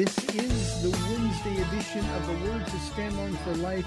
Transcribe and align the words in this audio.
This 0.00 0.16
is 0.34 0.82
the 0.82 0.90
Wednesday 1.10 1.60
edition 1.60 2.00
of 2.14 2.26
the 2.26 2.32
Word 2.48 2.66
to 2.66 2.78
Stand 2.78 3.14
On 3.18 3.36
for 3.44 3.54
Life. 3.56 3.84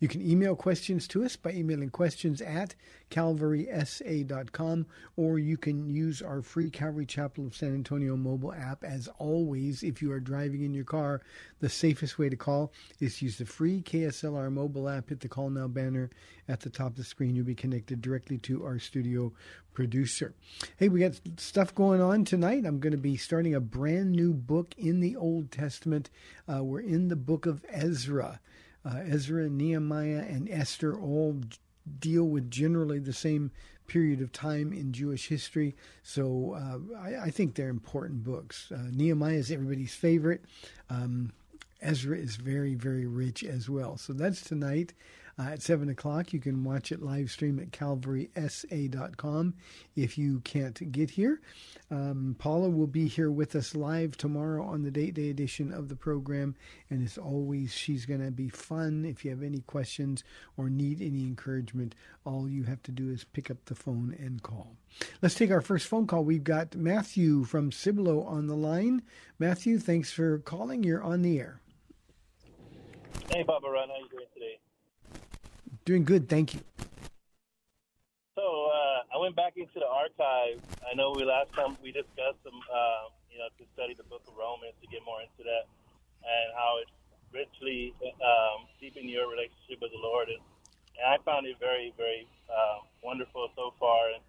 You 0.00 0.08
can 0.08 0.22
email 0.22 0.56
questions 0.56 1.06
to 1.08 1.24
us 1.24 1.36
by 1.36 1.52
emailing 1.52 1.90
questions 1.90 2.40
at 2.40 2.74
calvarysa.com 3.10 4.86
or 5.16 5.38
you 5.38 5.56
can 5.56 5.90
use 5.90 6.22
our 6.22 6.42
free 6.42 6.70
Calvary 6.70 7.06
Chapel 7.06 7.46
of 7.46 7.56
San 7.56 7.74
Antonio 7.74 8.16
mobile 8.16 8.52
app. 8.52 8.84
As 8.84 9.08
always, 9.18 9.82
if 9.82 10.00
you 10.00 10.10
are 10.12 10.20
driving 10.20 10.62
in 10.62 10.72
your 10.72 10.84
car, 10.84 11.20
the 11.60 11.68
safest 11.68 12.18
way 12.18 12.28
to 12.28 12.36
call 12.36 12.72
is 13.00 13.18
to 13.18 13.26
use 13.26 13.38
the 13.38 13.44
free 13.44 13.82
KSLR 13.82 14.50
mobile 14.50 14.88
app. 14.88 15.10
Hit 15.10 15.20
the 15.20 15.28
call 15.28 15.50
now 15.50 15.68
banner 15.68 16.10
at 16.48 16.60
the 16.60 16.70
top 16.70 16.88
of 16.88 16.96
the 16.96 17.04
screen. 17.04 17.36
You'll 17.36 17.44
be 17.44 17.54
connected 17.54 18.00
directly 18.00 18.38
to 18.38 18.64
our 18.64 18.78
studio 18.78 19.32
producer. 19.74 20.34
Hey, 20.76 20.88
we 20.88 21.00
got 21.00 21.20
stuff 21.36 21.74
going 21.74 22.00
on 22.00 22.24
tonight. 22.24 22.64
I'm 22.66 22.80
going 22.80 22.92
to 22.92 22.98
be 22.98 23.16
starting 23.16 23.54
a 23.54 23.60
brand 23.60 24.12
new 24.12 24.32
book 24.32 24.74
in 24.76 25.00
the 25.00 25.16
Old 25.16 25.50
Testament. 25.50 26.10
Uh, 26.52 26.64
we're 26.64 26.80
in 26.80 27.08
the 27.08 27.16
book 27.16 27.46
of 27.46 27.64
Ezra. 27.72 28.40
Uh, 28.84 29.00
Ezra, 29.06 29.48
Nehemiah, 29.48 30.24
and 30.28 30.48
Esther 30.50 30.98
all 30.98 31.40
deal 31.98 32.24
with 32.24 32.50
generally 32.50 32.98
the 32.98 33.12
same 33.12 33.50
period 33.86 34.20
of 34.20 34.32
time 34.32 34.72
in 34.72 34.92
Jewish 34.92 35.28
history. 35.28 35.74
So 36.02 36.54
uh, 36.54 36.98
I, 36.98 37.24
I, 37.24 37.30
think 37.30 37.54
they're 37.54 37.68
important 37.68 38.22
books. 38.22 38.70
Uh, 38.72 38.86
Nehemiah 38.92 39.34
is 39.34 39.50
everybody's 39.50 39.94
favorite. 39.94 40.44
Um, 40.88 41.32
Ezra 41.82 42.16
is 42.16 42.36
very, 42.36 42.74
very 42.74 43.06
rich 43.06 43.42
as 43.42 43.68
well. 43.68 43.96
So 43.96 44.12
that's 44.12 44.42
tonight. 44.42 44.94
Uh, 45.38 45.50
at 45.52 45.62
7 45.62 45.88
o'clock. 45.88 46.32
You 46.32 46.40
can 46.40 46.64
watch 46.64 46.92
it 46.92 47.02
live 47.02 47.30
stream 47.30 47.58
at 47.58 47.70
calvarysa.com 47.70 49.54
if 49.96 50.18
you 50.18 50.40
can't 50.40 50.92
get 50.92 51.10
here. 51.10 51.40
Um, 51.90 52.36
Paula 52.38 52.68
will 52.68 52.86
be 52.86 53.08
here 53.08 53.30
with 53.30 53.54
us 53.54 53.74
live 53.74 54.16
tomorrow 54.16 54.64
on 54.64 54.82
the 54.82 54.90
date 54.90 55.14
day 55.14 55.30
edition 55.30 55.72
of 55.72 55.88
the 55.88 55.96
program. 55.96 56.54
And 56.88 57.04
as 57.04 57.16
always, 57.18 57.72
she's 57.72 58.06
going 58.06 58.24
to 58.24 58.30
be 58.30 58.48
fun. 58.48 59.04
If 59.04 59.24
you 59.24 59.30
have 59.30 59.42
any 59.42 59.60
questions 59.60 60.24
or 60.56 60.68
need 60.68 61.00
any 61.00 61.22
encouragement, 61.22 61.94
all 62.24 62.48
you 62.48 62.64
have 62.64 62.82
to 62.84 62.92
do 62.92 63.10
is 63.10 63.24
pick 63.24 63.50
up 63.50 63.64
the 63.64 63.74
phone 63.74 64.14
and 64.18 64.42
call. 64.42 64.76
Let's 65.22 65.34
take 65.34 65.50
our 65.50 65.60
first 65.60 65.86
phone 65.86 66.06
call. 66.06 66.24
We've 66.24 66.44
got 66.44 66.74
Matthew 66.74 67.44
from 67.44 67.72
Cibolo 67.72 68.22
on 68.22 68.46
the 68.46 68.56
line. 68.56 69.02
Matthew, 69.38 69.78
thanks 69.78 70.12
for 70.12 70.38
calling. 70.38 70.84
You're 70.84 71.02
on 71.02 71.22
the 71.22 71.38
air. 71.38 71.60
Hey, 73.32 73.44
Ron. 73.46 73.62
How 73.62 73.94
are 73.94 73.98
you 73.98 74.08
doing 74.10 74.26
today? 74.34 74.58
Doing 75.84 76.04
good, 76.04 76.28
thank 76.28 76.54
you. 76.54 76.60
So 78.36 78.44
uh, 78.70 79.16
I 79.16 79.18
went 79.18 79.34
back 79.34 79.54
into 79.56 79.74
the 79.80 79.88
archive. 79.88 80.60
I 80.84 80.94
know 80.94 81.12
we 81.16 81.24
last 81.24 81.52
time 81.54 81.76
we 81.82 81.90
discussed 81.92 82.40
some, 82.44 82.56
uh, 82.70 83.10
you 83.32 83.38
know, 83.38 83.48
to 83.58 83.64
study 83.74 83.94
the 83.94 84.04
Book 84.04 84.22
of 84.28 84.36
Romans 84.36 84.74
to 84.80 84.86
get 84.88 85.00
more 85.04 85.20
into 85.20 85.42
that 85.44 85.66
and 86.22 86.46
how 86.56 86.78
it 86.80 86.88
richly 87.32 87.94
um, 88.20 88.66
deepen 88.80 89.08
your 89.08 89.28
relationship 89.30 89.80
with 89.80 89.90
the 89.92 90.02
Lord. 90.02 90.28
And, 90.28 90.40
and 91.00 91.06
I 91.08 91.16
found 91.24 91.46
it 91.46 91.56
very, 91.58 91.92
very 91.96 92.28
uh, 92.48 92.84
wonderful 93.02 93.48
so 93.56 93.72
far. 93.80 94.12
And, 94.14 94.22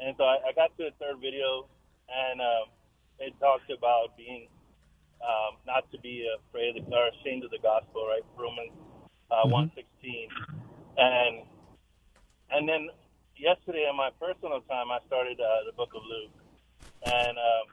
and 0.00 0.16
so 0.16 0.24
I, 0.24 0.40
I 0.48 0.52
got 0.56 0.72
to 0.80 0.88
the 0.88 0.94
third 0.98 1.20
video, 1.20 1.68
and 2.08 2.40
um, 2.40 2.72
it 3.20 3.32
talked 3.40 3.68
about 3.70 4.16
being 4.16 4.48
um, 5.20 5.56
not 5.66 5.90
to 5.92 5.98
be 6.00 6.24
afraid 6.40 6.76
of 6.76 6.84
the, 6.88 6.96
or 6.96 7.08
ashamed 7.20 7.44
of 7.44 7.50
the 7.50 7.60
gospel, 7.60 8.06
right? 8.08 8.24
Romans 8.36 8.72
uh, 9.30 9.44
Mhm. 9.44 9.72
116. 9.74 10.55
And 10.96 11.44
and 12.50 12.68
then 12.68 12.88
yesterday 13.36 13.86
in 13.88 13.96
my 13.96 14.10
personal 14.20 14.60
time, 14.64 14.88
I 14.90 14.98
started 15.06 15.40
uh, 15.40 15.68
the 15.68 15.76
book 15.76 15.92
of 15.94 16.02
Luke, 16.04 16.32
and 17.04 17.36
um, 17.36 17.66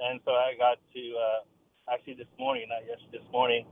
and 0.00 0.20
so 0.24 0.32
I 0.32 0.56
got 0.56 0.80
to 0.80 1.02
uh, 1.12 1.40
actually 1.92 2.14
this 2.14 2.30
morning, 2.38 2.68
not 2.72 2.88
yesterday, 2.88 3.20
this 3.20 3.28
morning, 3.32 3.66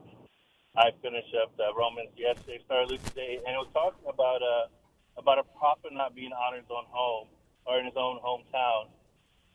I 0.77 0.93
finished 1.01 1.33
up 1.41 1.57
the 1.57 1.73
Romans 1.73 2.13
yesterday, 2.17 2.61
started 2.67 2.91
Luke 2.93 3.05
today, 3.11 3.41
and 3.47 3.57
it 3.57 3.61
was 3.61 3.73
talking 3.73 4.05
about 4.05 4.45
uh, 4.45 4.69
about 5.17 5.39
a 5.41 5.47
prophet 5.57 5.93
not 5.93 6.15
being 6.15 6.33
honored 6.37 6.63
in 6.63 6.69
his 6.69 6.75
own 6.75 6.87
home 6.93 7.29
or 7.65 7.79
in 7.81 7.87
his 7.89 7.97
own 7.97 8.21
hometown. 8.21 8.93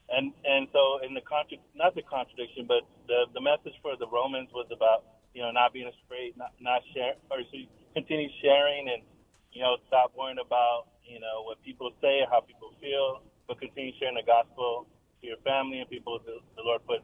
And 0.10 0.34
and 0.44 0.68
so 0.74 1.00
in 1.06 1.14
the 1.14 1.22
contra- 1.22 1.62
not 1.78 1.94
the 1.94 2.04
contradiction, 2.04 2.66
but 2.66 2.90
the 3.06 3.30
the 3.38 3.42
message 3.42 3.78
for 3.86 3.94
the 4.02 4.10
Romans 4.10 4.50
was 4.50 4.66
about 4.74 5.06
you 5.38 5.46
know 5.46 5.52
not 5.52 5.74
being 5.74 5.88
afraid, 5.88 6.34
not 6.42 6.58
not 6.60 6.82
share 6.94 7.16
or 7.30 7.46
continue 7.94 8.30
sharing 8.42 8.90
and 8.90 9.04
you 9.54 9.62
know 9.62 9.78
stop 9.88 10.12
worrying 10.18 10.42
about 10.44 10.88
you 11.06 11.20
know 11.20 11.44
what 11.44 11.62
people 11.64 11.92
say, 12.02 12.26
how 12.30 12.42
people 12.42 12.74
feel, 12.82 13.22
but 13.48 13.60
continue 13.60 13.94
sharing 14.00 14.16
the 14.16 14.26
gospel 14.26 14.88
to 15.22 15.28
your 15.28 15.38
family 15.46 15.80
and 15.80 15.90
people 15.90 16.20
the, 16.26 16.40
the 16.56 16.64
Lord 16.64 16.82
put 16.86 17.02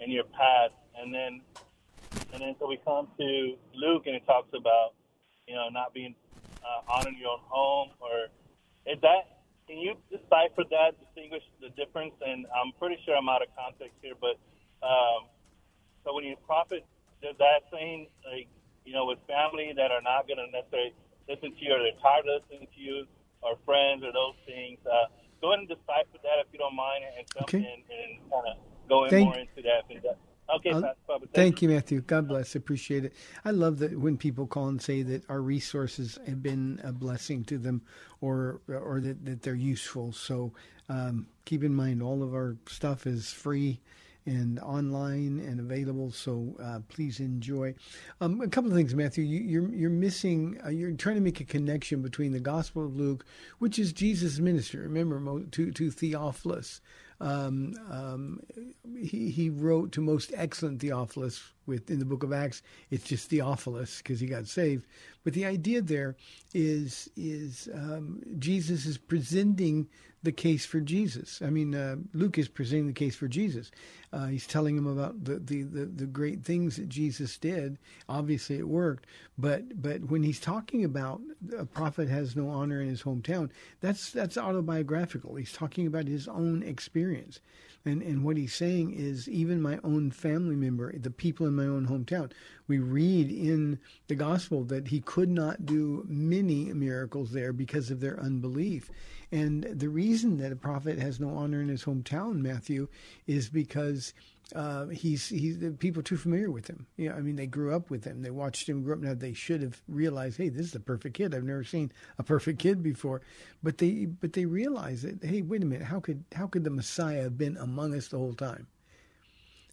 in 0.00 0.10
your 0.10 0.24
path. 0.24 0.70
And 1.00 1.14
then 1.14 1.40
and 2.32 2.40
then 2.42 2.54
so 2.58 2.68
we 2.68 2.78
come 2.84 3.08
to 3.18 3.56
Luke 3.74 4.04
and 4.06 4.16
it 4.16 4.26
talks 4.26 4.48
about 4.54 4.94
you 5.46 5.54
know 5.54 5.68
not 5.70 5.94
being 5.94 6.14
uh, 6.62 6.92
honored 6.92 7.14
in 7.14 7.20
your 7.20 7.32
own 7.32 7.44
home 7.48 7.88
or 8.00 8.28
is 8.86 9.00
that 9.02 9.38
can 9.68 9.76
you 9.76 10.00
decipher 10.08 10.64
that, 10.72 10.96
distinguish 10.96 11.44
the 11.60 11.68
difference? 11.76 12.16
And 12.24 12.46
I'm 12.56 12.72
pretty 12.80 12.96
sure 13.04 13.14
I'm 13.14 13.28
out 13.28 13.42
of 13.44 13.52
context 13.52 14.00
here, 14.00 14.16
but 14.16 14.40
um, 14.80 15.28
so 16.04 16.14
when 16.14 16.24
you 16.24 16.36
prophet, 16.46 16.86
does 17.20 17.36
that 17.36 17.68
saying 17.70 18.08
like 18.24 18.48
you 18.84 18.94
know 18.94 19.04
with 19.04 19.18
family 19.28 19.72
that 19.76 19.92
are 19.92 20.00
not 20.00 20.26
going 20.26 20.40
to 20.40 20.48
necessarily 20.48 20.94
listen 21.28 21.52
to 21.54 21.60
you 21.64 21.72
or 21.74 21.78
they're 21.78 22.00
tired 22.02 22.24
of 22.26 22.42
listening 22.42 22.68
to 22.74 22.80
you 22.80 23.06
or 23.42 23.56
friends 23.64 24.02
or 24.04 24.12
those 24.12 24.34
things? 24.46 24.78
Uh, 24.86 25.06
go 25.40 25.52
ahead 25.52 25.60
and 25.60 25.68
decipher 25.68 26.18
that 26.22 26.40
if 26.40 26.46
you 26.52 26.58
don't 26.58 26.74
mind, 26.76 27.04
and 27.16 27.26
Okay. 27.42 27.58
in 27.58 27.64
and 27.64 28.30
kind 28.30 28.46
of 28.48 28.56
go 28.88 29.04
in 29.04 29.10
Thank- 29.10 29.24
more 29.26 29.38
into 29.38 29.62
that. 29.62 29.84
And 29.90 30.02
that 30.02 30.18
Okay, 30.50 30.70
Uh, 30.70 30.80
Pastor 30.80 30.96
Bubba. 31.06 31.28
Thank 31.34 31.60
you, 31.60 31.68
Matthew. 31.68 32.00
God 32.00 32.26
bless. 32.26 32.56
Appreciate 32.56 33.04
it. 33.04 33.12
I 33.44 33.50
love 33.50 33.80
that 33.80 33.98
when 34.00 34.16
people 34.16 34.46
call 34.46 34.68
and 34.68 34.80
say 34.80 35.02
that 35.02 35.28
our 35.28 35.42
resources 35.42 36.18
have 36.26 36.42
been 36.42 36.80
a 36.82 36.90
blessing 36.90 37.44
to 37.44 37.58
them, 37.58 37.82
or 38.22 38.62
or 38.66 38.98
that, 39.02 39.26
that 39.26 39.42
they're 39.42 39.54
useful. 39.54 40.10
So 40.12 40.54
um, 40.88 41.26
keep 41.44 41.62
in 41.62 41.74
mind, 41.74 42.02
all 42.02 42.22
of 42.22 42.32
our 42.32 42.56
stuff 42.66 43.06
is 43.06 43.30
free 43.30 43.78
and 44.28 44.58
online 44.60 45.40
and 45.40 45.58
available. 45.58 46.12
So 46.12 46.54
uh, 46.62 46.80
please 46.88 47.18
enjoy. 47.20 47.74
Um, 48.20 48.40
a 48.40 48.48
couple 48.48 48.70
of 48.70 48.76
things, 48.76 48.94
Matthew. 48.94 49.24
You, 49.24 49.40
you're 49.40 49.74
you're 49.74 49.90
missing. 49.90 50.60
Uh, 50.64 50.68
you're 50.68 50.92
trying 50.92 51.16
to 51.16 51.20
make 51.20 51.40
a 51.40 51.44
connection 51.44 52.02
between 52.02 52.32
the 52.32 52.40
Gospel 52.40 52.84
of 52.84 52.96
Luke, 52.96 53.24
which 53.58 53.78
is 53.78 53.92
Jesus' 53.92 54.38
ministry. 54.38 54.80
Remember, 54.80 55.44
to 55.44 55.72
to 55.72 55.90
Theophilus. 55.90 56.80
Um, 57.20 57.74
um, 57.90 58.40
he 58.96 59.30
he 59.30 59.50
wrote 59.50 59.90
to 59.92 60.00
most 60.00 60.32
excellent 60.36 60.80
Theophilus 60.80 61.42
with 61.66 61.90
in 61.90 61.98
the 61.98 62.04
book 62.04 62.22
of 62.22 62.32
Acts. 62.32 62.62
It's 62.90 63.04
just 63.04 63.28
Theophilus 63.28 63.98
because 63.98 64.20
he 64.20 64.26
got 64.26 64.46
saved. 64.46 64.86
But 65.24 65.32
the 65.32 65.44
idea 65.44 65.82
there 65.82 66.16
is 66.54 67.10
is 67.16 67.68
um, 67.74 68.22
Jesus 68.38 68.86
is 68.86 68.98
presenting 68.98 69.88
the 70.22 70.32
case 70.32 70.66
for 70.66 70.80
Jesus. 70.80 71.40
I 71.42 71.50
mean, 71.50 71.74
uh, 71.74 71.96
Luke 72.12 72.38
is 72.38 72.48
presenting 72.48 72.86
the 72.86 72.92
case 72.92 73.14
for 73.14 73.28
Jesus. 73.28 73.70
Uh, 74.12 74.26
he's 74.26 74.46
telling 74.46 74.76
him 74.76 74.86
about 74.86 75.24
the, 75.24 75.38
the, 75.38 75.62
the, 75.62 75.84
the 75.84 76.06
great 76.06 76.44
things 76.44 76.76
that 76.76 76.88
Jesus 76.88 77.36
did. 77.36 77.78
Obviously, 78.08 78.56
it 78.58 78.68
worked. 78.68 79.06
But 79.36 79.80
but 79.80 80.10
when 80.10 80.22
he's 80.22 80.40
talking 80.40 80.84
about 80.84 81.20
a 81.56 81.64
prophet 81.64 82.08
has 82.08 82.34
no 82.34 82.48
honor 82.48 82.80
in 82.80 82.88
his 82.88 83.02
hometown, 83.02 83.50
that's 83.80 84.10
that's 84.10 84.36
autobiographical. 84.36 85.36
He's 85.36 85.52
talking 85.52 85.86
about 85.86 86.06
his 86.06 86.26
own 86.26 86.62
experience. 86.62 87.40
And, 87.84 88.02
and 88.02 88.24
what 88.24 88.36
he's 88.36 88.54
saying 88.54 88.92
is, 88.92 89.28
even 89.28 89.62
my 89.62 89.78
own 89.84 90.10
family 90.10 90.56
member, 90.56 90.96
the 90.98 91.10
people 91.10 91.46
in 91.46 91.54
my 91.54 91.64
own 91.64 91.86
hometown, 91.86 92.32
we 92.66 92.78
read 92.78 93.30
in 93.30 93.78
the 94.08 94.14
gospel 94.14 94.64
that 94.64 94.88
he 94.88 95.00
could 95.00 95.30
not 95.30 95.64
do 95.64 96.04
many 96.08 96.72
miracles 96.72 97.32
there 97.32 97.52
because 97.52 97.90
of 97.90 98.00
their 98.00 98.20
unbelief. 98.20 98.90
And 99.30 99.64
the 99.64 99.88
reason 99.88 100.38
that 100.38 100.52
a 100.52 100.56
prophet 100.56 100.98
has 100.98 101.20
no 101.20 101.30
honor 101.30 101.60
in 101.60 101.68
his 101.68 101.84
hometown, 101.84 102.40
Matthew, 102.40 102.88
is 103.26 103.48
because 103.48 104.12
uh, 104.54 104.86
he's 104.86 105.28
he's 105.28 105.58
the 105.58 105.70
people 105.70 106.02
too 106.02 106.16
familiar 106.16 106.50
with 106.50 106.68
him. 106.68 106.86
Yeah, 106.96 107.14
I 107.14 107.20
mean 107.20 107.36
they 107.36 107.46
grew 107.46 107.74
up 107.74 107.90
with 107.90 108.04
him. 108.04 108.22
They 108.22 108.30
watched 108.30 108.68
him 108.68 108.82
grow 108.82 108.94
up. 108.94 109.00
Now 109.00 109.14
they 109.14 109.34
should 109.34 109.60
have 109.60 109.82
realized, 109.88 110.38
hey, 110.38 110.48
this 110.48 110.66
is 110.66 110.74
a 110.74 110.80
perfect 110.80 111.16
kid. 111.16 111.34
I've 111.34 111.44
never 111.44 111.64
seen 111.64 111.92
a 112.18 112.22
perfect 112.22 112.58
kid 112.58 112.82
before. 112.82 113.20
But 113.62 113.78
they 113.78 114.06
but 114.06 114.32
they 114.32 114.46
realize 114.46 115.02
that, 115.02 115.22
hey, 115.22 115.42
wait 115.42 115.62
a 115.62 115.66
minute, 115.66 115.86
how 115.86 116.00
could 116.00 116.24
how 116.34 116.46
could 116.46 116.64
the 116.64 116.70
Messiah 116.70 117.24
have 117.24 117.36
been 117.36 117.58
among 117.58 117.94
us 117.94 118.08
the 118.08 118.18
whole 118.18 118.32
time? 118.32 118.66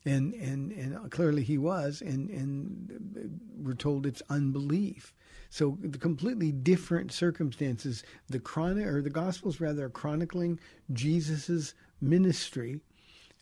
And 0.04 0.34
and 0.34 0.72
and 0.74 1.10
clearly 1.10 1.44
he 1.44 1.58
was. 1.58 2.02
And 2.02 2.30
and 2.30 3.40
we're 3.58 3.76
told 3.76 4.06
it's 4.06 4.22
unbelief. 4.30 5.14
So 5.50 5.78
the 5.82 5.98
completely 5.98 6.52
different 6.52 7.14
circumstances. 7.14 8.04
The 8.28 8.40
chronic 8.40 8.88
or 8.88 9.02
the 9.02 9.10
Gospels 9.10 9.62
rather 9.62 9.86
are 9.86 9.90
chronicling 9.90 10.60
Jesus's 10.92 11.74
ministry. 12.02 12.82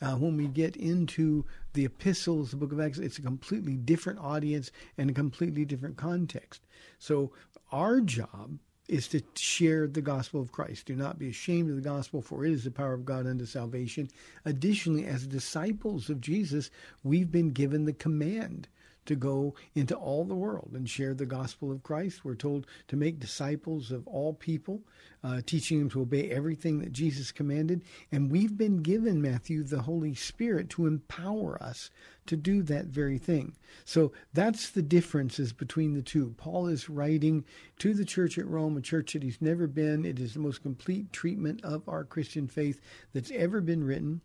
Uh, 0.04 0.18
when 0.18 0.36
we 0.36 0.48
get 0.48 0.76
into 0.76 1.46
the 1.72 1.86
epistles, 1.86 2.52
the 2.52 2.58
book 2.58 2.74
of 2.74 2.80
Acts, 2.82 2.98
it's 3.00 3.20
a 3.20 3.22
completely 3.22 3.78
different 3.78 4.20
audience 4.20 4.70
and 4.98 5.10
a 5.10 5.14
completely 5.14 5.64
different 5.64 5.96
context. 5.96 6.62
So 7.00 7.32
our 7.72 8.02
job 8.02 8.60
is 8.90 9.08
to 9.08 9.22
share 9.36 9.88
the 9.88 10.02
gospel 10.02 10.42
of 10.42 10.52
Christ. 10.52 10.88
Do 10.88 10.96
not 10.96 11.18
be 11.18 11.30
ashamed 11.30 11.70
of 11.70 11.78
the 11.78 11.82
gospel, 11.82 12.22
for 12.22 12.46
it 12.46 12.52
is 12.52 12.66
the 12.66 12.72
power 12.72 12.94
of 12.94 13.06
God 13.06 13.26
unto 13.26 13.46
salvation. 13.46 14.10
Additionally, 14.44 15.06
as 15.06 15.26
disciples 15.26 16.10
of 16.10 16.20
Jesus, 16.20 16.70
we've 17.04 17.32
been 17.32 17.52
given 17.52 17.86
the 17.86 17.94
command 17.94 18.68
to 19.06 19.16
go 19.16 19.56
into 19.76 19.96
all 19.96 20.24
the 20.26 20.36
world 20.36 20.72
and 20.74 20.90
share 20.90 21.14
the 21.14 21.26
gospel 21.26 21.72
of 21.72 21.84
Christ. 21.84 22.24
We're 22.24 22.36
told 22.36 22.68
to 22.88 22.96
make 22.96 23.20
disciples 23.20 23.92
of 23.92 24.08
all 24.08 24.34
people, 24.34 24.82
uh, 25.24 25.42
teaching 25.46 25.80
them 25.80 25.90
to 25.92 26.02
obey 26.02 26.30
everything 26.30 26.80
that 26.80 26.92
Jesus 26.92 27.32
commanded. 27.32 27.82
And 28.12 28.32
we've 28.32 28.58
been 28.58 28.78
given, 28.78 29.22
Matthew, 29.22 29.64
the 29.64 29.82
Holy 29.82 30.16
Spirit 30.16 30.70
to 30.72 30.88
empower 30.88 31.62
us 31.62 31.90
to 32.26 32.38
do 32.38 32.64
that 32.64 32.86
very 32.86 33.18
thing. 33.18 33.56
So 33.86 34.14
that's 34.34 34.70
the 34.70 34.82
differences 34.82 35.52
between 35.52 35.94
the 35.94 36.02
two. 36.02 36.34
Paul 36.38 36.68
is 36.68 36.90
writing 36.90 37.44
to 37.80 37.94
the 37.94 38.06
church 38.06 38.38
at 38.38 38.48
Rome, 38.48 38.78
a 38.78 38.82
church 38.82 39.14
that 39.14 39.24
he's 39.24 39.42
never 39.42 39.68
been. 39.68 40.06
It 40.06 40.20
is 40.20 40.34
the 40.34 40.40
most 40.40 40.62
complete 40.62 41.12
treatment 41.12 41.64
of 41.64 41.88
our 41.88 42.04
Christian 42.04 42.48
faith 42.48 42.80
that's 43.14 43.32
ever 43.32 43.62
been 43.62 43.84
written. 43.84 44.22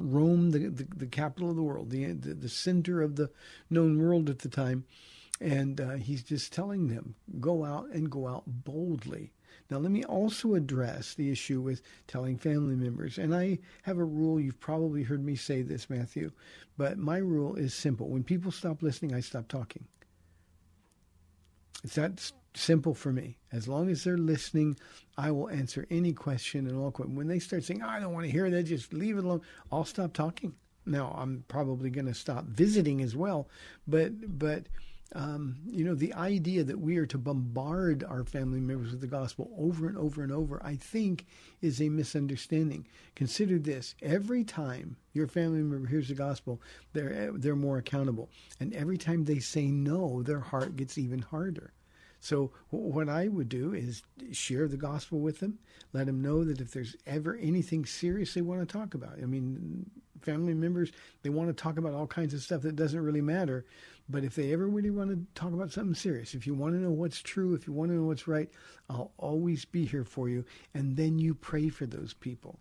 Rome, 0.00 0.50
the, 0.50 0.68
the, 0.68 0.86
the 0.96 1.06
capital 1.06 1.50
of 1.50 1.56
the 1.56 1.62
world, 1.62 1.90
the, 1.90 2.12
the, 2.12 2.34
the 2.34 2.48
center 2.48 3.02
of 3.02 3.16
the 3.16 3.30
known 3.68 3.98
world 3.98 4.28
at 4.30 4.40
the 4.40 4.48
time. 4.48 4.84
And 5.40 5.80
uh, 5.80 5.92
he's 5.92 6.22
just 6.22 6.52
telling 6.52 6.88
them, 6.88 7.14
go 7.40 7.64
out 7.64 7.88
and 7.92 8.10
go 8.10 8.28
out 8.28 8.44
boldly. 8.46 9.32
Now, 9.70 9.78
let 9.78 9.92
me 9.92 10.04
also 10.04 10.54
address 10.54 11.14
the 11.14 11.30
issue 11.30 11.60
with 11.60 11.82
telling 12.08 12.36
family 12.36 12.74
members. 12.74 13.18
And 13.18 13.34
I 13.34 13.58
have 13.82 13.98
a 13.98 14.04
rule, 14.04 14.40
you've 14.40 14.60
probably 14.60 15.02
heard 15.02 15.24
me 15.24 15.36
say 15.36 15.62
this, 15.62 15.88
Matthew, 15.88 16.32
but 16.76 16.98
my 16.98 17.18
rule 17.18 17.54
is 17.54 17.72
simple. 17.72 18.08
When 18.08 18.24
people 18.24 18.50
stop 18.50 18.82
listening, 18.82 19.14
I 19.14 19.20
stop 19.20 19.48
talking. 19.48 19.84
It's 21.84 21.94
that 21.94 22.32
simple 22.54 22.94
for 22.94 23.12
me. 23.12 23.38
As 23.52 23.68
long 23.68 23.88
as 23.90 24.04
they're 24.04 24.18
listening, 24.18 24.76
I 25.16 25.30
will 25.30 25.48
answer 25.50 25.86
any 25.90 26.12
question 26.12 26.66
and 26.66 26.76
all. 26.76 26.90
questions. 26.90 27.16
When 27.16 27.28
they 27.28 27.38
start 27.38 27.64
saying, 27.64 27.82
"I 27.82 28.00
don't 28.00 28.12
want 28.12 28.26
to 28.26 28.32
hear 28.32 28.50
that," 28.50 28.64
just 28.64 28.92
leave 28.92 29.18
it 29.18 29.24
alone. 29.24 29.42
I'll 29.70 29.84
stop 29.84 30.12
talking. 30.12 30.54
Now 30.86 31.14
I'm 31.16 31.44
probably 31.48 31.90
going 31.90 32.06
to 32.06 32.14
stop 32.14 32.46
visiting 32.46 33.00
as 33.02 33.14
well, 33.14 33.48
but 33.86 34.38
but 34.38 34.66
um, 35.14 35.56
you 35.66 35.84
know 35.84 35.94
the 35.94 36.14
idea 36.14 36.64
that 36.64 36.80
we 36.80 36.96
are 36.96 37.06
to 37.06 37.18
bombard 37.18 38.04
our 38.04 38.24
family 38.24 38.60
members 38.60 38.92
with 38.92 39.00
the 39.00 39.06
gospel 39.06 39.50
over 39.58 39.88
and 39.88 39.98
over 39.98 40.22
and 40.22 40.32
over, 40.32 40.60
I 40.64 40.76
think, 40.76 41.26
is 41.60 41.80
a 41.80 41.88
misunderstanding. 41.88 42.86
Consider 43.14 43.58
this: 43.58 43.94
every 44.02 44.44
time 44.44 44.96
your 45.12 45.26
family 45.26 45.62
member 45.62 45.88
hears 45.88 46.08
the 46.08 46.14
gospel, 46.14 46.60
they're 46.92 47.32
they're 47.34 47.56
more 47.56 47.78
accountable, 47.78 48.30
and 48.58 48.72
every 48.72 48.98
time 48.98 49.24
they 49.24 49.40
say 49.40 49.66
no, 49.66 50.22
their 50.22 50.40
heart 50.40 50.76
gets 50.76 50.96
even 50.96 51.20
harder. 51.20 51.72
So 52.20 52.50
what 52.68 53.08
I 53.08 53.28
would 53.28 53.48
do 53.48 53.72
is 53.72 54.02
share 54.30 54.68
the 54.68 54.76
gospel 54.76 55.20
with 55.20 55.40
them, 55.40 55.58
let 55.92 56.06
them 56.06 56.20
know 56.20 56.44
that 56.44 56.60
if 56.60 56.70
there's 56.70 56.94
ever 57.06 57.36
anything 57.36 57.86
serious 57.86 58.34
they 58.34 58.42
want 58.42 58.60
to 58.60 58.70
talk 58.70 58.94
about. 58.94 59.14
I 59.22 59.26
mean, 59.26 59.90
family 60.20 60.52
members 60.52 60.92
they 61.22 61.30
want 61.30 61.48
to 61.48 61.62
talk 61.62 61.78
about 61.78 61.94
all 61.94 62.06
kinds 62.06 62.34
of 62.34 62.42
stuff 62.42 62.60
that 62.62 62.76
doesn't 62.76 63.02
really 63.02 63.22
matter, 63.22 63.64
but 64.08 64.22
if 64.22 64.34
they 64.34 64.52
ever 64.52 64.68
really 64.68 64.90
want 64.90 65.10
to 65.10 65.40
talk 65.40 65.52
about 65.54 65.72
something 65.72 65.94
serious, 65.94 66.34
if 66.34 66.46
you 66.46 66.52
want 66.52 66.74
to 66.74 66.80
know 66.80 66.90
what's 66.90 67.22
true, 67.22 67.54
if 67.54 67.66
you 67.66 67.72
want 67.72 67.90
to 67.90 67.96
know 67.96 68.04
what's 68.04 68.28
right, 68.28 68.50
I'll 68.90 69.12
always 69.16 69.64
be 69.64 69.86
here 69.86 70.04
for 70.04 70.28
you. 70.28 70.44
And 70.74 70.96
then 70.96 71.18
you 71.18 71.34
pray 71.34 71.70
for 71.70 71.86
those 71.86 72.12
people. 72.12 72.58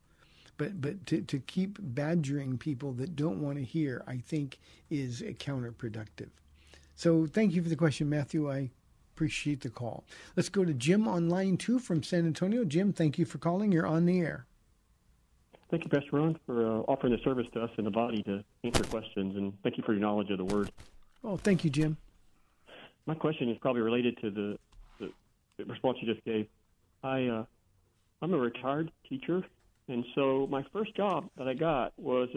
But 0.58 0.80
but 0.80 1.06
to, 1.08 1.22
to 1.22 1.40
keep 1.40 1.80
badgering 1.82 2.58
people 2.58 2.94
that 2.94 3.16
don't 3.16 3.42
want 3.42 3.58
to 3.58 3.64
hear, 3.64 4.04
I 4.08 4.18
think 4.18 4.60
is 4.90 5.22
counterproductive. 5.22 6.30
So 6.96 7.26
thank 7.26 7.54
you 7.54 7.64
for 7.64 7.70
the 7.70 7.78
question, 7.78 8.10
Matthew. 8.10 8.52
I 8.52 8.70
appreciate 9.20 9.60
the 9.60 9.70
call. 9.70 10.06
Let's 10.38 10.48
go 10.48 10.64
to 10.64 10.74
Jim 10.74 11.06
on 11.06 11.28
line 11.28 11.58
two 11.58 11.78
from 11.78 12.04
San 12.04 12.26
Antonio. 12.26 12.64
Jim, 12.64 12.94
thank 12.94 13.18
you 13.18 13.26
for 13.26 13.38
calling. 13.38 13.70
You're 13.70 13.86
on 13.86 14.06
the 14.06 14.22
air. 14.22 14.46
Thank 15.70 15.84
you, 15.84 15.90
Pastor 15.90 16.12
Ron, 16.14 16.40
for 16.46 16.66
uh, 16.66 16.80
offering 16.88 17.12
the 17.12 17.22
service 17.22 17.46
to 17.54 17.62
us 17.62 17.70
in 17.78 17.84
the 17.84 17.92
body 17.92 18.24
to 18.24 18.42
answer 18.64 18.86
questions, 18.86 19.36
and 19.36 19.52
thank 19.62 19.78
you 19.78 19.84
for 19.84 19.92
your 19.92 20.00
knowledge 20.00 20.30
of 20.30 20.38
the 20.38 20.46
Word. 20.46 20.72
Oh, 21.22 21.36
thank 21.36 21.66
you, 21.66 21.70
Jim. 21.70 21.98
My 23.08 23.14
question 23.14 23.50
is 23.50 23.58
probably 23.58 23.82
related 23.82 24.18
to 24.22 24.32
the, 24.32 24.58
the, 25.02 25.12
the 25.58 25.66
response 25.66 25.98
you 26.02 26.14
just 26.14 26.24
gave. 26.24 26.48
I 27.04 27.26
uh, 27.28 27.44
I'm 28.22 28.34
a 28.34 28.38
retired 28.38 28.90
teacher, 29.10 29.44
and 29.90 30.06
so 30.16 30.48
my 30.50 30.64
first 30.72 30.96
job 30.96 31.30
that 31.38 31.50
I 31.50 31.56
got 31.56 31.92
was 31.98 32.30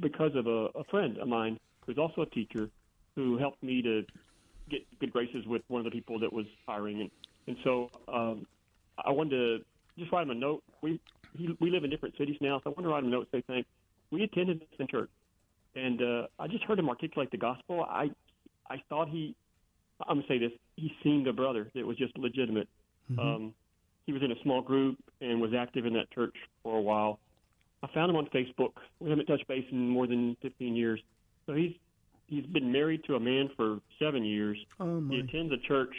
because 0.00 0.34
of 0.34 0.48
a, 0.48 0.66
a 0.74 0.84
friend 0.90 1.16
of 1.18 1.28
mine 1.28 1.60
who's 1.86 1.96
also 1.96 2.22
a 2.22 2.26
teacher 2.26 2.70
who 3.14 3.38
helped 3.38 3.62
me 3.62 3.82
to 3.82 4.04
get 4.68 4.80
good 5.00 5.12
graces 5.12 5.46
with 5.46 5.62
one 5.68 5.80
of 5.80 5.84
the 5.84 5.90
people 5.90 6.18
that 6.20 6.32
was 6.32 6.46
hiring, 6.66 7.00
and 7.00 7.10
and 7.46 7.56
so 7.64 7.90
um, 8.12 8.46
I 9.04 9.10
wanted 9.10 9.30
to 9.30 9.58
just 9.98 10.12
write 10.12 10.22
him 10.22 10.30
a 10.30 10.34
note. 10.34 10.62
We 10.82 11.00
he, 11.36 11.56
we 11.60 11.70
live 11.70 11.84
in 11.84 11.90
different 11.90 12.16
cities 12.16 12.36
now, 12.40 12.60
so 12.62 12.70
I 12.70 12.74
want 12.74 12.82
to 12.82 12.88
write 12.88 13.04
him 13.04 13.08
a 13.08 13.10
note. 13.10 13.28
Say 13.32 13.42
thanks. 13.46 13.68
We 14.10 14.22
attended 14.22 14.60
this 14.60 14.68
in 14.78 14.86
church, 14.86 15.10
and 15.74 16.00
uh, 16.00 16.26
I 16.38 16.48
just 16.48 16.64
heard 16.64 16.78
him 16.78 16.88
articulate 16.88 17.30
the 17.30 17.38
gospel. 17.38 17.84
I 17.88 18.10
I 18.70 18.82
thought 18.88 19.08
he, 19.08 19.34
I'm 20.06 20.18
gonna 20.18 20.28
say 20.28 20.38
this. 20.38 20.52
He 20.76 20.92
seemed 21.02 21.26
a 21.26 21.32
brother 21.32 21.70
that 21.74 21.86
was 21.86 21.96
just 21.96 22.16
legitimate. 22.18 22.68
Mm-hmm. 23.10 23.20
Um, 23.20 23.54
he 24.06 24.12
was 24.12 24.22
in 24.22 24.32
a 24.32 24.42
small 24.42 24.62
group 24.62 24.98
and 25.20 25.40
was 25.40 25.52
active 25.56 25.84
in 25.84 25.92
that 25.94 26.10
church 26.10 26.34
for 26.62 26.78
a 26.78 26.80
while. 26.80 27.18
I 27.82 27.88
found 27.94 28.10
him 28.10 28.16
on 28.16 28.26
Facebook. 28.26 28.72
We 29.00 29.10
haven't 29.10 29.26
touched 29.26 29.46
base 29.46 29.66
in 29.70 29.88
more 29.88 30.06
than 30.06 30.36
15 30.42 30.74
years. 30.74 31.00
So 31.46 31.54
he's 31.54 31.74
he's 32.28 32.46
been 32.46 32.70
married 32.70 33.02
to 33.04 33.16
a 33.16 33.20
man 33.20 33.50
for 33.56 33.80
seven 33.98 34.24
years. 34.24 34.58
Oh. 34.78 35.02
He 35.10 35.18
attends 35.18 35.52
a 35.52 35.58
church, 35.66 35.94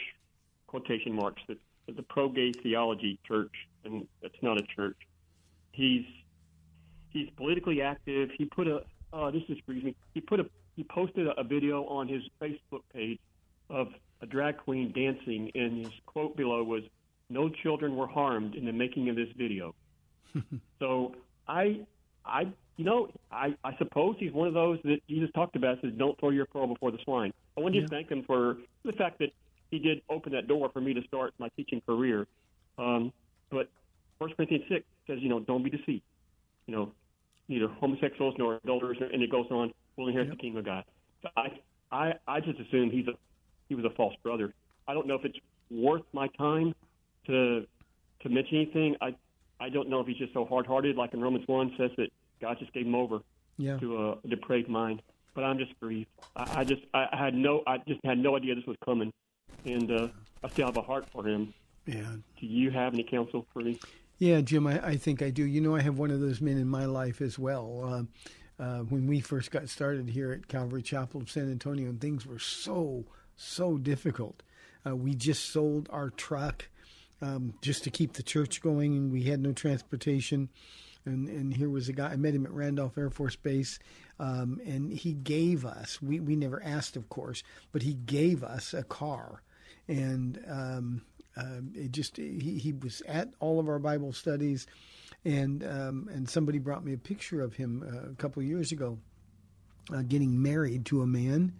quotation 0.66 1.12
marks, 1.12 1.42
that 1.48 1.58
the 1.94 2.02
pro-gay 2.04 2.52
theology 2.62 3.18
church, 3.26 3.52
and 3.84 4.06
it's 4.22 4.42
not 4.42 4.58
a 4.58 4.62
church. 4.74 4.96
He's 5.72 6.04
he's 7.10 7.28
politically 7.36 7.82
active. 7.82 8.30
He 8.38 8.44
put 8.44 8.68
a 8.68 8.82
uh, 9.12 9.30
this 9.30 9.42
is 9.48 9.58
me. 9.66 9.94
He 10.14 10.20
put 10.20 10.40
a 10.40 10.46
he 10.76 10.84
posted 10.84 11.26
a, 11.26 11.40
a 11.40 11.44
video 11.44 11.84
on 11.86 12.08
his 12.08 12.22
Facebook 12.40 12.82
page 12.92 13.18
of 13.68 13.88
a 14.22 14.26
drag 14.26 14.58
queen 14.58 14.92
dancing, 14.92 15.50
and 15.54 15.84
his 15.84 15.92
quote 16.06 16.36
below 16.36 16.62
was, 16.62 16.82
"No 17.28 17.48
children 17.48 17.96
were 17.96 18.06
harmed 18.06 18.54
in 18.54 18.64
the 18.64 18.72
making 18.72 19.08
of 19.08 19.16
this 19.16 19.28
video." 19.36 19.74
so 20.78 21.14
I, 21.48 21.80
I, 22.24 22.46
you 22.80 22.86
know, 22.86 23.10
I, 23.30 23.54
I 23.62 23.76
suppose 23.76 24.16
he's 24.18 24.32
one 24.32 24.48
of 24.48 24.54
those 24.54 24.78
that 24.84 25.00
Jesus 25.06 25.28
talked 25.34 25.54
about. 25.54 25.78
Says, 25.82 25.92
"Don't 25.98 26.18
throw 26.18 26.30
your 26.30 26.46
pearl 26.46 26.66
before 26.66 26.90
the 26.90 26.96
swine." 27.04 27.30
I 27.54 27.60
want 27.60 27.74
to 27.74 27.80
just 27.82 27.92
thank 27.92 28.08
him 28.08 28.24
for 28.26 28.56
the 28.86 28.92
fact 28.92 29.18
that 29.18 29.34
he 29.70 29.78
did 29.78 30.00
open 30.08 30.32
that 30.32 30.48
door 30.48 30.70
for 30.72 30.80
me 30.80 30.94
to 30.94 31.02
start 31.02 31.34
my 31.38 31.50
teaching 31.56 31.82
career. 31.84 32.26
Um, 32.78 33.12
but 33.50 33.68
First 34.18 34.34
Corinthians 34.34 34.64
six 34.70 34.86
says, 35.06 35.18
you 35.20 35.28
know, 35.28 35.40
don't 35.40 35.62
be 35.62 35.68
deceived. 35.68 36.00
You 36.66 36.74
know, 36.74 36.92
neither 37.48 37.68
homosexuals 37.68 38.34
nor 38.38 38.58
adulterers, 38.64 38.96
and 39.12 39.22
it 39.22 39.30
goes 39.30 39.46
on, 39.50 39.74
will 39.98 40.08
inherit 40.08 40.30
the 40.30 40.36
kingdom 40.36 40.60
of 40.60 40.64
God. 40.64 40.84
So 41.20 41.28
I, 41.36 41.48
I, 41.92 42.14
I 42.26 42.40
just 42.40 42.58
assume 42.60 42.90
he's 42.90 43.08
a, 43.08 43.12
he 43.68 43.74
was 43.74 43.84
a 43.84 43.90
false 43.90 44.14
brother. 44.22 44.54
I 44.88 44.94
don't 44.94 45.06
know 45.06 45.16
if 45.16 45.26
it's 45.26 45.38
worth 45.70 46.04
my 46.14 46.28
time 46.38 46.74
to, 47.26 47.66
to 48.22 48.28
mention 48.30 48.56
anything. 48.56 48.96
I, 49.02 49.14
I 49.60 49.68
don't 49.68 49.90
know 49.90 50.00
if 50.00 50.06
he's 50.06 50.16
just 50.16 50.32
so 50.32 50.46
hard-hearted, 50.46 50.96
like 50.96 51.12
in 51.12 51.20
Romans 51.20 51.46
one 51.46 51.74
says 51.76 51.90
that 51.98 52.08
God 52.40 52.58
just 52.58 52.72
gave 52.72 52.86
him 52.86 52.94
over 52.94 53.20
Yeah. 53.58 53.78
to 53.78 54.12
a 54.24 54.28
depraved 54.28 54.68
mind. 54.68 55.02
But 55.34 55.44
I'm 55.44 55.58
just 55.58 55.78
grieved. 55.78 56.08
I, 56.34 56.60
I 56.60 56.64
just, 56.64 56.82
I 56.92 57.06
had 57.12 57.34
no, 57.34 57.62
I 57.66 57.78
just 57.86 58.00
had 58.04 58.18
no 58.18 58.36
idea 58.36 58.54
this 58.56 58.66
was 58.66 58.76
coming, 58.84 59.12
and 59.64 59.90
uh, 59.90 60.08
I 60.42 60.48
still 60.48 60.66
have 60.66 60.76
a 60.76 60.82
heart 60.82 61.06
for 61.12 61.26
him. 61.26 61.54
Yeah. 61.86 62.02
Do 62.40 62.46
you 62.46 62.70
have 62.72 62.94
any 62.94 63.04
counsel 63.04 63.46
for 63.52 63.60
me? 63.62 63.78
Yeah, 64.18 64.40
Jim, 64.40 64.66
I, 64.66 64.84
I 64.84 64.96
think 64.96 65.22
I 65.22 65.30
do. 65.30 65.44
You 65.44 65.60
know, 65.60 65.76
I 65.76 65.80
have 65.82 65.98
one 65.98 66.10
of 66.10 66.20
those 66.20 66.40
men 66.40 66.58
in 66.58 66.68
my 66.68 66.84
life 66.84 67.20
as 67.20 67.38
well. 67.38 67.84
Um, 67.84 68.08
uh, 68.58 68.80
when 68.80 69.06
we 69.06 69.20
first 69.20 69.50
got 69.52 69.68
started 69.68 70.10
here 70.10 70.32
at 70.32 70.48
Calvary 70.48 70.82
Chapel 70.82 71.20
of 71.22 71.30
San 71.30 71.50
Antonio, 71.50 71.88
and 71.88 72.00
things 72.00 72.26
were 72.26 72.38
so, 72.40 73.04
so 73.36 73.78
difficult. 73.78 74.42
Uh, 74.84 74.96
we 74.96 75.14
just 75.14 75.50
sold 75.50 75.88
our 75.92 76.10
truck 76.10 76.68
um, 77.22 77.54
just 77.62 77.84
to 77.84 77.90
keep 77.90 78.14
the 78.14 78.22
church 78.22 78.60
going, 78.60 78.94
and 78.96 79.12
we 79.12 79.22
had 79.22 79.40
no 79.40 79.52
transportation. 79.52 80.48
And, 81.06 81.28
and 81.28 81.54
here 81.54 81.70
was 81.70 81.88
a 81.88 81.92
guy, 81.92 82.10
I 82.10 82.16
met 82.16 82.34
him 82.34 82.44
at 82.44 82.52
Randolph 82.52 82.98
Air 82.98 83.10
Force 83.10 83.36
Base, 83.36 83.78
um, 84.18 84.60
and 84.66 84.92
he 84.92 85.14
gave 85.14 85.64
us, 85.64 86.00
we, 86.02 86.20
we 86.20 86.36
never 86.36 86.62
asked, 86.62 86.96
of 86.96 87.08
course, 87.08 87.42
but 87.72 87.82
he 87.82 87.94
gave 87.94 88.44
us 88.44 88.74
a 88.74 88.82
car. 88.82 89.42
And 89.88 90.44
um, 90.46 91.02
uh, 91.36 91.60
it 91.74 91.92
just 91.92 92.16
he, 92.16 92.58
he 92.62 92.72
was 92.72 93.02
at 93.08 93.28
all 93.40 93.60
of 93.60 93.68
our 93.68 93.78
Bible 93.78 94.12
studies, 94.12 94.66
and 95.24 95.64
um, 95.64 96.08
and 96.12 96.28
somebody 96.28 96.58
brought 96.58 96.84
me 96.84 96.92
a 96.92 96.98
picture 96.98 97.40
of 97.40 97.54
him 97.54 97.84
uh, 97.86 98.10
a 98.10 98.14
couple 98.14 98.42
of 98.42 98.48
years 98.48 98.72
ago, 98.72 98.98
uh, 99.92 100.02
getting 100.02 100.40
married 100.40 100.86
to 100.86 101.02
a 101.02 101.06
man, 101.06 101.52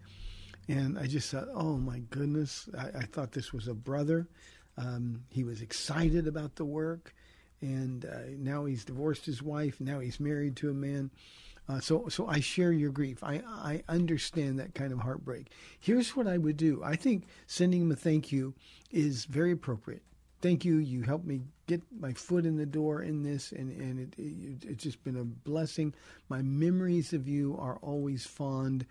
and 0.68 0.98
I 0.98 1.06
just 1.06 1.30
thought, 1.30 1.48
oh 1.54 1.76
my 1.76 2.00
goodness, 2.10 2.68
I, 2.76 2.98
I 2.98 3.02
thought 3.02 3.32
this 3.32 3.52
was 3.52 3.68
a 3.68 3.74
brother. 3.74 4.28
Um, 4.76 5.24
he 5.30 5.44
was 5.44 5.62
excited 5.62 6.26
about 6.26 6.56
the 6.56 6.64
work, 6.64 7.14
and 7.60 8.04
uh, 8.04 8.30
now 8.38 8.64
he's 8.64 8.84
divorced 8.84 9.26
his 9.26 9.42
wife. 9.42 9.80
Now 9.80 10.00
he's 10.00 10.20
married 10.20 10.56
to 10.56 10.70
a 10.70 10.74
man. 10.74 11.10
Uh, 11.68 11.78
so, 11.78 12.08
so 12.08 12.26
I 12.26 12.40
share 12.40 12.72
your 12.72 12.90
grief. 12.90 13.22
I, 13.22 13.42
I 13.46 13.84
understand 13.88 14.58
that 14.58 14.74
kind 14.74 14.92
of 14.92 14.98
heartbreak. 14.98 15.52
Here's 15.78 16.16
what 16.16 16.26
I 16.26 16.36
would 16.36 16.56
do. 16.56 16.82
I 16.82 16.96
think 16.96 17.26
sending 17.46 17.82
him 17.82 17.92
a 17.92 17.96
thank 17.96 18.32
you 18.32 18.54
is 18.90 19.24
very 19.26 19.52
appropriate. 19.52 20.02
Thank 20.40 20.64
you. 20.64 20.78
You 20.78 21.02
helped 21.02 21.26
me 21.26 21.42
get 21.66 21.82
my 22.00 22.12
foot 22.12 22.46
in 22.46 22.56
the 22.56 22.66
door 22.66 23.02
in 23.02 23.22
this, 23.22 23.52
and, 23.52 23.70
and 23.70 24.00
it, 24.00 24.14
it, 24.18 24.70
it's 24.70 24.82
just 24.82 25.04
been 25.04 25.18
a 25.18 25.24
blessing. 25.24 25.94
My 26.28 26.42
memories 26.42 27.12
of 27.12 27.28
you 27.28 27.56
are 27.60 27.76
always 27.82 28.26
fond. 28.26 28.86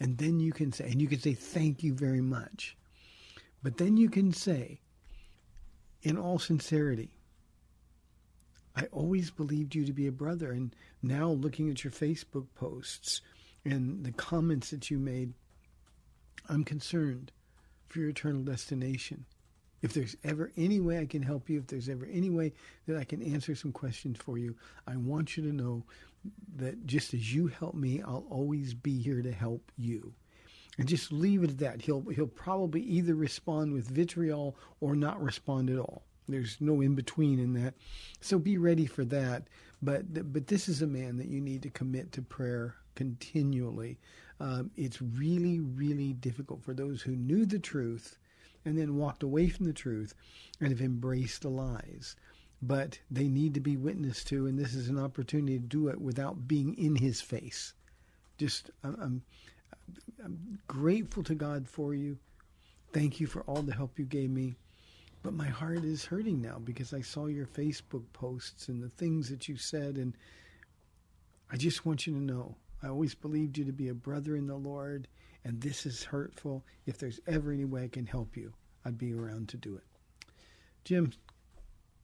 And 0.00 0.18
then 0.18 0.40
you 0.40 0.50
can 0.50 0.72
say, 0.72 0.90
and 0.90 1.00
you 1.00 1.06
can 1.06 1.20
say, 1.20 1.34
thank 1.34 1.82
you 1.84 1.94
very 1.94 2.22
much. 2.22 2.76
But 3.62 3.76
then 3.76 3.96
you 3.96 4.08
can 4.08 4.32
say, 4.32 4.80
in 6.02 6.18
all 6.18 6.38
sincerity, 6.38 7.13
I 8.76 8.86
always 8.86 9.30
believed 9.30 9.74
you 9.74 9.84
to 9.86 9.92
be 9.92 10.06
a 10.06 10.12
brother. 10.12 10.50
And 10.50 10.74
now 11.02 11.30
looking 11.30 11.70
at 11.70 11.84
your 11.84 11.92
Facebook 11.92 12.46
posts 12.54 13.20
and 13.64 14.04
the 14.04 14.12
comments 14.12 14.70
that 14.70 14.90
you 14.90 14.98
made, 14.98 15.32
I'm 16.48 16.64
concerned 16.64 17.32
for 17.88 18.00
your 18.00 18.10
eternal 18.10 18.42
destination. 18.42 19.24
If 19.82 19.92
there's 19.92 20.16
ever 20.24 20.50
any 20.56 20.80
way 20.80 20.98
I 20.98 21.06
can 21.06 21.22
help 21.22 21.50
you, 21.50 21.58
if 21.58 21.66
there's 21.66 21.88
ever 21.88 22.06
any 22.10 22.30
way 22.30 22.54
that 22.86 22.96
I 22.96 23.04
can 23.04 23.22
answer 23.22 23.54
some 23.54 23.72
questions 23.72 24.18
for 24.18 24.38
you, 24.38 24.56
I 24.86 24.96
want 24.96 25.36
you 25.36 25.42
to 25.44 25.52
know 25.52 25.84
that 26.56 26.86
just 26.86 27.12
as 27.12 27.34
you 27.34 27.48
help 27.48 27.74
me, 27.74 28.02
I'll 28.02 28.26
always 28.30 28.72
be 28.72 29.00
here 29.00 29.20
to 29.20 29.32
help 29.32 29.70
you. 29.76 30.14
And 30.78 30.88
just 30.88 31.12
leave 31.12 31.44
it 31.44 31.50
at 31.50 31.58
that. 31.58 31.82
He'll 31.82 32.00
he'll 32.00 32.26
probably 32.26 32.80
either 32.80 33.14
respond 33.14 33.72
with 33.72 33.86
vitriol 33.88 34.56
or 34.80 34.96
not 34.96 35.22
respond 35.22 35.70
at 35.70 35.78
all. 35.78 36.02
There's 36.28 36.56
no 36.60 36.80
in 36.80 36.94
between 36.94 37.38
in 37.38 37.52
that. 37.54 37.74
So 38.20 38.38
be 38.38 38.56
ready 38.56 38.86
for 38.86 39.04
that. 39.06 39.48
But 39.82 40.32
but 40.32 40.46
this 40.46 40.68
is 40.68 40.80
a 40.80 40.86
man 40.86 41.18
that 41.18 41.28
you 41.28 41.40
need 41.40 41.62
to 41.62 41.70
commit 41.70 42.12
to 42.12 42.22
prayer 42.22 42.76
continually. 42.94 43.98
Um, 44.40 44.70
it's 44.76 45.02
really 45.02 45.60
really 45.60 46.14
difficult 46.14 46.62
for 46.62 46.74
those 46.74 47.02
who 47.02 47.14
knew 47.14 47.44
the 47.44 47.58
truth 47.58 48.18
and 48.64 48.78
then 48.78 48.96
walked 48.96 49.22
away 49.22 49.48
from 49.48 49.66
the 49.66 49.72
truth 49.72 50.14
and 50.60 50.70
have 50.70 50.80
embraced 50.80 51.42
the 51.42 51.50
lies. 51.50 52.16
But 52.62 52.98
they 53.10 53.28
need 53.28 53.52
to 53.54 53.60
be 53.60 53.76
witnessed 53.76 54.26
to, 54.28 54.46
and 54.46 54.58
this 54.58 54.74
is 54.74 54.88
an 54.88 54.98
opportunity 54.98 55.58
to 55.58 55.66
do 55.66 55.88
it 55.88 56.00
without 56.00 56.48
being 56.48 56.74
in 56.74 56.96
his 56.96 57.20
face. 57.20 57.74
Just 58.38 58.70
I'm, 58.82 58.96
I'm, 59.00 59.22
I'm 60.24 60.58
grateful 60.66 61.22
to 61.24 61.34
God 61.34 61.68
for 61.68 61.94
you. 61.94 62.16
Thank 62.92 63.20
you 63.20 63.26
for 63.26 63.42
all 63.42 63.60
the 63.60 63.74
help 63.74 63.98
you 63.98 64.06
gave 64.06 64.30
me. 64.30 64.54
But 65.24 65.32
my 65.32 65.48
heart 65.48 65.84
is 65.84 66.04
hurting 66.04 66.42
now 66.42 66.58
because 66.62 66.92
I 66.92 67.00
saw 67.00 67.26
your 67.26 67.46
Facebook 67.46 68.04
posts 68.12 68.68
and 68.68 68.82
the 68.82 68.90
things 68.90 69.30
that 69.30 69.48
you 69.48 69.56
said. 69.56 69.96
And 69.96 70.14
I 71.50 71.56
just 71.56 71.86
want 71.86 72.06
you 72.06 72.12
to 72.12 72.20
know 72.20 72.56
I 72.82 72.88
always 72.88 73.14
believed 73.14 73.56
you 73.56 73.64
to 73.64 73.72
be 73.72 73.88
a 73.88 73.94
brother 73.94 74.36
in 74.36 74.46
the 74.46 74.54
Lord. 74.54 75.08
And 75.42 75.62
this 75.62 75.86
is 75.86 76.04
hurtful. 76.04 76.62
If 76.84 76.98
there's 76.98 77.20
ever 77.26 77.52
any 77.52 77.64
way 77.64 77.84
I 77.84 77.88
can 77.88 78.04
help 78.04 78.36
you, 78.36 78.52
I'd 78.84 78.98
be 78.98 79.14
around 79.14 79.48
to 79.48 79.56
do 79.56 79.74
it. 79.76 79.84
Jim, 80.84 81.10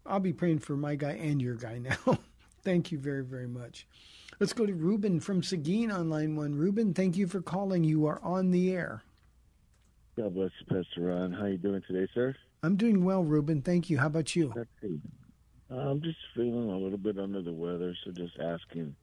I'll 0.06 0.18
be 0.18 0.32
praying 0.32 0.60
for 0.60 0.74
my 0.74 0.94
guy 0.94 1.12
and 1.12 1.42
your 1.42 1.56
guy 1.56 1.76
now. 1.76 2.18
thank 2.62 2.90
you 2.90 2.98
very, 2.98 3.22
very 3.22 3.46
much. 3.46 3.86
Let's 4.38 4.54
go 4.54 4.64
to 4.64 4.72
Ruben 4.72 5.20
from 5.20 5.42
Seguin 5.42 5.90
on 5.90 6.08
line 6.08 6.36
one. 6.36 6.54
Ruben, 6.54 6.94
thank 6.94 7.18
you 7.18 7.26
for 7.26 7.42
calling. 7.42 7.84
You 7.84 8.06
are 8.06 8.20
on 8.22 8.50
the 8.50 8.72
air. 8.72 9.02
God 10.16 10.32
bless 10.32 10.52
you, 10.58 10.74
Pastor 10.74 11.02
Ron. 11.02 11.32
How 11.34 11.44
you 11.44 11.58
doing 11.58 11.82
today, 11.86 12.10
sir? 12.14 12.34
I'm 12.62 12.76
doing 12.76 13.04
well, 13.04 13.22
Ruben. 13.24 13.62
Thank 13.62 13.88
you. 13.90 13.98
How 13.98 14.06
about 14.06 14.36
you? 14.36 14.52
I'm 15.70 16.02
just 16.02 16.18
feeling 16.34 16.68
a 16.68 16.76
little 16.76 16.98
bit 16.98 17.18
under 17.18 17.40
the 17.42 17.52
weather, 17.52 17.94
so 18.04 18.10
just 18.10 18.38
asking 18.40 18.94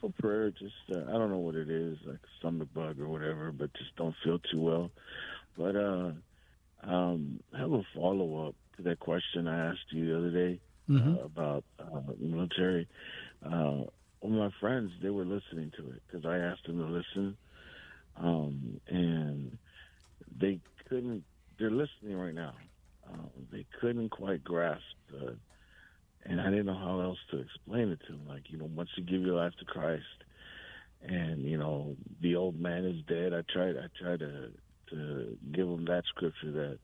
for 0.00 0.10
prayer. 0.20 0.50
Just 0.50 0.74
uh, 0.90 1.00
I 1.08 1.12
don't 1.12 1.30
know 1.30 1.38
what 1.38 1.56
it 1.56 1.68
is, 1.68 1.98
like 2.06 2.20
stomach 2.38 2.68
bug 2.72 3.00
or 3.00 3.08
whatever, 3.08 3.50
but 3.52 3.72
just 3.74 3.94
don't 3.96 4.14
feel 4.24 4.38
too 4.38 4.60
well. 4.60 4.90
But 5.56 5.76
uh, 5.76 6.12
um, 6.84 7.40
I 7.54 7.58
have 7.58 7.72
a 7.72 7.82
follow 7.94 8.48
up 8.48 8.54
to 8.76 8.82
that 8.84 9.00
question 9.00 9.46
I 9.48 9.70
asked 9.70 9.90
you 9.92 10.06
the 10.06 10.18
other 10.18 10.30
day 10.30 10.60
Mhm. 10.88 11.18
uh, 11.20 11.24
about 11.24 11.64
uh, 11.78 12.00
military. 12.18 12.88
Uh, 13.44 13.84
of 14.22 14.30
my 14.30 14.50
friends, 14.60 14.92
they 15.02 15.10
were 15.10 15.24
listening 15.24 15.72
to 15.76 15.88
it 15.90 16.02
because 16.06 16.24
I 16.24 16.38
asked 16.38 16.66
them 16.66 16.78
to 16.78 16.84
listen, 16.86 17.36
um, 18.16 18.80
and 18.86 19.58
they 20.38 20.60
couldn't. 20.88 21.24
They're 21.58 21.70
listening 21.70 22.16
right 22.16 22.34
now. 22.34 22.54
Um, 23.12 23.30
they 23.52 23.66
couldn't 23.80 24.10
quite 24.10 24.42
grasp 24.42 24.82
the 25.10 25.36
and 26.24 26.40
I 26.40 26.50
didn't 26.50 26.66
know 26.66 26.74
how 26.74 27.00
else 27.00 27.18
to 27.30 27.38
explain 27.38 27.90
it 27.90 27.98
to 28.06 28.12
them. 28.12 28.28
Like, 28.28 28.44
you 28.46 28.58
know, 28.58 28.70
once 28.74 28.90
you 28.96 29.02
give 29.02 29.22
your 29.22 29.36
life 29.36 29.54
to 29.58 29.64
Christ, 29.64 30.04
and 31.02 31.42
you 31.42 31.58
know, 31.58 31.96
the 32.20 32.36
old 32.36 32.58
man 32.58 32.84
is 32.84 33.02
dead. 33.08 33.32
I 33.32 33.42
tried, 33.52 33.76
I 33.76 33.86
tried 34.00 34.20
to 34.20 34.50
to 34.90 35.36
give 35.52 35.66
them 35.66 35.84
that 35.86 36.04
scripture 36.08 36.52
that 36.52 36.78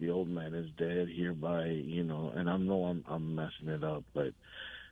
the 0.00 0.10
old 0.10 0.28
man 0.28 0.54
is 0.54 0.70
dead 0.78 1.08
hereby, 1.14 1.66
you 1.66 2.02
know. 2.02 2.32
And 2.34 2.50
I 2.50 2.56
know 2.56 2.86
I'm 2.86 3.04
I'm 3.08 3.34
messing 3.36 3.68
it 3.68 3.84
up, 3.84 4.02
but 4.14 4.32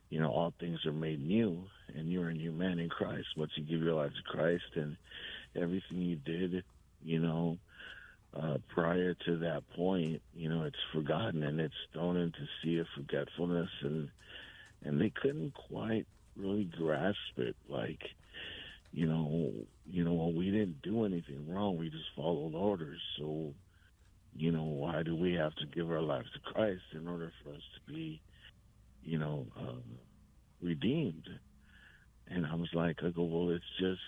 you 0.08 0.20
know, 0.20 0.30
all 0.30 0.52
things 0.60 0.87
are 0.87 0.92
made 0.92 1.25
new, 1.25 1.64
and 1.96 2.12
you're 2.12 2.28
a 2.28 2.34
new 2.34 2.52
man 2.52 2.78
in 2.78 2.88
Christ. 2.88 3.26
Once 3.37 3.52
you 3.56 3.64
give 3.64 3.82
your 3.82 3.94
life 3.94 4.12
to 4.12 4.30
Christ, 4.30 4.76
and 4.76 4.96
everything 5.56 5.99
you 5.99 6.16
did, 6.16 6.62
you 7.02 7.18
know, 7.18 7.58
uh, 8.34 8.58
prior 8.68 9.14
to 9.26 9.38
that 9.38 9.62
point, 9.76 10.22
you 10.34 10.49
know, 10.49 10.64
it's 10.64 10.76
forgotten 10.92 11.42
and 11.42 11.60
it's 11.60 11.75
thrown 11.92 12.16
into 12.16 12.38
sea 12.62 12.78
of 12.78 12.87
forgetfulness, 12.96 13.70
and 13.82 14.08
and 14.84 15.00
they 15.00 15.10
couldn't 15.10 15.52
quite 15.54 16.06
really 16.37 16.64
grasp 16.64 17.38
it. 17.38 17.56
Like, 17.68 18.00
you 18.92 19.06
know, 19.06 19.52
you 19.87 20.04
know, 20.04 20.14
well, 20.14 20.32
we 20.32 20.46
didn't 20.46 20.82
do 20.82 21.04
anything 21.04 21.52
wrong; 21.52 21.76
we 21.76 21.90
just 21.90 22.04
followed 22.16 22.54
orders. 22.54 23.00
So, 23.18 23.52
you 24.37 24.52
know, 24.52 24.64
why 24.64 25.02
do 25.02 25.16
we 25.16 25.34
have 25.34 25.54
to 25.56 25.66
give 25.66 25.90
our 25.90 26.00
lives 26.00 26.28
to 26.34 26.52
Christ 26.52 26.82
in 26.92 27.08
order 27.08 27.32
for 27.42 27.50
us 27.50 27.62
to 27.75 27.92
be, 27.92 28.20
you 29.02 29.18
know, 29.18 29.46
uh, 29.58 29.80
redeemed? 30.62 31.28
And 32.28 32.46
I 32.46 32.54
was 32.54 32.68
like, 32.72 33.02
I 33.02 33.10
go, 33.10 33.25
well, 33.25 33.50
it's 33.50 33.64
just, 33.80 34.00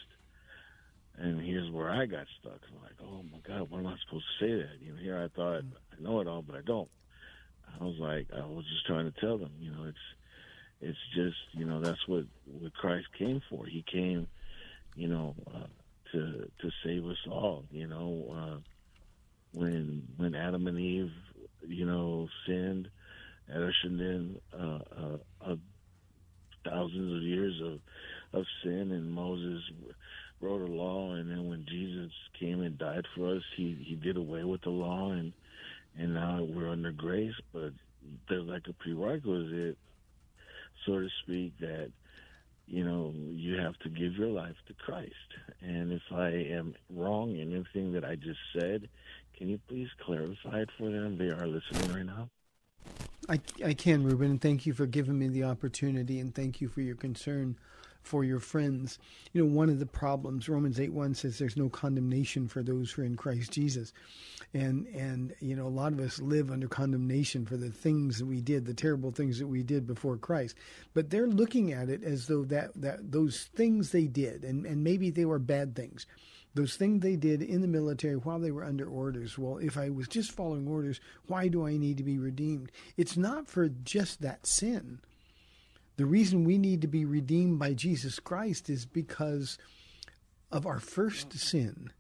and 1.23 1.41
here's 1.41 1.71
where 1.71 1.89
I 1.89 2.07
got 2.07 2.27
stuck. 2.41 2.61
I'm 2.69 2.83
like, 2.83 2.99
oh 3.01 3.23
my 3.31 3.39
God, 3.47 3.71
what 3.71 3.79
am 3.79 3.87
I 3.87 3.95
supposed 4.05 4.25
to 4.39 4.45
say 4.45 4.53
that? 4.55 4.85
You 4.85 4.93
know, 4.93 4.99
here 5.01 5.23
I 5.23 5.29
thought 5.29 5.59
I 5.59 6.03
know 6.03 6.21
it 6.21 6.27
all, 6.27 6.43
but 6.43 6.57
I 6.57 6.63
don't. 6.63 6.89
I 7.81 7.85
was 7.85 7.97
like, 7.99 8.27
I 8.35 8.45
was 8.45 8.65
just 8.65 8.87
trying 8.87 9.11
to 9.11 9.21
tell 9.21 9.39
them, 9.39 9.53
you 9.61 9.71
know, 9.71 9.85
it's, 9.85 9.99
it's 10.81 10.99
just, 11.15 11.37
you 11.53 11.65
know, 11.65 11.81
that's 11.81 12.07
what 12.09 12.25
what 12.45 12.75
Christ 12.75 13.07
came 13.17 13.41
for. 13.49 13.67
He 13.67 13.85
came, 13.91 14.27
you 14.97 15.07
know, 15.07 15.37
uh, 15.47 15.69
to 16.11 16.51
to 16.61 16.71
save 16.85 17.07
us 17.07 17.19
all. 17.31 17.65
You 17.71 17.87
know, 17.87 18.27
uh, 18.37 18.59
when 19.53 20.03
when 20.17 20.35
Adam 20.35 20.67
and 20.67 20.79
Eve, 20.79 21.13
you 21.67 21.87
know, 21.87 22.29
sinned, 22.47 22.89
and 23.47 23.63
ushered 23.63 24.01
in 24.01 24.41
uh, 24.53 24.79
uh, 25.01 25.51
uh, 25.53 25.57
thousands 26.65 27.17
of 27.17 27.23
years 27.23 27.61
of 27.63 27.79
of 28.41 28.45
sin, 28.65 28.91
and 28.91 29.13
Moses 29.13 29.63
wrote 30.43 30.69
a 30.69 30.73
law, 30.73 31.13
and 31.13 31.31
then 31.31 31.49
when 31.49 31.65
Jesus 31.69 32.13
came 32.39 32.61
and 32.61 32.77
died 32.77 33.07
for 33.15 33.37
us, 33.37 33.43
he 33.57 33.83
he 33.87 33.95
did 33.95 34.17
away 34.17 34.45
with 34.45 34.63
the 34.63 34.71
law, 34.71 35.13
and 35.13 35.33
and 35.99 36.15
now 36.15 36.43
we're 36.43 36.69
under 36.69 36.93
grace. 36.93 37.35
But 37.53 37.73
there's 38.29 38.47
like 38.47 38.67
a 38.69 38.73
prerequisite, 38.73 39.79
so 40.85 40.99
to 40.99 41.09
speak, 41.23 41.59
that 41.61 41.91
you 42.67 42.85
know 42.85 43.15
you 43.17 43.59
have 43.59 43.79
to 43.81 43.89
give 43.89 44.15
your 44.15 44.29
life 44.29 44.57
to 44.67 44.75
Christ. 44.75 45.15
And 45.61 45.93
if 45.93 46.03
I 46.11 46.29
am 46.29 46.75
wrong 46.91 47.37
in 47.37 47.53
anything 47.55 47.93
that 47.93 48.05
I 48.05 48.17
just 48.17 48.41
said, 48.59 48.89
can 49.37 49.49
you 49.49 49.61
please 49.69 49.89
clarify 50.05 50.61
it 50.61 50.71
for 50.77 50.91
them? 50.91 51.17
They 51.19 51.29
are 51.29 51.47
listening 51.47 51.93
right 51.93 52.07
now. 52.07 52.29
I, 53.29 53.41
I 53.65 53.75
can, 53.75 54.03
Ruben, 54.03 54.39
thank 54.41 54.67
you 54.67 54.73
for 54.73 54.85
giving 54.87 55.17
me 55.17 55.29
the 55.29 55.45
opportunity, 55.45 56.19
and 56.19 56.35
thank 56.35 56.61
you 56.61 56.69
for 56.69 56.81
your 56.81 56.97
concern 56.97 57.57
for 58.03 58.25
your 58.25 58.41
friends. 58.41 58.99
You 59.33 59.43
know, 59.43 59.53
one 59.53 59.69
of 59.69 59.79
the 59.79 59.87
problems, 59.87 60.49
Romans 60.49 60.79
8 60.79 60.93
1 60.93 61.15
says 61.15 61.39
there's 61.39 61.57
no 61.57 61.69
condemnation 61.69 62.49
for 62.49 62.63
those 62.63 62.91
who 62.91 63.03
are 63.03 63.05
in 63.07 63.17
Christ 63.17 63.53
Jesus. 63.53 63.93
And, 64.55 64.87
and, 64.89 65.35
you 65.41 65.57
know, 65.57 65.67
a 65.67 65.69
lot 65.69 65.93
of 65.93 66.01
us 66.01 66.21
live 66.21 66.51
under 66.51 66.69
condemnation 66.69 67.47
for 67.47 67.57
the 67.57 67.71
things 67.71 68.19
that 68.19 68.27
we 68.27 68.41
did, 68.41 68.67
the 68.67 68.75
terrible 68.75 69.11
things 69.11 69.39
that 69.39 69.47
we 69.47 69.63
did 69.63 69.87
before 69.87 70.19
Christ. 70.19 70.57
But 70.93 71.11
they're 71.11 71.27
looking 71.27 71.73
at 71.73 71.89
it 71.89 72.03
as 72.03 72.27
though 72.27 72.45
that, 72.45 72.73
that 72.81 73.13
those 73.13 73.49
things 73.55 73.93
they 73.93 74.07
did, 74.07 74.45
and, 74.45 74.67
and 74.67 74.85
maybe 74.85 75.11
they 75.11 75.25
were 75.25 75.39
bad 75.39 75.75
things, 75.75 76.07
those 76.55 76.77
things 76.77 77.03
they 77.03 77.17
did 77.17 77.41
in 77.41 77.63
the 77.63 77.69
military 77.69 78.17
while 78.17 78.39
they 78.39 78.51
were 78.51 78.65
under 78.65 78.87
orders. 78.87 79.39
Well, 79.39 79.57
if 79.57 79.79
I 79.79 79.89
was 79.89 80.07
just 80.07 80.33
following 80.33 80.69
orders, 80.69 81.01
why 81.27 81.49
do 81.49 81.67
I 81.67 81.79
need 81.79 81.97
to 81.97 82.03
be 82.03 82.19
redeemed? 82.19 82.71
It's 82.99 83.17
not 83.17 83.49
for 83.49 83.69
just 83.71 84.21
that 84.21 84.47
sin. 84.47 85.01
The 85.97 86.07
reason 86.07 86.45
we 86.45 86.59
need 86.59 86.81
to 86.83 86.89
be 86.89 87.05
redeemed 87.05 87.59
by 87.59 87.75
Jesus 87.75 88.19
Christ 88.19 88.71
is 88.71 88.87
because 88.87 89.59
of 90.51 90.67
our 90.67 90.81
first 90.81 91.33
sin 91.33 91.91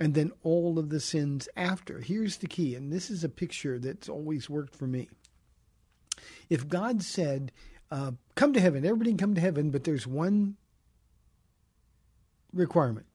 and 0.00 0.14
then 0.14 0.32
all 0.42 0.78
of 0.78 0.88
the 0.88 1.00
sins 1.00 1.48
after. 1.56 2.00
Here's 2.00 2.38
the 2.38 2.46
key, 2.46 2.74
and 2.74 2.92
this 2.92 3.10
is 3.10 3.22
a 3.22 3.28
picture 3.28 3.78
that's 3.78 4.08
always 4.08 4.50
worked 4.50 4.74
for 4.74 4.86
me. 4.86 5.08
If 6.50 6.68
God 6.68 7.02
said, 7.02 7.52
uh, 7.90 8.12
Come 8.34 8.52
to 8.54 8.60
heaven, 8.60 8.84
everybody 8.84 9.10
can 9.10 9.18
come 9.18 9.34
to 9.34 9.40
heaven, 9.40 9.70
but 9.70 9.84
there's 9.84 10.06
one 10.06 10.56
requirement 12.52 13.06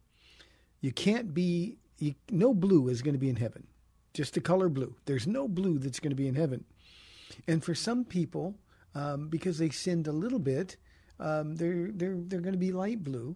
you 0.81 0.91
can't 0.91 1.33
be, 1.33 1.77
you, 1.97 2.15
no 2.29 2.53
blue 2.53 2.87
is 2.87 3.01
going 3.01 3.13
to 3.13 3.19
be 3.19 3.29
in 3.29 3.35
heaven, 3.35 3.67
just 4.13 4.33
the 4.33 4.41
color 4.41 4.69
blue. 4.69 4.95
There's 5.05 5.27
no 5.27 5.47
blue 5.47 5.77
that's 5.77 5.99
going 5.99 6.11
to 6.11 6.15
be 6.15 6.27
in 6.27 6.35
heaven. 6.35 6.63
And 7.47 7.63
for 7.63 7.75
some 7.75 8.05
people, 8.05 8.55
um, 8.95 9.29
because 9.29 9.57
they 9.57 9.69
sinned 9.69 10.07
a 10.07 10.11
little 10.11 10.39
bit, 10.39 10.77
um, 11.19 11.55
they're, 11.55 11.89
they're, 11.91 12.17
they're 12.17 12.41
going 12.41 12.53
to 12.53 12.59
be 12.59 12.71
light 12.71 13.03
blue. 13.03 13.35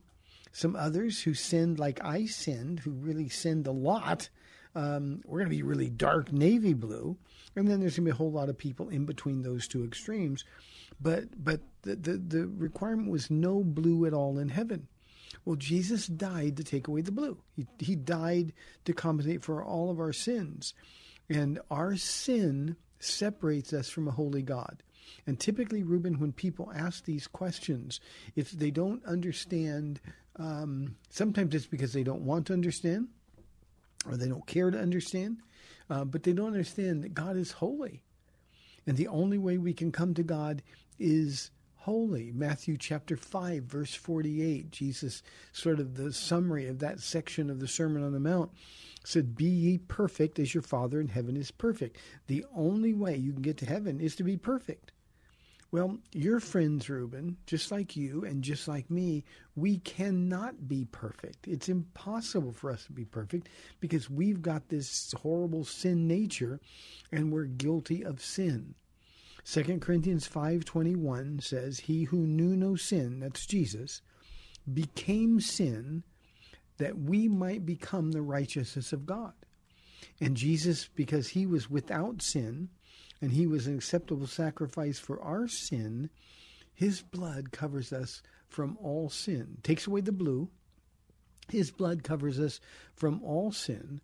Some 0.52 0.76
others 0.76 1.22
who 1.22 1.34
sinned 1.34 1.80
like 1.80 2.04
I 2.04 2.26
sinned, 2.26 2.80
who 2.80 2.92
really 2.92 3.30
sinned 3.30 3.68
a 3.68 3.72
lot, 3.72 4.30
um, 4.76 5.22
we're 5.26 5.40
going 5.40 5.50
to 5.50 5.56
be 5.56 5.64
really 5.64 5.90
dark 5.90 6.32
navy 6.32 6.74
blue. 6.74 7.18
And 7.56 7.68
then 7.68 7.80
there's 7.80 7.98
going 7.98 8.06
to 8.06 8.12
be 8.12 8.16
a 8.16 8.18
whole 8.18 8.32
lot 8.32 8.50
of 8.50 8.58
people 8.58 8.90
in 8.90 9.06
between 9.06 9.42
those 9.42 9.68
two 9.68 9.84
extremes. 9.84 10.46
But, 11.02 11.44
but 11.44 11.62
the, 11.82 11.96
the, 11.96 12.18
the 12.18 12.48
requirement 12.48 13.10
was 13.10 13.30
no 13.30 13.64
blue 13.64 14.06
at 14.06 14.14
all 14.14 14.38
in 14.40 14.50
heaven. 14.50 14.88
Well, 15.46 15.56
Jesus 15.56 16.08
died 16.08 16.58
to 16.58 16.64
take 16.64 16.88
away 16.88 17.02
the 17.02 17.12
blue. 17.12 17.38
He, 17.56 17.68
he 17.80 17.96
died 17.96 18.54
to 18.86 18.94
compensate 18.94 19.44
for 19.44 19.64
all 19.64 19.90
of 19.90 20.00
our 20.00 20.14
sins. 20.14 20.74
And 21.30 21.60
our 21.70 21.96
sin 21.96 22.76
separates 23.00 23.74
us 23.74 23.90
from 23.90 24.08
a 24.08 24.12
holy 24.12 24.42
God. 24.42 24.84
And 25.26 25.40
typically, 25.40 25.84
Ruben, 25.84 26.20
when 26.20 26.32
people 26.32 26.72
ask 26.76 27.06
these 27.06 27.28
questions, 27.28 28.00
if 28.36 28.52
they 28.52 28.72
don't 28.72 29.04
understand, 29.06 30.00
um, 30.38 30.96
sometimes 31.10 31.56
it's 31.56 31.66
because 31.66 31.94
they 31.94 32.04
don't 32.04 32.26
want 32.26 32.48
to 32.48 32.54
understand 32.54 33.08
or 34.10 34.18
they 34.18 34.28
don't 34.28 34.46
care 34.46 34.70
to 34.70 34.80
understand, 34.80 35.38
uh, 35.90 36.04
but 36.04 36.24
they 36.24 36.34
don't 36.34 36.48
understand 36.48 37.04
that 37.04 37.14
God 37.14 37.38
is 37.38 37.52
holy. 37.52 38.04
And 38.86 38.98
the 38.98 39.08
only 39.08 39.38
way 39.38 39.58
we 39.58 39.74
can 39.74 39.92
come 39.92 40.14
to 40.16 40.24
God 40.24 40.62
is 41.00 41.52
holy. 41.84 42.32
Matthew 42.32 42.78
chapter 42.78 43.18
5, 43.18 43.64
verse 43.64 43.94
48, 43.94 44.72
Jesus, 44.72 45.22
sort 45.52 45.82
of 45.82 45.96
the 45.96 46.14
summary 46.14 46.68
of 46.68 46.80
that 46.80 47.02
section 47.02 47.50
of 47.50 47.60
the 47.60 47.68
Sermon 47.68 48.04
on 48.04 48.14
the 48.14 48.22
Mount, 48.22 48.52
said, 49.04 49.36
Be 49.36 49.44
ye 49.44 49.78
perfect 49.80 50.40
as 50.40 50.54
your 50.54 50.64
Father 50.64 51.02
in 51.02 51.10
heaven 51.10 51.36
is 51.36 51.52
perfect. 51.52 51.98
The 52.28 52.46
only 52.56 52.94
way 52.94 53.18
you 53.18 53.34
can 53.34 53.42
get 53.42 53.58
to 53.58 53.66
heaven 53.66 54.00
is 54.00 54.16
to 54.16 54.24
be 54.24 54.38
perfect. 54.38 54.93
Well, 55.74 55.98
your 56.12 56.40
friends, 56.40 56.88
Ruben, 56.88 57.38
just 57.48 57.72
like 57.72 57.96
you 57.96 58.24
and 58.24 58.44
just 58.44 58.68
like 58.68 58.92
me, 58.92 59.24
we 59.56 59.80
cannot 59.80 60.68
be 60.68 60.86
perfect. 60.86 61.48
It's 61.48 61.68
impossible 61.68 62.52
for 62.52 62.70
us 62.70 62.86
to 62.86 62.92
be 62.92 63.06
perfect 63.06 63.50
because 63.80 64.08
we've 64.08 64.44
got 64.44 64.70
this 64.70 65.12
horrible 65.14 65.66
sin 65.66 66.08
nature 66.08 66.60
and 67.12 67.32
we're 67.32 67.46
guilty 67.46 68.06
of 68.06 68.24
sin. 68.24 68.76
2 69.46 69.80
Corinthians 69.82 70.28
5:21 70.28 71.40
says, 71.40 71.80
"He 71.80 72.04
who 72.04 72.28
knew 72.28 72.56
no 72.56 72.76
sin, 72.76 73.20
that's 73.20 73.48
Jesus, 73.48 74.04
became 74.72 75.42
sin 75.42 76.04
that 76.78 77.00
we 77.00 77.28
might 77.28 77.66
become 77.66 78.12
the 78.12 78.22
righteousness 78.22 78.94
of 78.94 79.08
God." 79.08 79.34
And 80.22 80.38
Jesus 80.38 80.88
because 80.94 81.30
he 81.30 81.48
was 81.48 81.68
without 81.68 82.22
sin 82.22 82.70
and 83.24 83.32
he 83.32 83.48
was 83.48 83.68
an 83.68 83.76
acceptable 83.76 84.28
sacrifice 84.28 85.00
for 85.00 85.22
our 85.22 85.48
sin, 85.48 86.10
his 86.74 87.02
blood 87.02 87.54
covers 87.54 87.94
us 87.94 88.22
from 88.50 88.78
all 88.82 89.10
sin. 89.10 89.60
Takes 89.64 89.88
away 89.88 90.02
the 90.02 90.12
blue. 90.12 90.50
His 91.48 91.72
blood 91.72 92.04
covers 92.04 92.38
us 92.38 92.60
from 92.94 93.24
all 93.24 93.54
sin, 93.54 94.02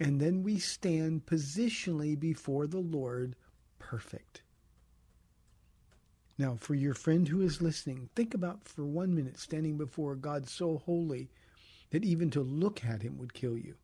and 0.00 0.22
then 0.22 0.42
we 0.42 0.58
stand 0.58 1.26
positionally 1.26 2.18
before 2.18 2.66
the 2.66 2.80
Lord 2.80 3.36
perfect. 3.78 4.40
Now, 6.38 6.56
for 6.58 6.74
your 6.74 6.94
friend 6.94 7.28
who 7.28 7.42
is 7.42 7.60
listening, 7.60 8.08
think 8.16 8.32
about 8.32 8.66
for 8.66 8.86
one 8.86 9.14
minute 9.14 9.38
standing 9.38 9.76
before 9.76 10.16
God 10.16 10.48
so 10.48 10.78
holy 10.78 11.28
that 11.90 12.04
even 12.04 12.30
to 12.30 12.40
look 12.40 12.86
at 12.86 13.02
him 13.02 13.18
would 13.18 13.34
kill 13.34 13.58
you. 13.58 13.74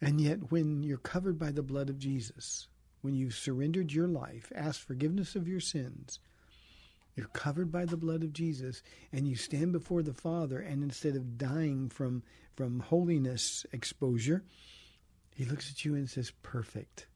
And 0.00 0.20
yet, 0.20 0.50
when 0.50 0.82
you're 0.82 0.98
covered 0.98 1.38
by 1.38 1.52
the 1.52 1.62
blood 1.62 1.88
of 1.88 2.00
Jesus, 2.00 2.66
when 3.02 3.14
you've 3.14 3.34
surrendered 3.34 3.92
your 3.92 4.08
life, 4.08 4.50
asked 4.54 4.80
forgiveness 4.80 5.36
of 5.36 5.46
your 5.46 5.60
sins, 5.60 6.18
you're 7.14 7.26
covered 7.28 7.70
by 7.70 7.84
the 7.84 7.96
blood 7.96 8.22
of 8.24 8.32
Jesus, 8.32 8.82
and 9.12 9.28
you 9.28 9.36
stand 9.36 9.72
before 9.72 10.02
the 10.02 10.14
Father, 10.14 10.58
and 10.60 10.82
instead 10.82 11.14
of 11.14 11.36
dying 11.36 11.90
from, 11.90 12.22
from 12.56 12.80
holiness 12.80 13.66
exposure, 13.72 14.42
he 15.34 15.44
looks 15.44 15.70
at 15.70 15.84
you 15.84 15.94
and 15.94 16.08
says, 16.08 16.32
Perfect. 16.42 17.06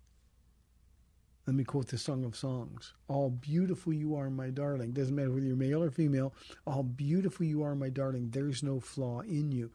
Let 1.47 1.55
me 1.55 1.65
quote 1.65 1.89
the 1.89 1.99
Song 1.99 2.25
of 2.25 2.35
Songs. 2.35 2.93
All 3.07 3.31
beautiful 3.31 3.93
you 3.93 4.17
are, 4.17 4.29
my 4.29 4.51
darling. 4.51 4.93
Doesn't 4.93 5.15
matter 5.15 5.31
whether 5.31 5.47
you're 5.47 5.57
male 5.57 5.83
or 5.83 5.93
female. 5.93 6.35
All 6.67 6.83
beautiful 6.83 7.47
you 7.47 7.63
are, 7.63 7.77
my 7.77 7.89
darling. 7.89 8.31
There's 8.31 8.65
no 8.65 8.81
flaw 8.81 9.21
in 9.21 9.53
you. 9.53 9.71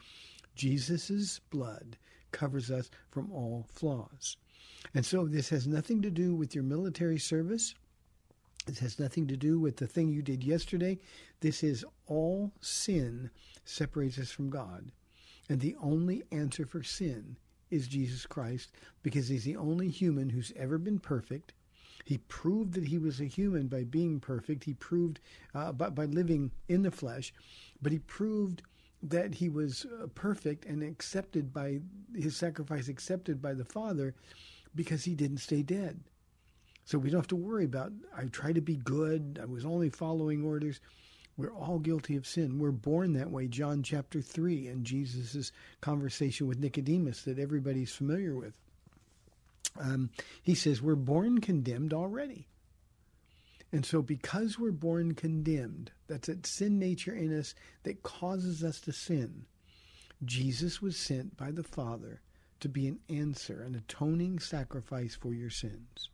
Jesus' 0.54 1.40
blood 1.50 1.98
covers 2.32 2.70
us 2.70 2.90
from 3.10 3.32
all 3.32 3.66
flaws. 3.72 4.36
And 4.94 5.06
so 5.06 5.26
this 5.26 5.50
has 5.50 5.68
nothing 5.68 6.02
to 6.02 6.10
do 6.10 6.36
with 6.36 6.56
your 6.56 6.64
military 6.64 7.20
service. 7.20 7.76
This 8.66 8.80
has 8.80 9.00
nothing 9.00 9.28
to 9.28 9.38
do 9.38 9.60
with 9.60 9.78
the 9.78 9.88
thing 9.88 10.10
you 10.10 10.22
did 10.22 10.44
yesterday. 10.44 11.00
This 11.40 11.64
is 11.64 11.86
all 12.08 12.52
sin 12.62 13.32
separates 13.66 14.20
us 14.20 14.32
from 14.32 14.50
God. 14.50 14.92
And 15.50 15.60
the 15.60 15.76
only 15.82 16.24
answer 16.32 16.66
for 16.66 16.84
sin 16.84 17.38
is 17.70 17.88
Jesus 17.88 18.26
Christ 18.26 18.72
because 19.02 19.28
he's 19.28 19.46
the 19.46 19.56
only 19.56 19.90
human 19.90 20.30
who's 20.30 20.54
ever 20.56 20.78
been 20.78 21.00
perfect 21.00 21.54
he 22.06 22.18
proved 22.18 22.74
that 22.74 22.88
he 22.88 22.98
was 22.98 23.20
a 23.20 23.26
human 23.26 23.68
by 23.68 23.84
being 23.84 24.20
perfect. 24.20 24.64
He 24.64 24.74
proved 24.74 25.20
uh, 25.54 25.72
by, 25.72 25.90
by 25.90 26.06
living 26.06 26.52
in 26.68 26.82
the 26.82 26.92
flesh, 26.92 27.34
but 27.82 27.92
he 27.92 28.00
proved 28.00 28.64
that 29.04 29.36
he 29.36 29.50
was 29.50 29.86
uh, 29.86 30.08
perfect 30.08 30.66
and 30.66 30.84
accepted 30.84 31.54
by 31.54 31.82
his 32.16 32.36
sacrifice, 32.36 32.88
accepted 32.88 33.42
by 33.42 33.54
the 33.54 33.66
Father, 33.66 34.14
because 34.76 35.04
he 35.04 35.16
didn't 35.16 35.38
stay 35.38 35.62
dead. 35.62 36.00
So 36.86 36.98
we 36.98 37.10
don't 37.10 37.20
have 37.20 37.28
to 37.28 37.36
worry 37.36 37.66
about. 37.66 37.92
I 38.16 38.26
tried 38.26 38.56
to 38.56 38.62
be 38.62 38.76
good. 38.76 39.40
I 39.42 39.46
was 39.46 39.66
only 39.66 39.90
following 39.90 40.44
orders. 40.44 40.80
We're 41.38 41.54
all 41.54 41.80
guilty 41.80 42.16
of 42.16 42.28
sin. 42.28 42.60
We're 42.60 42.72
born 42.72 43.14
that 43.14 43.32
way. 43.32 43.48
John 43.48 43.84
chapter 43.84 44.22
3 44.22 44.68
and 44.68 44.86
Jesus' 44.86 45.52
conversation 45.80 46.48
with 46.48 46.60
Nicodemus 46.60 47.24
that 47.24 47.40
everybody's 47.40 47.94
familiar 47.94 48.36
with. 48.36 48.58
Um, 49.80 50.10
he 50.44 50.56
says, 50.56 50.82
We're 50.82 50.96
born 50.96 51.40
condemned 51.40 51.94
already. 51.94 52.48
And 53.72 53.86
so, 53.86 54.02
because 54.02 54.60
we're 54.60 54.72
born 54.72 55.14
condemned, 55.14 55.92
that's 56.08 56.28
that 56.28 56.46
sin 56.46 56.78
nature 56.78 57.16
in 57.16 57.38
us 57.38 57.56
that 57.84 58.04
causes 58.04 58.64
us 58.64 58.82
to 58.82 58.92
sin, 58.92 59.46
Jesus 60.26 60.82
was 60.82 60.98
sent 60.98 61.38
by 61.38 61.52
the 61.52 61.64
Father 61.64 62.22
to 62.62 62.70
be 62.70 62.88
an 62.88 63.00
answer, 63.10 63.62
an 63.64 63.76
atoning 63.76 64.40
sacrifice 64.40 65.16
for 65.16 65.34
your 65.34 65.50
sins. 65.50 66.10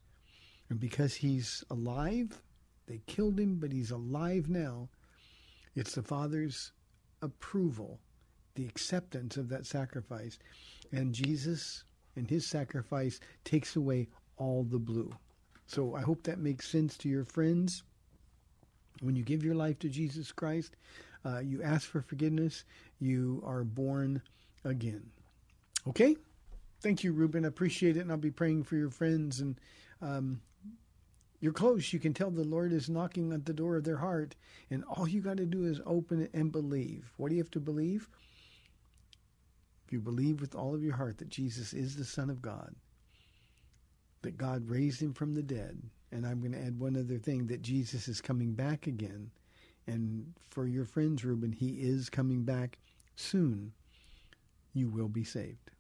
And 0.70 0.80
because 0.80 1.16
he's 1.16 1.64
alive, 1.70 2.42
they 2.88 3.02
killed 3.06 3.40
him, 3.40 3.58
but 3.60 3.72
he's 3.72 3.92
alive 3.92 4.50
now. 4.50 4.90
It's 5.76 5.96
the 5.96 6.02
Father's 6.02 6.72
approval, 7.22 8.00
the 8.56 8.66
acceptance 8.66 9.38
of 9.38 9.50
that 9.50 9.66
sacrifice. 9.66 10.40
And 10.92 11.14
Jesus 11.14 11.84
and 12.16 12.30
his 12.30 12.46
sacrifice 12.48 13.20
takes 13.44 13.76
away 13.76 14.08
all 14.38 14.64
the 14.64 14.80
blue. 14.80 15.12
So 15.68 15.96
I 15.96 16.02
hope 16.02 16.24
that 16.24 16.40
makes 16.40 16.68
sense 16.70 16.98
to 16.98 17.10
your 17.10 17.26
friends. 17.26 17.84
When 19.02 19.16
you 19.16 19.24
give 19.24 19.44
your 19.44 19.56
life 19.56 19.80
to 19.80 19.90
Jesus 19.90 20.32
Christ, 20.32 20.76
uh, 21.26 21.40
you 21.40 21.62
ask 21.62 21.88
for 21.88 22.02
forgiveness, 22.02 22.64
you 23.00 23.44
are 23.46 23.64
born 23.64 24.22
again. 24.64 25.12
Okay? 25.88 26.16
Thank 26.82 27.04
you, 27.04 27.12
Ruben. 27.12 27.46
I 27.46 27.48
appreciate 27.48 27.98
it, 27.98 28.02
and 28.02 28.12
I'll 28.12 28.18
be 28.18 28.32
praying 28.32 28.63
for 28.63 28.76
your 28.76 28.90
friends. 28.90 29.40
And 29.40 29.60
um, 30.02 30.42
you're 31.40 31.54
close. 31.54 31.92
You 31.92 32.00
can 32.00 32.13
tell 32.13 32.30
the 32.30 32.44
Lord 32.44 32.72
is 32.72 32.90
knocking 32.90 33.34
at 33.34 33.46
the 33.46 33.54
door 33.54 33.76
of 33.76 33.84
their 33.84 33.98
heart, 33.98 34.36
and 34.70 34.84
all 34.86 35.08
you 35.08 35.22
got 35.22 35.38
to 35.38 35.46
do 35.46 35.66
is 35.66 35.82
open 35.86 36.22
it 36.22 36.32
and 36.34 36.52
believe. 36.52 37.12
What 37.18 37.30
do 37.30 37.36
you 37.36 37.42
have 37.42 37.52
to 37.52 37.60
believe? 37.60 38.10
If 39.86 39.94
you 39.94 40.00
believe 40.00 40.42
with 40.42 40.54
all 40.54 40.76
of 40.76 40.84
your 40.84 40.96
heart 40.96 41.18
that 41.20 41.30
Jesus 41.30 41.74
is 41.74 41.96
the 41.96 42.06
Son 42.06 42.30
of 42.30 42.42
God, 42.42 42.76
that 44.22 44.38
God 44.38 44.68
raised 44.68 45.02
him 45.02 45.13
from 45.13 45.34
the 45.34 45.44
dead. 45.44 45.82
And 46.12 46.26
I'm 46.26 46.40
going 46.40 46.52
to 46.52 46.62
add 46.62 46.80
one 46.80 46.98
other 46.98 47.18
thing 47.18 47.48
that 47.48 47.62
Jesus 47.62 48.08
is 48.08 48.22
coming 48.22 48.54
back 48.54 48.88
again. 48.88 49.32
And 49.88 50.34
for 50.50 50.68
your 50.68 50.86
friends, 50.86 51.24
Ruben, 51.24 51.52
he 51.52 51.70
is 51.82 52.10
coming 52.10 52.44
back 52.44 52.78
soon. 53.16 53.72
You 54.74 54.90
will 54.90 55.08
be 55.08 55.24
saved. 55.24 55.72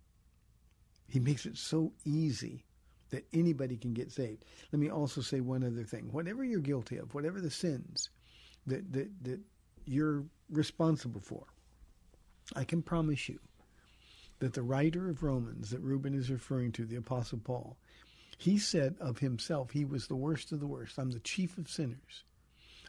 He 1.07 1.19
makes 1.19 1.45
it 1.45 1.57
so 1.57 1.93
easy 2.05 2.63
that 3.09 3.25
anybody 3.33 3.77
can 3.77 3.93
get 3.93 4.11
saved. 4.11 4.43
Let 4.71 4.79
me 4.79 4.89
also 4.89 5.21
say 5.21 5.39
one 5.39 5.63
other 5.63 5.83
thing. 5.83 6.09
Whatever 6.11 6.43
you're 6.43 6.59
guilty 6.59 6.97
of, 6.97 7.13
whatever 7.13 7.39
the 7.39 7.49
sins 7.49 8.09
that, 8.65 8.91
that, 8.91 9.23
that 9.23 9.39
you're 9.85 10.25
responsible 10.49 11.21
for, 11.21 11.45
I 12.55 12.63
can 12.63 12.81
promise 12.81 13.29
you 13.29 13.39
that 14.39 14.53
the 14.53 14.61
writer 14.61 15.09
of 15.09 15.23
Romans 15.23 15.69
that 15.71 15.79
Ruben 15.79 16.13
is 16.13 16.29
referring 16.29 16.71
to, 16.73 16.85
the 16.85 16.97
Apostle 16.97 17.39
Paul, 17.39 17.77
he 18.37 18.57
said 18.57 18.95
of 18.99 19.19
himself, 19.19 19.71
he 19.71 19.83
was 19.83 20.07
the 20.07 20.15
worst 20.15 20.51
of 20.51 20.59
the 20.59 20.67
worst. 20.67 20.99
I'm 20.99 21.11
the 21.11 21.19
chief 21.19 21.57
of 21.57 21.69
sinners. 21.69 22.23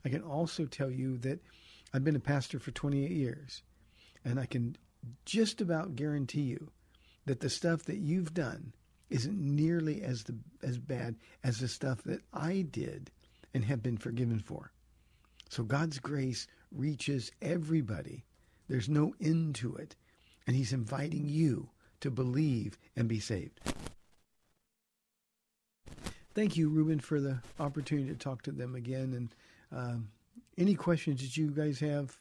I 0.04 0.10
can 0.10 0.22
also 0.22 0.66
tell 0.66 0.90
you 0.90 1.16
that 1.18 1.40
I've 1.92 2.04
been 2.04 2.16
a 2.16 2.20
pastor 2.20 2.58
for 2.58 2.70
28 2.70 3.10
years, 3.10 3.62
and 4.24 4.38
I 4.38 4.46
can 4.46 4.76
just 5.24 5.60
about 5.60 5.96
guarantee 5.96 6.42
you 6.42 6.70
that 7.28 7.40
the 7.40 7.50
stuff 7.50 7.82
that 7.84 7.98
you've 7.98 8.32
done 8.32 8.72
isn't 9.10 9.38
nearly 9.38 10.02
as 10.02 10.24
the, 10.24 10.34
as 10.62 10.78
bad 10.78 11.14
as 11.44 11.58
the 11.58 11.68
stuff 11.68 12.02
that 12.04 12.22
I 12.32 12.66
did 12.70 13.10
and 13.52 13.64
have 13.64 13.82
been 13.82 13.98
forgiven 13.98 14.38
for. 14.38 14.72
So 15.50 15.62
God's 15.62 15.98
grace 15.98 16.46
reaches 16.72 17.30
everybody. 17.42 18.24
There's 18.68 18.88
no 18.88 19.14
end 19.20 19.56
to 19.56 19.76
it, 19.76 19.94
and 20.46 20.56
He's 20.56 20.72
inviting 20.72 21.28
you 21.28 21.68
to 22.00 22.10
believe 22.10 22.78
and 22.96 23.08
be 23.08 23.20
saved. 23.20 23.60
Thank 26.34 26.56
you, 26.56 26.70
Ruben, 26.70 27.00
for 27.00 27.20
the 27.20 27.38
opportunity 27.60 28.08
to 28.08 28.16
talk 28.16 28.42
to 28.42 28.52
them 28.52 28.74
again. 28.74 29.12
And 29.14 29.34
um, 29.70 30.08
any 30.56 30.74
questions 30.74 31.20
that 31.20 31.36
you 31.36 31.50
guys 31.50 31.78
have, 31.80 32.16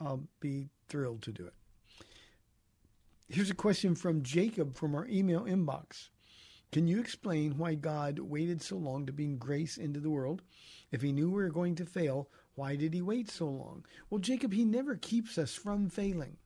I'll 0.00 0.22
be 0.40 0.68
thrilled 0.88 1.22
to 1.22 1.32
do 1.32 1.46
it. 1.46 1.54
Here's 3.32 3.48
a 3.48 3.54
question 3.54 3.94
from 3.94 4.22
Jacob 4.22 4.76
from 4.76 4.94
our 4.94 5.06
email 5.06 5.44
inbox. 5.44 6.10
Can 6.70 6.86
you 6.86 7.00
explain 7.00 7.56
why 7.56 7.76
God 7.76 8.18
waited 8.18 8.60
so 8.60 8.76
long 8.76 9.06
to 9.06 9.12
bring 9.12 9.38
grace 9.38 9.78
into 9.78 10.00
the 10.00 10.10
world? 10.10 10.42
If 10.90 11.00
he 11.00 11.12
knew 11.12 11.30
we 11.30 11.42
were 11.42 11.48
going 11.48 11.74
to 11.76 11.86
fail, 11.86 12.28
why 12.56 12.76
did 12.76 12.92
he 12.92 13.00
wait 13.00 13.30
so 13.30 13.46
long? 13.46 13.86
Well, 14.10 14.18
Jacob, 14.18 14.52
he 14.52 14.66
never 14.66 14.96
keeps 14.96 15.38
us 15.38 15.54
from 15.54 15.88
failing. 15.88 16.36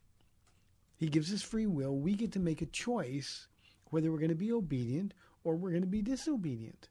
He 0.96 1.08
gives 1.08 1.34
us 1.34 1.42
free 1.42 1.66
will. 1.66 1.98
We 1.98 2.14
get 2.14 2.30
to 2.34 2.38
make 2.38 2.62
a 2.62 2.66
choice 2.66 3.48
whether 3.90 4.12
we're 4.12 4.18
going 4.18 4.28
to 4.28 4.36
be 4.36 4.52
obedient 4.52 5.12
or 5.42 5.56
we're 5.56 5.70
going 5.70 5.82
to 5.82 5.88
be 5.88 6.02
disobedient. 6.02 6.88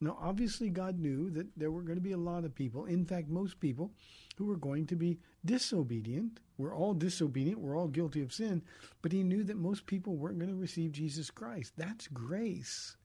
Now, 0.00 0.18
obviously, 0.20 0.68
God 0.70 0.98
knew 0.98 1.30
that 1.30 1.46
there 1.56 1.70
were 1.70 1.82
going 1.82 1.96
to 1.96 2.02
be 2.02 2.12
a 2.12 2.18
lot 2.18 2.44
of 2.44 2.54
people, 2.54 2.84
in 2.86 3.04
fact, 3.04 3.28
most 3.28 3.60
people, 3.60 3.92
who 4.36 4.46
were 4.46 4.56
going 4.56 4.86
to 4.88 4.96
be 4.96 5.18
disobedient. 5.44 6.40
We're 6.58 6.74
all 6.74 6.94
disobedient. 6.94 7.60
We're 7.60 7.78
all 7.78 7.88
guilty 7.88 8.20
of 8.22 8.32
sin. 8.32 8.62
But 9.02 9.12
He 9.12 9.22
knew 9.22 9.44
that 9.44 9.56
most 9.56 9.86
people 9.86 10.16
weren't 10.16 10.38
going 10.38 10.50
to 10.50 10.56
receive 10.56 10.92
Jesus 10.92 11.30
Christ. 11.30 11.72
That's 11.76 12.08
grace. 12.08 12.96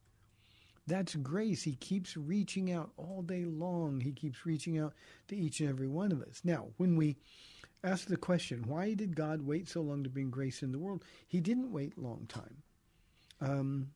That's 0.88 1.16
grace. 1.16 1.62
He 1.62 1.76
keeps 1.76 2.18
reaching 2.18 2.72
out 2.72 2.92
all 2.98 3.22
day 3.22 3.46
long. 3.46 4.02
He 4.02 4.12
keeps 4.12 4.46
reaching 4.46 4.80
out 4.80 4.94
to 5.28 5.36
each 5.36 5.60
and 5.60 5.70
every 5.70 5.88
one 5.88 6.12
of 6.12 6.22
us. 6.24 6.42
Now, 6.44 6.70
when 6.78 6.96
we 6.96 7.18
ask 7.84 8.08
the 8.08 8.18
question, 8.18 8.64
why 8.66 8.96
did 8.96 9.16
God 9.16 9.44
wait 9.44 9.70
so 9.70 9.82
long 9.82 10.04
to 10.04 10.10
bring 10.10 10.32
grace 10.32 10.64
in 10.64 10.72
the 10.72 10.80
world? 10.80 11.04
He 11.28 11.40
didn't 11.40 11.72
wait 11.72 11.94
a 11.96 12.02
long 12.02 12.26
time. 12.28 12.64
Um, 13.40 13.92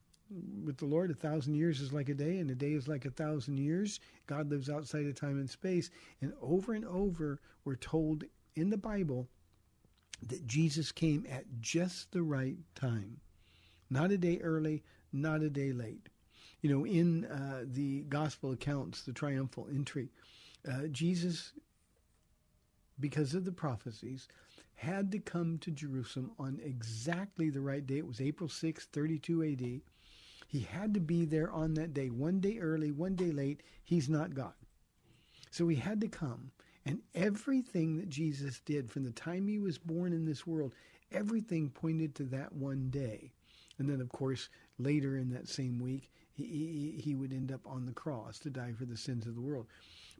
with 0.63 0.77
the 0.77 0.85
Lord, 0.85 1.11
a 1.11 1.15
thousand 1.15 1.55
years 1.55 1.81
is 1.81 1.93
like 1.93 2.09
a 2.09 2.13
day, 2.13 2.39
and 2.39 2.49
a 2.49 2.55
day 2.55 2.73
is 2.73 2.87
like 2.87 3.05
a 3.05 3.11
thousand 3.11 3.57
years. 3.57 3.99
God 4.27 4.49
lives 4.49 4.69
outside 4.69 5.05
of 5.05 5.15
time 5.15 5.39
and 5.39 5.49
space. 5.49 5.89
And 6.21 6.33
over 6.41 6.73
and 6.73 6.85
over, 6.85 7.39
we're 7.65 7.75
told 7.75 8.23
in 8.55 8.69
the 8.69 8.77
Bible 8.77 9.27
that 10.27 10.47
Jesus 10.47 10.91
came 10.91 11.25
at 11.29 11.45
just 11.59 12.11
the 12.11 12.23
right 12.23 12.57
time. 12.75 13.19
Not 13.89 14.11
a 14.11 14.17
day 14.17 14.39
early, 14.41 14.83
not 15.11 15.41
a 15.41 15.49
day 15.49 15.71
late. 15.71 16.09
You 16.61 16.69
know, 16.69 16.85
in 16.85 17.25
uh, 17.25 17.65
the 17.65 18.01
gospel 18.03 18.51
accounts, 18.51 19.03
the 19.03 19.11
triumphal 19.11 19.67
entry, 19.69 20.09
uh, 20.67 20.87
Jesus, 20.91 21.51
because 22.99 23.33
of 23.33 23.43
the 23.43 23.51
prophecies, 23.51 24.27
had 24.75 25.11
to 25.11 25.19
come 25.19 25.57
to 25.59 25.71
Jerusalem 25.71 26.31
on 26.39 26.59
exactly 26.63 27.49
the 27.49 27.61
right 27.61 27.85
day. 27.85 27.97
It 27.97 28.07
was 28.07 28.21
April 28.21 28.49
6, 28.49 28.85
32 28.85 29.43
AD. 29.43 29.92
He 30.53 30.59
had 30.59 30.93
to 30.93 30.99
be 30.99 31.25
there 31.25 31.51
on 31.51 31.73
that 31.73 31.95
day, 31.95 32.11
one 32.11 32.39
day 32.39 32.59
early, 32.59 32.91
one 32.91 33.15
day 33.15 33.31
late. 33.31 33.63
He's 33.83 34.07
not 34.07 34.35
God. 34.35 34.53
So 35.49 35.67
he 35.67 35.75
had 35.75 35.99
to 36.01 36.07
come. 36.07 36.51
And 36.85 36.99
everything 37.15 37.97
that 37.97 38.07
Jesus 38.07 38.59
did 38.59 38.91
from 38.91 39.03
the 39.03 39.09
time 39.13 39.47
he 39.47 39.57
was 39.57 39.79
born 39.79 40.13
in 40.13 40.25
this 40.25 40.45
world, 40.45 40.75
everything 41.11 41.71
pointed 41.71 42.13
to 42.13 42.25
that 42.25 42.53
one 42.53 42.91
day. 42.91 43.31
And 43.79 43.89
then, 43.89 43.99
of 43.99 44.09
course, 44.09 44.49
later 44.77 45.17
in 45.17 45.31
that 45.31 45.47
same 45.47 45.79
week, 45.79 46.11
he, 46.33 46.43
he, 46.43 47.01
he 47.01 47.15
would 47.15 47.33
end 47.33 47.51
up 47.51 47.65
on 47.65 47.87
the 47.87 47.91
cross 47.91 48.37
to 48.41 48.51
die 48.51 48.73
for 48.73 48.85
the 48.85 48.95
sins 48.95 49.25
of 49.25 49.33
the 49.33 49.41
world. 49.41 49.65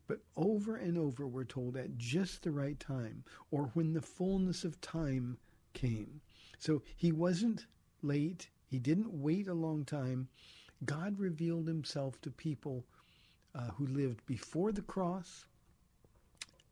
But 0.08 0.22
over 0.36 0.78
and 0.78 0.98
over, 0.98 1.28
we're 1.28 1.44
told 1.44 1.78
at 1.78 1.96
just 1.96 2.42
the 2.42 2.50
right 2.50 2.80
time, 2.80 3.24
or 3.52 3.70
when 3.76 3.94
the 3.94 4.02
fullness 4.02 4.64
of 4.64 4.82
time 4.82 5.38
came. 5.74 6.22
So 6.58 6.82
he 6.96 7.12
wasn't 7.12 7.68
late. 8.02 8.50
He 8.74 8.80
didn't 8.80 9.14
wait 9.14 9.48
a 9.48 9.54
long 9.54 9.86
time. 9.86 10.30
God 10.84 11.20
revealed 11.20 11.68
himself 11.68 12.20
to 12.22 12.32
people 12.32 12.84
uh, 13.54 13.68
who 13.76 13.86
lived 13.86 14.26
before 14.26 14.72
the 14.72 14.82
cross 14.82 15.46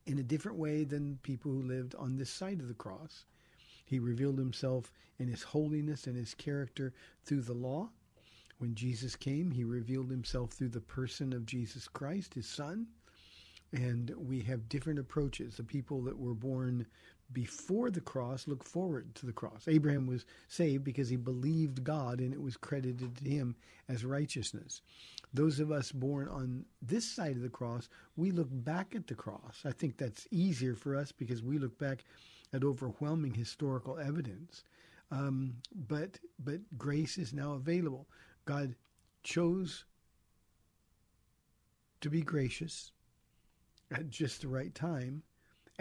in 0.07 0.17
a 0.17 0.23
different 0.23 0.57
way 0.57 0.83
than 0.83 1.19
people 1.21 1.51
who 1.51 1.61
lived 1.61 1.93
on 1.93 2.17
this 2.17 2.31
side 2.31 2.59
of 2.59 2.67
the 2.67 2.73
cross. 2.73 3.25
He 3.85 3.99
revealed 3.99 4.39
himself 4.39 4.91
in 5.19 5.27
his 5.27 5.43
holiness 5.43 6.07
and 6.07 6.15
his 6.15 6.33
character 6.33 6.91
through 7.23 7.41
the 7.41 7.53
law. 7.53 7.91
When 8.57 8.73
Jesus 8.73 9.15
came, 9.15 9.51
he 9.51 9.63
revealed 9.63 10.09
himself 10.09 10.53
through 10.53 10.69
the 10.69 10.81
person 10.81 11.31
of 11.33 11.45
Jesus 11.45 11.87
Christ, 11.87 12.33
his 12.33 12.47
son. 12.47 12.87
And 13.73 14.11
we 14.17 14.39
have 14.39 14.69
different 14.69 14.97
approaches. 14.97 15.55
The 15.55 15.63
people 15.63 16.01
that 16.01 16.17
were 16.17 16.33
born 16.33 16.87
before 17.33 17.89
the 17.89 18.01
cross 18.01 18.47
look 18.47 18.63
forward 18.63 19.13
to 19.15 19.25
the 19.25 19.33
cross. 19.33 19.67
Abraham 19.67 20.07
was 20.07 20.25
saved 20.47 20.83
because 20.83 21.09
he 21.09 21.15
believed 21.15 21.83
God 21.83 22.19
and 22.19 22.33
it 22.33 22.41
was 22.41 22.57
credited 22.57 23.15
to 23.17 23.29
him 23.29 23.55
as 23.87 24.05
righteousness. 24.05 24.81
Those 25.33 25.59
of 25.59 25.71
us 25.71 25.91
born 25.91 26.27
on 26.27 26.65
this 26.81 27.05
side 27.05 27.35
of 27.35 27.41
the 27.41 27.49
cross, 27.49 27.89
we 28.15 28.31
look 28.31 28.49
back 28.51 28.95
at 28.95 29.07
the 29.07 29.15
cross. 29.15 29.63
I 29.65 29.71
think 29.71 29.97
that's 29.97 30.27
easier 30.31 30.75
for 30.75 30.95
us 30.95 31.11
because 31.11 31.41
we 31.41 31.57
look 31.57 31.77
back 31.77 32.03
at 32.53 32.63
overwhelming 32.63 33.33
historical 33.33 33.97
evidence. 33.97 34.63
Um, 35.09 35.55
but 35.87 36.19
but 36.39 36.59
grace 36.77 37.17
is 37.17 37.33
now 37.33 37.53
available. 37.53 38.07
God 38.45 38.75
chose 39.23 39.85
to 42.01 42.09
be 42.09 42.21
gracious 42.21 42.91
at 43.91 44.09
just 44.09 44.41
the 44.41 44.47
right 44.47 44.73
time 44.73 45.21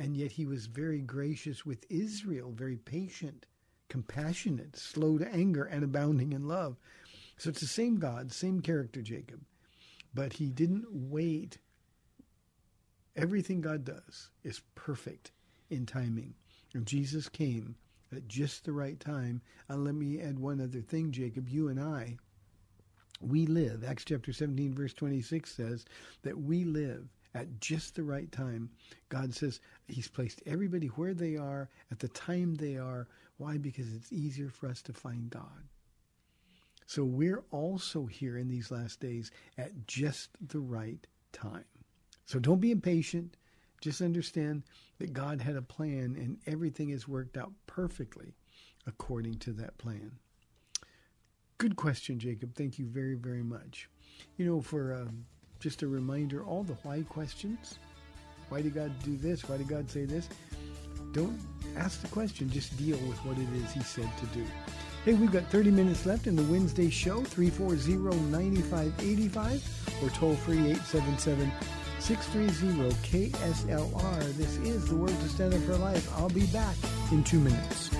And 0.01 0.17
yet 0.17 0.33
he 0.33 0.47
was 0.47 0.65
very 0.65 1.03
gracious 1.03 1.67
with 1.67 1.85
Israel, 1.91 2.53
very 2.53 2.79
patient, 2.79 3.45
compassionate, 3.91 4.75
slow 4.75 5.19
to 5.19 5.31
anger, 5.31 5.65
and 5.65 5.85
abounding 5.85 6.33
in 6.33 6.49
love. 6.49 6.79
So 7.37 7.51
it's 7.51 7.61
the 7.61 7.67
same 7.67 7.99
God, 7.99 8.33
same 8.33 8.63
character, 8.63 9.03
Jacob. 9.03 9.43
But 10.15 10.33
he 10.33 10.49
didn't 10.49 10.87
wait. 10.91 11.59
Everything 13.15 13.61
God 13.61 13.85
does 13.85 14.31
is 14.43 14.63
perfect 14.75 15.33
in 15.69 15.85
timing. 15.85 16.33
And 16.73 16.87
Jesus 16.87 17.29
came 17.29 17.77
at 18.11 18.27
just 18.27 18.65
the 18.65 18.73
right 18.73 18.99
time. 18.99 19.43
And 19.69 19.85
let 19.85 19.95
me 19.95 20.19
add 20.19 20.39
one 20.39 20.63
other 20.63 20.81
thing, 20.81 21.13
Jacob. 21.13 21.47
You 21.47 21.69
and 21.69 21.79
I, 21.79 22.17
we 23.21 23.45
live, 23.45 23.85
Acts 23.85 24.07
chapter 24.07 24.33
17, 24.33 24.73
verse 24.73 24.95
26 24.95 25.55
says 25.55 25.85
that 26.23 26.39
we 26.39 26.65
live 26.65 27.07
at 27.35 27.61
just 27.61 27.95
the 27.95 28.03
right 28.03 28.31
time. 28.33 28.71
God 29.09 29.35
says 29.35 29.61
He's 29.88 30.09
placed 30.09 30.43
everybody 30.47 30.88
where 30.88 31.14
they 31.14 31.37
are 31.37 31.69
at 31.90 31.99
the 31.99 32.09
time 32.09 32.55
they 32.55 32.77
are. 32.77 33.09
Why? 33.37 33.59
Because 33.59 33.93
it's 33.95 34.12
easier 34.12 34.51
for 34.51 34.69
us 34.69 34.83
to 34.83 34.93
find 34.93 35.31
God. 35.31 35.69
So 36.87 37.05
we're 37.05 37.45
also 37.53 38.07
here 38.07 38.37
in 38.37 38.49
these 38.49 38.71
last 38.71 38.99
days 38.99 39.31
at 39.57 39.87
just 39.87 40.31
the 40.49 40.59
right 40.59 41.07
time. 41.33 41.64
So 42.27 42.38
don't 42.38 42.61
be 42.61 42.73
impatient. 42.73 43.37
Just 43.81 44.03
understand 44.03 44.64
that 44.99 45.12
God 45.12 45.40
had 45.40 45.57
a 45.57 45.62
plan 45.62 46.16
and 46.19 46.38
everything 46.47 46.90
has 46.90 47.09
worked 47.09 47.37
out 47.37 47.53
perfectly 47.66 48.35
according 48.87 49.35
to 49.35 49.53
that 49.53 49.79
plan. 49.79 50.12
Good 51.59 51.77
question, 51.77 52.19
Jacob. 52.19 52.55
Thank 52.55 52.79
you 52.79 52.87
very, 52.87 53.14
very 53.14 53.43
much. 53.43 53.88
You 54.37 54.47
know, 54.47 54.61
for 54.61 54.95
um, 54.95 55.27
just 55.61 55.83
a 55.83 55.87
reminder, 55.87 56.42
all 56.42 56.62
the 56.62 56.75
why 56.83 57.03
questions 57.09 57.79
why 58.51 58.61
did 58.62 58.75
God 58.75 58.92
do 59.05 59.16
this? 59.16 59.49
Why 59.49 59.57
did 59.57 59.68
God 59.68 59.88
say 59.88 60.05
this? 60.05 60.29
Don't 61.12 61.40
ask 61.77 62.03
the 62.03 62.09
question, 62.09 62.51
just 62.51 62.77
deal 62.77 62.99
with 62.99 63.16
what 63.25 63.38
it 63.38 63.49
is 63.62 63.73
He 63.73 63.81
said 63.81 64.11
to 64.18 64.27
do. 64.27 64.44
Hey, 65.05 65.14
we've 65.14 65.33
got 65.33 65.44
30 65.44 65.70
minutes 65.70 66.05
left 66.05 66.27
in 66.27 66.37
the 66.37 66.42
Wednesday 66.42 66.90
show, 66.90 67.23
340-9585 67.23 70.03
or 70.03 70.11
toll 70.11 70.35
free 70.35 70.59
877 70.59 71.51
630 72.01 73.31
KSLR. 73.31 74.37
This 74.37 74.59
is 74.59 74.87
the 74.88 74.96
Word 74.96 75.11
to 75.11 75.29
Stand 75.29 75.55
Up 75.55 75.61
for 75.61 75.77
Life. 75.77 76.12
I'll 76.18 76.29
be 76.29 76.46
back 76.46 76.75
in 77.12 77.23
two 77.23 77.38
minutes. 77.38 77.90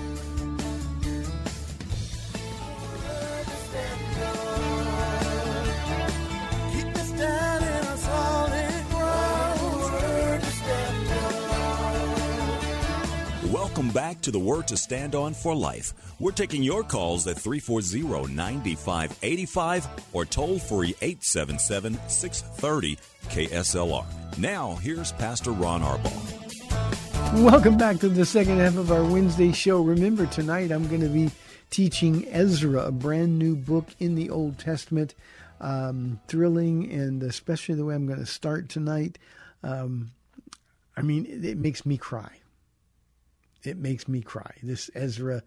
Welcome 13.71 13.91
back 13.91 14.19
to 14.23 14.31
the 14.31 14.39
Word 14.39 14.67
to 14.67 14.75
Stand 14.75 15.15
On 15.15 15.33
for 15.33 15.55
Life. 15.55 15.93
We're 16.19 16.33
taking 16.33 16.61
your 16.61 16.83
calls 16.83 17.25
at 17.25 17.39
340 17.39 18.33
9585 18.33 19.87
or 20.11 20.25
toll 20.25 20.59
free 20.59 20.93
877 21.01 21.97
630 22.09 22.97
KSLR. 23.29 24.37
Now, 24.37 24.75
here's 24.75 25.13
Pastor 25.13 25.51
Ron 25.51 25.83
Arbaugh. 25.83 27.41
Welcome 27.45 27.77
back 27.77 27.99
to 27.99 28.09
the 28.09 28.25
second 28.25 28.57
half 28.57 28.75
of 28.75 28.91
our 28.91 29.05
Wednesday 29.05 29.53
show. 29.53 29.81
Remember, 29.81 30.25
tonight 30.25 30.69
I'm 30.69 30.89
going 30.89 30.99
to 30.99 31.07
be 31.07 31.31
teaching 31.69 32.27
Ezra, 32.27 32.87
a 32.87 32.91
brand 32.91 33.39
new 33.39 33.55
book 33.55 33.87
in 33.99 34.15
the 34.15 34.31
Old 34.31 34.59
Testament. 34.59 35.15
Um, 35.61 36.19
thrilling, 36.27 36.91
and 36.91 37.23
especially 37.23 37.75
the 37.75 37.85
way 37.85 37.95
I'm 37.95 38.05
going 38.05 38.19
to 38.19 38.25
start 38.25 38.67
tonight. 38.67 39.17
Um, 39.63 40.11
I 40.97 41.03
mean, 41.03 41.25
it, 41.25 41.45
it 41.45 41.57
makes 41.57 41.85
me 41.85 41.95
cry. 41.95 42.40
It 43.63 43.77
makes 43.77 44.07
me 44.07 44.21
cry. 44.21 44.55
This 44.63 44.89
Ezra, 44.95 45.43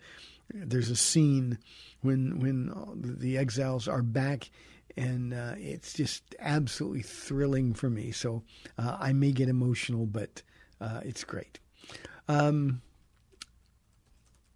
there's 0.53 0.91
a 0.91 0.97
scene 0.97 1.59
when 2.01 2.41
when 2.41 2.73
the 3.19 3.39
exiles 3.39 3.89
are 3.89 4.03
back 4.03 4.51
and 4.97 5.35
uh, 5.35 5.55
it's 5.57 5.93
just 5.93 6.23
absolutely 6.39 7.03
thrilling 7.03 7.75
for 7.75 7.91
me. 7.91 8.13
So 8.13 8.43
uh, 8.79 8.97
I 9.01 9.13
may 9.13 9.33
get 9.33 9.49
emotional, 9.49 10.07
but 10.07 10.43
uh, 10.81 11.01
it's 11.05 11.25
great. 11.25 11.59
Um, 12.29 12.83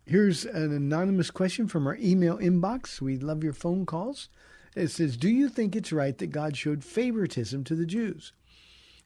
here's 0.07 0.45
an 0.45 0.73
anonymous 0.73 1.31
question 1.31 1.67
from 1.67 1.87
our 1.87 1.97
email 1.97 2.39
inbox. 2.39 3.01
We 3.01 3.19
love 3.19 3.43
your 3.43 3.53
phone 3.53 3.85
calls. 3.87 4.29
It 4.77 4.89
says, 4.89 5.17
"Do 5.17 5.29
you 5.29 5.49
think 5.49 5.75
it's 5.75 5.93
right 5.93 6.17
that 6.19 6.29
God 6.29 6.57
showed 6.57 6.85
favoritism 6.85 7.65
to 7.65 7.75
the 7.75 7.87
Jews?" 7.87 8.33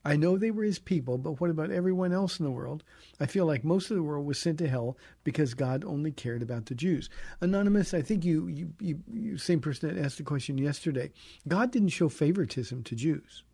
I 0.05 0.17
know 0.17 0.37
they 0.37 0.51
were 0.51 0.65
his 0.65 0.81
people, 0.81 1.17
but 1.17 1.41
what 1.41 1.51
about 1.51 1.71
everyone 1.71 2.13
else 2.13 2.41
in 2.41 2.45
the 2.45 2.51
world? 2.51 2.83
I 3.21 3.27
feel 3.27 3.47
like 3.47 3.63
most 3.63 3.91
of 3.91 3.97
the 3.97 4.03
world 4.03 4.27
was 4.27 4.39
sent 4.39 4.59
to 4.59 4.69
hell 4.69 4.97
because 5.23 5.55
God 5.55 5.85
only 5.85 6.11
cared 6.11 6.43
about 6.43 6.67
the 6.67 6.75
Jews. 6.75 7.09
Anonymous, 7.41 7.95
I 7.95 8.03
think 8.03 8.25
you, 8.25 8.49
you, 8.49 8.73
you, 8.81 9.01
you 9.13 9.39
same 9.39 9.61
person 9.61 9.95
that 9.95 10.05
asked 10.05 10.19
the 10.19 10.25
question 10.25 10.59
yesterday. 10.59 11.13
God 11.47 11.71
didn't 11.71 11.91
show 11.91 12.09
favoritism 12.09 12.83
to 12.83 12.97
Jews. 12.97 13.45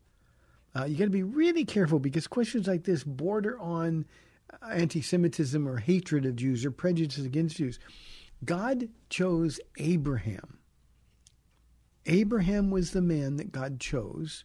Uh, 0.74 0.84
you 0.84 0.96
got 0.96 1.04
to 1.04 1.10
be 1.10 1.22
really 1.22 1.64
careful 1.64 1.98
because 1.98 2.26
questions 2.26 2.66
like 2.66 2.84
this 2.84 3.04
border 3.04 3.58
on 3.58 4.06
anti 4.70 5.02
Semitism 5.02 5.66
or 5.66 5.78
hatred 5.78 6.24
of 6.24 6.36
Jews 6.36 6.64
or 6.64 6.70
prejudice 6.70 7.18
against 7.18 7.56
Jews. 7.56 7.78
God 8.44 8.88
chose 9.10 9.60
Abraham. 9.78 10.58
Abraham 12.06 12.70
was 12.70 12.92
the 12.92 13.02
man 13.02 13.36
that 13.36 13.52
God 13.52 13.80
chose, 13.80 14.44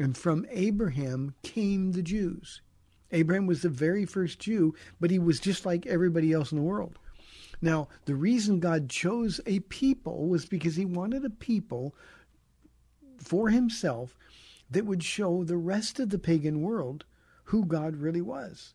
and 0.00 0.16
from 0.16 0.46
Abraham 0.50 1.34
came 1.42 1.92
the 1.92 2.02
Jews. 2.02 2.62
Abraham 3.12 3.46
was 3.46 3.62
the 3.62 3.68
very 3.68 4.06
first 4.06 4.38
Jew, 4.38 4.74
but 4.98 5.10
he 5.10 5.18
was 5.18 5.38
just 5.38 5.66
like 5.66 5.86
everybody 5.86 6.32
else 6.32 6.52
in 6.52 6.56
the 6.56 6.64
world. 6.64 6.98
Now, 7.60 7.88
the 8.06 8.14
reason 8.14 8.60
God 8.60 8.88
chose 8.88 9.40
a 9.44 9.60
people 9.60 10.26
was 10.28 10.46
because 10.46 10.76
he 10.76 10.86
wanted 10.86 11.24
a 11.24 11.30
people 11.30 11.94
for 13.18 13.50
himself 13.50 14.16
that 14.70 14.86
would 14.86 15.02
show 15.02 15.44
the 15.44 15.58
rest 15.58 16.00
of 16.00 16.08
the 16.08 16.18
pagan 16.18 16.62
world 16.62 17.04
who 17.44 17.66
God 17.66 17.96
really 17.96 18.22
was. 18.22 18.72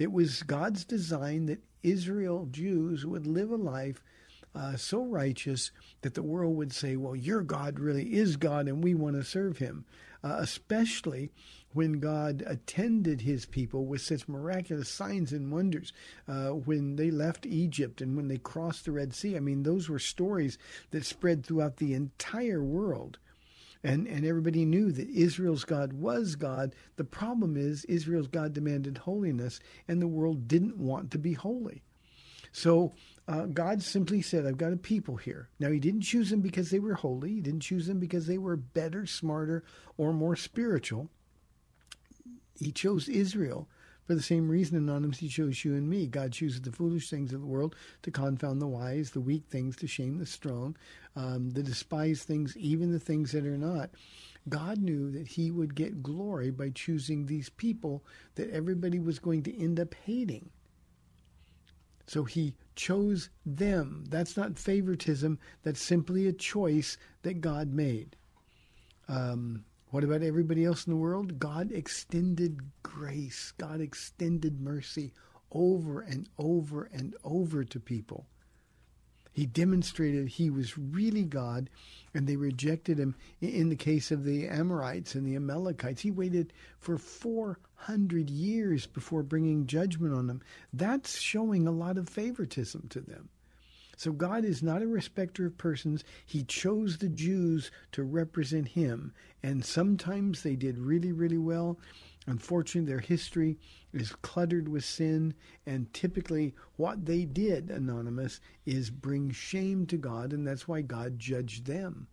It 0.00 0.10
was 0.10 0.42
God's 0.42 0.84
design 0.84 1.46
that 1.46 1.62
Israel 1.84 2.48
Jews 2.50 3.06
would 3.06 3.28
live 3.28 3.50
a 3.50 3.56
life 3.56 4.02
uh, 4.54 4.76
so 4.76 5.04
righteous 5.04 5.70
that 6.00 6.14
the 6.14 6.22
world 6.22 6.56
would 6.56 6.72
say, 6.72 6.96
well, 6.96 7.14
your 7.14 7.42
God 7.42 7.78
really 7.78 8.14
is 8.14 8.36
God 8.36 8.66
and 8.66 8.82
we 8.82 8.94
want 8.94 9.14
to 9.14 9.22
serve 9.22 9.58
him. 9.58 9.84
Uh, 10.22 10.36
especially 10.40 11.30
when 11.72 12.00
God 12.00 12.42
attended 12.46 13.20
his 13.20 13.46
people 13.46 13.86
with 13.86 14.00
such 14.00 14.26
miraculous 14.26 14.88
signs 14.88 15.32
and 15.32 15.52
wonders 15.52 15.92
uh, 16.26 16.48
when 16.48 16.96
they 16.96 17.10
left 17.10 17.46
Egypt 17.46 18.00
and 18.00 18.16
when 18.16 18.28
they 18.28 18.38
crossed 18.38 18.84
the 18.84 18.92
Red 18.92 19.14
Sea. 19.14 19.36
I 19.36 19.40
mean, 19.40 19.62
those 19.62 19.88
were 19.88 19.98
stories 19.98 20.58
that 20.90 21.04
spread 21.04 21.44
throughout 21.44 21.76
the 21.76 21.94
entire 21.94 22.62
world. 22.62 23.18
And, 23.84 24.08
and 24.08 24.26
everybody 24.26 24.64
knew 24.64 24.90
that 24.90 25.08
Israel's 25.08 25.64
God 25.64 25.92
was 25.92 26.34
God. 26.34 26.74
The 26.96 27.04
problem 27.04 27.56
is, 27.56 27.84
Israel's 27.84 28.26
God 28.26 28.52
demanded 28.52 28.98
holiness, 28.98 29.60
and 29.86 30.02
the 30.02 30.08
world 30.08 30.48
didn't 30.48 30.78
want 30.78 31.12
to 31.12 31.18
be 31.18 31.34
holy. 31.34 31.82
So 32.52 32.92
uh, 33.26 33.46
God 33.46 33.82
simply 33.82 34.22
said, 34.22 34.46
I've 34.46 34.58
got 34.58 34.72
a 34.72 34.76
people 34.76 35.16
here. 35.16 35.48
Now, 35.60 35.70
He 35.70 35.78
didn't 35.78 36.02
choose 36.02 36.30
them 36.30 36.40
because 36.40 36.70
they 36.70 36.78
were 36.78 36.94
holy, 36.94 37.34
He 37.34 37.40
didn't 37.40 37.60
choose 37.60 37.86
them 37.86 37.98
because 37.98 38.26
they 38.26 38.38
were 38.38 38.56
better, 38.56 39.06
smarter, 39.06 39.64
or 39.96 40.12
more 40.12 40.36
spiritual. 40.36 41.10
He 42.58 42.72
chose 42.72 43.08
Israel 43.08 43.68
for 44.08 44.14
the 44.14 44.22
same 44.22 44.48
reason, 44.48 44.78
Anonymous, 44.78 45.18
He 45.18 45.28
chose 45.28 45.62
you 45.66 45.74
and 45.74 45.86
me. 45.86 46.06
God 46.06 46.32
chooses 46.32 46.62
the 46.62 46.72
foolish 46.72 47.10
things 47.10 47.34
of 47.34 47.42
the 47.42 47.46
world 47.46 47.76
to 48.00 48.10
confound 48.10 48.62
the 48.62 48.66
wise, 48.66 49.10
the 49.10 49.20
weak 49.20 49.44
things 49.50 49.76
to 49.76 49.86
shame 49.86 50.16
the 50.16 50.24
strong, 50.24 50.78
um, 51.14 51.50
the 51.50 51.62
despised 51.62 52.22
things, 52.22 52.56
even 52.56 52.90
the 52.90 52.98
things 52.98 53.32
that 53.32 53.44
are 53.44 53.58
not. 53.58 53.90
God 54.48 54.78
knew 54.78 55.10
that 55.10 55.28
He 55.28 55.50
would 55.50 55.74
get 55.74 56.02
glory 56.02 56.50
by 56.50 56.70
choosing 56.70 57.26
these 57.26 57.50
people 57.50 58.02
that 58.36 58.48
everybody 58.50 58.98
was 58.98 59.18
going 59.18 59.42
to 59.42 59.62
end 59.62 59.78
up 59.78 59.94
hating. 60.06 60.48
So 62.08 62.24
he 62.24 62.54
chose 62.74 63.28
them. 63.44 64.04
That's 64.08 64.34
not 64.34 64.58
favoritism. 64.58 65.38
That's 65.62 65.82
simply 65.82 66.26
a 66.26 66.32
choice 66.32 66.96
that 67.20 67.42
God 67.42 67.74
made. 67.74 68.16
Um, 69.08 69.64
what 69.90 70.04
about 70.04 70.22
everybody 70.22 70.64
else 70.64 70.86
in 70.86 70.92
the 70.92 70.98
world? 70.98 71.38
God 71.38 71.70
extended 71.70 72.60
grace. 72.82 73.52
God 73.58 73.82
extended 73.82 74.58
mercy 74.58 75.12
over 75.52 76.00
and 76.00 76.28
over 76.38 76.88
and 76.92 77.14
over 77.24 77.62
to 77.64 77.78
people. 77.78 78.26
He 79.38 79.46
demonstrated 79.46 80.26
he 80.26 80.50
was 80.50 80.76
really 80.76 81.22
God, 81.22 81.70
and 82.12 82.26
they 82.26 82.34
rejected 82.34 82.98
him. 82.98 83.14
In 83.40 83.68
the 83.68 83.76
case 83.76 84.10
of 84.10 84.24
the 84.24 84.48
Amorites 84.48 85.14
and 85.14 85.24
the 85.24 85.36
Amalekites, 85.36 86.00
he 86.00 86.10
waited 86.10 86.52
for 86.80 86.98
400 86.98 88.30
years 88.30 88.88
before 88.88 89.22
bringing 89.22 89.68
judgment 89.68 90.12
on 90.12 90.26
them. 90.26 90.42
That's 90.72 91.20
showing 91.20 91.68
a 91.68 91.70
lot 91.70 91.98
of 91.98 92.08
favoritism 92.08 92.88
to 92.88 93.00
them. 93.00 93.28
So 93.96 94.10
God 94.10 94.44
is 94.44 94.60
not 94.60 94.82
a 94.82 94.88
respecter 94.88 95.46
of 95.46 95.56
persons. 95.56 96.02
He 96.26 96.42
chose 96.42 96.98
the 96.98 97.08
Jews 97.08 97.70
to 97.92 98.02
represent 98.02 98.66
him, 98.66 99.14
and 99.40 99.64
sometimes 99.64 100.42
they 100.42 100.56
did 100.56 100.78
really, 100.78 101.12
really 101.12 101.38
well. 101.38 101.78
Unfortunately, 102.28 102.86
their 102.86 103.00
history 103.00 103.58
is 103.94 104.14
cluttered 104.20 104.68
with 104.68 104.84
sin, 104.84 105.32
and 105.64 105.90
typically 105.94 106.54
what 106.76 107.06
they 107.06 107.24
did, 107.24 107.70
Anonymous, 107.70 108.38
is 108.66 108.90
bring 108.90 109.30
shame 109.30 109.86
to 109.86 109.96
God, 109.96 110.34
and 110.34 110.46
that's 110.46 110.68
why 110.68 110.82
God 110.82 111.18
judged 111.18 111.64
them. 111.64 112.06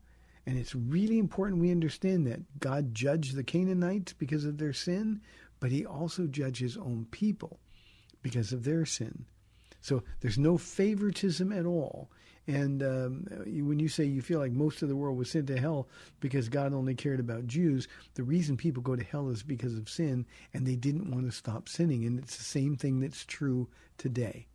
And 0.45 0.57
it's 0.57 0.73
really 0.73 1.19
important 1.19 1.61
we 1.61 1.69
understand 1.69 2.25
that. 2.27 2.59
God 2.61 2.95
judged 2.95 3.35
the 3.35 3.43
Canaanites 3.43 4.13
because 4.13 4.45
of 4.45 4.57
their 4.57 4.71
sin, 4.71 5.19
but 5.59 5.71
he 5.71 5.85
also 5.85 6.27
judged 6.27 6.61
his 6.61 6.77
own 6.77 7.07
people 7.11 7.59
because 8.21 8.53
of 8.53 8.63
their 8.63 8.85
sin. 8.85 9.25
So 9.81 10.01
there's 10.21 10.37
no 10.37 10.57
favoritism 10.57 11.51
at 11.51 11.65
all. 11.65 12.09
And 12.47 12.83
um, 12.83 13.25
when 13.45 13.79
you 13.79 13.87
say 13.87 14.03
you 14.05 14.21
feel 14.21 14.39
like 14.39 14.51
most 14.51 14.83
of 14.83 14.89
the 14.89 14.95
world 14.95 15.17
was 15.17 15.31
sent 15.31 15.47
to 15.47 15.59
hell 15.59 15.87
because 16.19 16.47
God 16.47 16.73
only 16.73 16.93
cared 16.93 17.19
about 17.19 17.47
Jews, 17.47 17.87
the 18.13 18.23
reason 18.23 18.55
people 18.55 18.83
go 18.83 18.95
to 18.95 19.03
hell 19.03 19.29
is 19.29 19.41
because 19.41 19.77
of 19.77 19.89
sin, 19.89 20.25
and 20.53 20.65
they 20.65 20.75
didn't 20.75 21.09
want 21.09 21.25
to 21.25 21.31
stop 21.31 21.67
sinning. 21.67 22.05
And 22.05 22.19
it's 22.19 22.37
the 22.37 22.43
same 22.43 22.75
thing 22.75 22.99
that's 22.99 23.25
true 23.25 23.67
today. 23.97 24.47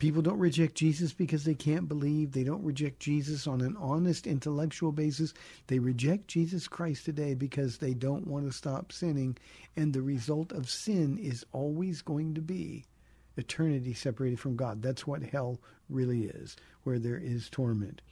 People 0.00 0.22
don't 0.22 0.38
reject 0.38 0.76
Jesus 0.76 1.12
because 1.12 1.44
they 1.44 1.54
can't 1.54 1.86
believe. 1.86 2.32
They 2.32 2.42
don't 2.42 2.64
reject 2.64 3.00
Jesus 3.00 3.46
on 3.46 3.60
an 3.60 3.76
honest 3.78 4.26
intellectual 4.26 4.92
basis. 4.92 5.34
They 5.66 5.78
reject 5.78 6.26
Jesus 6.26 6.66
Christ 6.66 7.04
today 7.04 7.34
because 7.34 7.76
they 7.76 7.92
don't 7.92 8.26
want 8.26 8.46
to 8.46 8.52
stop 8.52 8.92
sinning. 8.92 9.36
And 9.76 9.92
the 9.92 10.00
result 10.00 10.52
of 10.52 10.70
sin 10.70 11.18
is 11.18 11.44
always 11.52 12.00
going 12.00 12.34
to 12.34 12.40
be 12.40 12.86
eternity 13.40 13.94
separated 13.94 14.38
from 14.38 14.56
God. 14.56 14.82
That's 14.82 15.06
what 15.06 15.22
hell 15.22 15.60
really 15.88 16.24
is, 16.26 16.56
where 16.84 16.98
there 16.98 17.18
is 17.18 17.50
torment. 17.50 18.02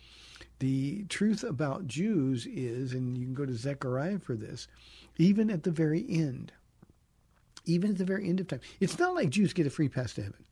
The 0.59 1.05
truth 1.05 1.45
about 1.45 1.87
Jews 1.87 2.47
is, 2.47 2.93
and 2.93 3.17
you 3.17 3.25
can 3.27 3.35
go 3.35 3.47
to 3.47 3.55
Zechariah 3.55 4.19
for 4.19 4.35
this, 4.35 4.67
even 5.17 5.51
at 5.51 5.62
the 5.62 5.71
very 5.71 6.05
end, 6.09 6.53
even 7.64 7.91
at 7.91 7.99
the 7.99 8.05
very 8.05 8.29
end 8.29 8.41
of 8.41 8.49
time, 8.49 8.61
it's 8.81 8.99
not 8.99 9.14
like 9.14 9.31
Jews 9.31 9.53
get 9.53 9.67
a 9.67 9.71
free 9.71 9.88
pass 9.88 10.14
to 10.14 10.23
heaven. 10.23 10.45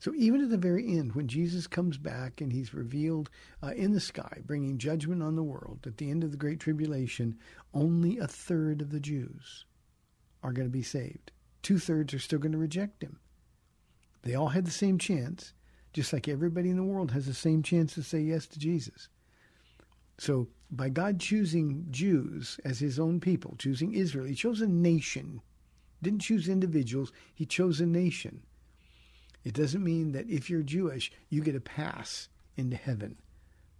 So 0.00 0.12
even 0.14 0.42
at 0.42 0.50
the 0.50 0.56
very 0.56 0.96
end, 0.96 1.14
when 1.14 1.26
Jesus 1.26 1.66
comes 1.66 1.98
back 1.98 2.40
and 2.40 2.52
he's 2.52 2.74
revealed 2.74 3.30
uh, 3.62 3.68
in 3.68 3.92
the 3.92 4.00
sky, 4.00 4.40
bringing 4.46 4.78
judgment 4.78 5.22
on 5.22 5.34
the 5.34 5.42
world, 5.42 5.80
at 5.86 5.96
the 5.96 6.10
end 6.10 6.22
of 6.22 6.30
the 6.30 6.36
Great 6.36 6.60
Tribulation, 6.60 7.36
only 7.74 8.18
a 8.18 8.26
third 8.26 8.80
of 8.80 8.90
the 8.90 9.00
Jews 9.00 9.66
are 10.42 10.52
going 10.52 10.68
to 10.68 10.72
be 10.72 10.82
saved. 10.82 11.32
Two 11.62 11.78
thirds 11.78 12.14
are 12.14 12.20
still 12.20 12.38
going 12.38 12.52
to 12.52 12.58
reject 12.58 13.02
him. 13.02 13.18
They 14.22 14.34
all 14.34 14.48
had 14.48 14.66
the 14.66 14.70
same 14.70 14.98
chance, 14.98 15.52
just 15.92 16.12
like 16.12 16.28
everybody 16.28 16.70
in 16.70 16.76
the 16.76 16.82
world 16.82 17.12
has 17.12 17.26
the 17.26 17.34
same 17.34 17.62
chance 17.62 17.94
to 17.94 18.02
say 18.02 18.20
yes 18.20 18.46
to 18.48 18.58
Jesus. 18.58 19.08
So 20.18 20.48
by 20.70 20.88
God 20.88 21.20
choosing 21.20 21.86
Jews 21.90 22.58
as 22.64 22.78
his 22.78 22.98
own 22.98 23.20
people, 23.20 23.54
choosing 23.58 23.94
Israel, 23.94 24.26
he 24.26 24.34
chose 24.34 24.60
a 24.60 24.66
nation. 24.66 25.40
Didn't 26.02 26.20
choose 26.20 26.48
individuals, 26.48 27.12
he 27.34 27.46
chose 27.46 27.80
a 27.80 27.86
nation. 27.86 28.42
It 29.44 29.54
doesn't 29.54 29.82
mean 29.82 30.12
that 30.12 30.28
if 30.28 30.50
you're 30.50 30.62
Jewish, 30.62 31.10
you 31.30 31.42
get 31.42 31.54
a 31.54 31.60
pass 31.60 32.28
into 32.56 32.76
heaven, 32.76 33.16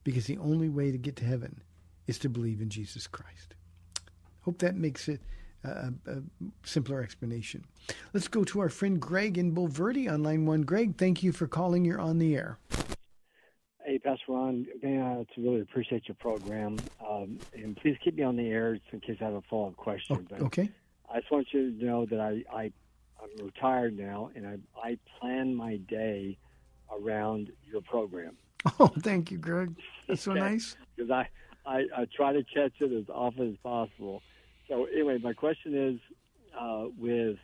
because 0.05 0.27
the 0.27 0.38
only 0.38 0.68
way 0.68 0.90
to 0.90 0.98
get 0.98 1.16
to 1.16 1.24
heaven 1.24 1.61
is 2.07 2.18
to 2.20 2.29
believe 2.29 2.61
in 2.61 2.70
Jesus 2.70 3.07
Christ. 3.07 3.55
Hope 4.42 4.59
that 4.61 4.77
makes 4.77 5.09
it 5.09 5.20
a, 5.64 5.92
a 6.07 6.23
simpler 6.64 7.03
explanation. 7.03 7.64
Let's 8.12 8.29
go 8.29 8.44
to 8.44 8.61
our 8.61 8.68
friend 8.68 9.01
Greg 9.01 9.38
in 9.38 9.55
Bulverde 9.55 10.11
on 10.11 10.23
line 10.23 10.47
one. 10.47 10.62
Greg, 10.62 10.97
thank 10.97 11.23
you 11.23 11.33
for 11.33 11.47
calling. 11.47 11.85
You're 11.85 12.01
on 12.01 12.18
the 12.18 12.37
air. 12.37 12.59
Hey, 13.85 13.99
Pastor 13.99 14.25
Ron, 14.29 14.66
man, 14.83 15.01
I 15.01 15.40
really 15.40 15.62
appreciate 15.62 16.09
your 16.09 16.16
program. 16.16 16.77
Um, 17.09 17.38
and 17.55 17.75
please 17.77 17.97
keep 18.05 18.16
me 18.16 18.23
on 18.23 18.37
the 18.37 18.47
air 18.49 18.79
in 18.92 19.01
case 19.01 19.16
I 19.21 19.25
have 19.25 19.35
a 19.35 19.42
follow 19.49 19.68
up 19.68 19.77
question. 19.77 20.29
Oh, 20.38 20.44
okay. 20.47 20.71
I 21.11 21.21
just 21.21 21.33
want 21.33 21.47
you 21.53 21.71
to 21.71 21.85
know 21.85 22.05
that 22.05 22.21
I, 22.21 22.44
I 22.55 22.73
I'm 23.21 23.47
retired 23.47 23.99
now, 23.99 24.31
and 24.35 24.47
I 24.47 24.59
I 24.79 24.99
plan 25.18 25.55
my 25.55 25.77
day 25.88 26.37
around 26.92 27.51
your 27.71 27.81
program. 27.83 28.37
Oh, 28.81 28.88
thank 28.88 29.31
you, 29.31 29.38
Greg. 29.38 29.75
That's 30.09 30.23
so 30.23 30.33
nice. 30.35 30.77
Because 30.97 31.11
I, 31.11 31.29
I 31.64 31.85
I 31.97 32.07
try 32.14 32.33
to 32.33 32.42
catch 32.42 32.73
it 32.81 32.92
as 32.92 33.09
often 33.09 33.53
as 33.53 33.57
possible. 33.62 34.21
So 34.69 34.85
anyway, 34.85 35.19
my 35.23 35.33
question 35.33 35.75
is, 35.75 36.01
uh, 36.59 36.87
with 36.99 37.39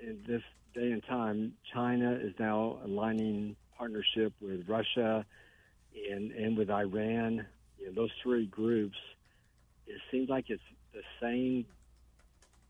in 0.00 0.18
this 0.26 0.42
day 0.74 0.90
and 0.92 1.02
time, 1.04 1.54
China 1.72 2.12
is 2.12 2.32
now 2.38 2.78
aligning 2.84 3.56
partnership 3.76 4.32
with 4.40 4.68
Russia 4.68 5.24
and 6.10 6.32
and 6.32 6.56
with 6.56 6.70
Iran. 6.70 7.46
You 7.78 7.86
know, 7.86 7.92
those 7.94 8.10
three 8.22 8.46
groups. 8.46 8.96
It 9.86 10.00
seems 10.10 10.28
like 10.28 10.50
it's 10.50 10.62
the 10.92 11.02
same, 11.20 11.64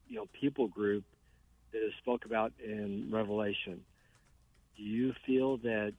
you 0.06 0.16
know, 0.16 0.26
people 0.40 0.68
group 0.68 1.04
that 1.72 1.84
is 1.84 1.92
spoke 1.98 2.24
about 2.24 2.52
in 2.64 3.08
Revelation. 3.10 3.80
Do 4.76 4.82
you 4.82 5.12
feel 5.26 5.56
that 5.58 5.94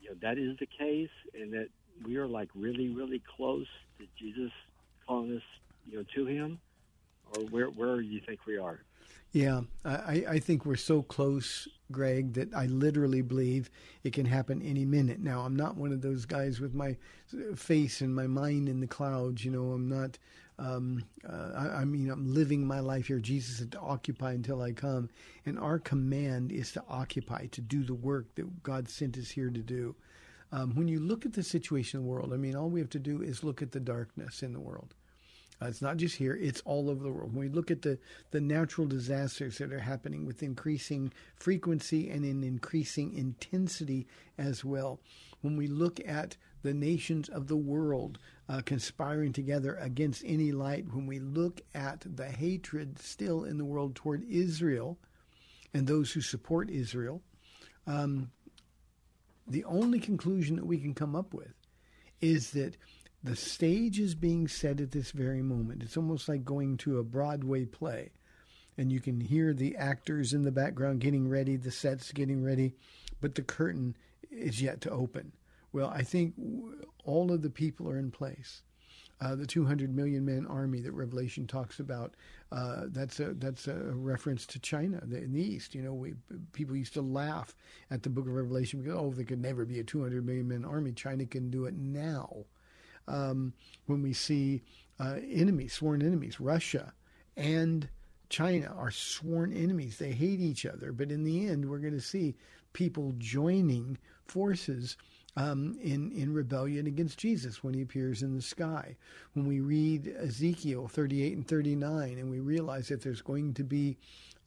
you 0.00 0.10
know 0.10 0.16
that 0.22 0.38
is 0.38 0.56
the 0.58 0.66
case, 0.66 1.10
and 1.34 1.52
that 1.52 1.68
we 2.06 2.16
are 2.16 2.28
like 2.28 2.48
really, 2.54 2.88
really 2.88 3.22
close 3.36 3.66
to 3.98 4.06
Jesus 4.18 4.52
calling 5.06 5.36
us, 5.36 5.42
you 5.90 5.98
know, 5.98 6.04
to 6.14 6.26
Him, 6.26 6.58
or 7.34 7.44
where 7.44 7.66
where 7.66 8.00
you 8.00 8.20
think 8.20 8.46
we 8.46 8.58
are? 8.58 8.80
Yeah, 9.32 9.62
I, 9.84 10.24
I 10.28 10.38
think 10.40 10.66
we're 10.66 10.74
so 10.74 11.02
close, 11.02 11.68
Greg, 11.92 12.32
that 12.32 12.52
I 12.52 12.66
literally 12.66 13.22
believe 13.22 13.70
it 14.02 14.12
can 14.12 14.26
happen 14.26 14.60
any 14.60 14.84
minute. 14.84 15.20
Now, 15.20 15.42
I'm 15.42 15.54
not 15.54 15.76
one 15.76 15.92
of 15.92 16.02
those 16.02 16.24
guys 16.24 16.58
with 16.58 16.74
my 16.74 16.96
face 17.54 18.00
and 18.00 18.12
my 18.12 18.26
mind 18.26 18.68
in 18.68 18.80
the 18.80 18.88
clouds. 18.88 19.44
You 19.44 19.52
know, 19.52 19.70
I'm 19.72 19.88
not. 19.88 20.18
Um, 20.58 21.04
uh, 21.26 21.52
I, 21.56 21.66
I 21.80 21.84
mean, 21.84 22.10
I'm 22.10 22.34
living 22.34 22.66
my 22.66 22.80
life 22.80 23.06
here. 23.06 23.18
Jesus 23.18 23.58
said 23.58 23.72
to 23.72 23.80
occupy 23.80 24.32
until 24.32 24.60
I 24.60 24.72
come, 24.72 25.08
and 25.46 25.58
our 25.58 25.78
command 25.78 26.52
is 26.52 26.72
to 26.72 26.84
occupy, 26.88 27.46
to 27.46 27.60
do 27.60 27.82
the 27.82 27.94
work 27.94 28.34
that 28.34 28.62
God 28.62 28.88
sent 28.88 29.16
us 29.16 29.30
here 29.30 29.48
to 29.48 29.60
do. 29.60 29.94
Um, 30.52 30.74
when 30.74 30.88
you 30.88 30.98
look 30.98 31.24
at 31.24 31.32
the 31.32 31.44
situation 31.44 32.00
in 32.00 32.04
the 32.04 32.10
world, 32.10 32.32
I 32.34 32.36
mean, 32.36 32.56
all 32.56 32.68
we 32.68 32.80
have 32.80 32.90
to 32.90 32.98
do 32.98 33.22
is 33.22 33.44
look 33.44 33.62
at 33.62 33.70
the 33.70 33.80
darkness 33.80 34.42
in 34.42 34.52
the 34.52 34.60
world. 34.60 34.94
Uh, 35.62 35.66
it's 35.66 35.82
not 35.82 35.98
just 35.98 36.16
here, 36.16 36.38
it's 36.40 36.62
all 36.64 36.88
over 36.88 37.02
the 37.02 37.10
world. 37.10 37.34
When 37.34 37.48
we 37.48 37.54
look 37.54 37.70
at 37.70 37.82
the, 37.82 37.98
the 38.30 38.40
natural 38.40 38.86
disasters 38.86 39.58
that 39.58 39.72
are 39.72 39.80
happening 39.80 40.24
with 40.24 40.42
increasing 40.42 41.12
frequency 41.36 42.08
and 42.08 42.24
in 42.24 42.42
increasing 42.42 43.12
intensity 43.12 44.06
as 44.38 44.64
well, 44.64 45.00
when 45.42 45.56
we 45.56 45.66
look 45.66 46.00
at 46.06 46.36
the 46.62 46.74
nations 46.74 47.28
of 47.28 47.46
the 47.46 47.56
world 47.56 48.18
uh, 48.48 48.62
conspiring 48.64 49.32
together 49.32 49.76
against 49.76 50.22
any 50.26 50.52
light, 50.52 50.86
when 50.92 51.06
we 51.06 51.18
look 51.18 51.60
at 51.74 52.04
the 52.16 52.28
hatred 52.28 52.98
still 52.98 53.44
in 53.44 53.58
the 53.58 53.64
world 53.64 53.94
toward 53.94 54.24
Israel 54.28 54.98
and 55.74 55.86
those 55.86 56.12
who 56.12 56.20
support 56.20 56.70
Israel, 56.70 57.22
um, 57.86 58.30
the 59.46 59.64
only 59.64 60.00
conclusion 60.00 60.56
that 60.56 60.66
we 60.66 60.78
can 60.78 60.94
come 60.94 61.16
up 61.16 61.34
with 61.34 61.54
is 62.20 62.50
that 62.50 62.76
the 63.22 63.36
stage 63.36 64.00
is 64.00 64.14
being 64.14 64.48
set 64.48 64.80
at 64.80 64.92
this 64.92 65.10
very 65.10 65.42
moment. 65.42 65.82
It's 65.82 65.96
almost 65.96 66.28
like 66.28 66.44
going 66.44 66.76
to 66.78 66.98
a 66.98 67.04
Broadway 67.04 67.66
play, 67.66 68.12
and 68.78 68.90
you 68.90 69.00
can 69.00 69.20
hear 69.20 69.52
the 69.52 69.76
actors 69.76 70.32
in 70.32 70.42
the 70.42 70.50
background 70.50 71.00
getting 71.00 71.28
ready, 71.28 71.56
the 71.56 71.70
sets 71.70 72.12
getting 72.12 72.42
ready, 72.42 72.74
but 73.20 73.34
the 73.34 73.42
curtain 73.42 73.96
is 74.30 74.62
yet 74.62 74.80
to 74.82 74.90
open. 74.90 75.32
Well, 75.72 75.88
I 75.88 76.02
think 76.02 76.34
all 77.04 77.30
of 77.30 77.42
the 77.42 77.50
people 77.50 77.88
are 77.88 77.98
in 77.98 78.10
place. 78.10 78.62
Uh, 79.20 79.34
the 79.34 79.46
200 79.46 79.94
million 79.94 80.24
man 80.24 80.46
army 80.46 80.80
that 80.80 80.92
Revelation 80.92 81.46
talks 81.46 81.78
about. 81.78 82.14
Uh, 82.50 82.84
that's 82.86 83.20
a 83.20 83.34
that's 83.34 83.68
a 83.68 83.74
reference 83.74 84.46
to 84.46 84.58
China 84.58 84.98
in 85.02 85.32
the 85.34 85.42
East. 85.42 85.74
You 85.74 85.82
know, 85.82 85.92
we 85.92 86.14
people 86.52 86.74
used 86.74 86.94
to 86.94 87.02
laugh 87.02 87.54
at 87.90 88.02
the 88.02 88.08
Book 88.08 88.26
of 88.26 88.32
Revelation 88.32 88.80
because 88.80 88.98
oh, 88.98 89.12
there 89.14 89.26
could 89.26 89.42
never 89.42 89.66
be 89.66 89.78
a 89.78 89.84
200 89.84 90.24
million 90.24 90.48
man 90.48 90.64
army. 90.64 90.92
China 90.92 91.26
can 91.26 91.50
do 91.50 91.66
it 91.66 91.74
now. 91.74 92.46
Um, 93.10 93.52
when 93.86 94.02
we 94.02 94.12
see 94.12 94.62
uh, 94.98 95.16
enemies, 95.30 95.72
sworn 95.72 96.02
enemies, 96.02 96.40
Russia 96.40 96.92
and 97.36 97.88
China 98.28 98.72
are 98.76 98.90
sworn 98.90 99.52
enemies. 99.52 99.98
They 99.98 100.12
hate 100.12 100.40
each 100.40 100.64
other, 100.64 100.92
but 100.92 101.10
in 101.10 101.24
the 101.24 101.48
end, 101.48 101.68
we're 101.68 101.78
going 101.78 101.94
to 101.94 102.00
see 102.00 102.36
people 102.72 103.12
joining 103.18 103.98
forces 104.26 104.96
um, 105.36 105.76
in 105.82 106.12
in 106.12 106.34
rebellion 106.34 106.86
against 106.86 107.18
Jesus 107.18 107.62
when 107.62 107.74
he 107.74 107.82
appears 107.82 108.22
in 108.22 108.34
the 108.34 108.42
sky. 108.42 108.96
When 109.34 109.46
we 109.46 109.60
read 109.60 110.14
Ezekiel 110.18 110.88
38 110.88 111.36
and 111.36 111.46
39, 111.46 112.18
and 112.18 112.30
we 112.30 112.40
realize 112.40 112.88
that 112.88 113.02
there's 113.02 113.22
going 113.22 113.54
to 113.54 113.64
be 113.64 113.96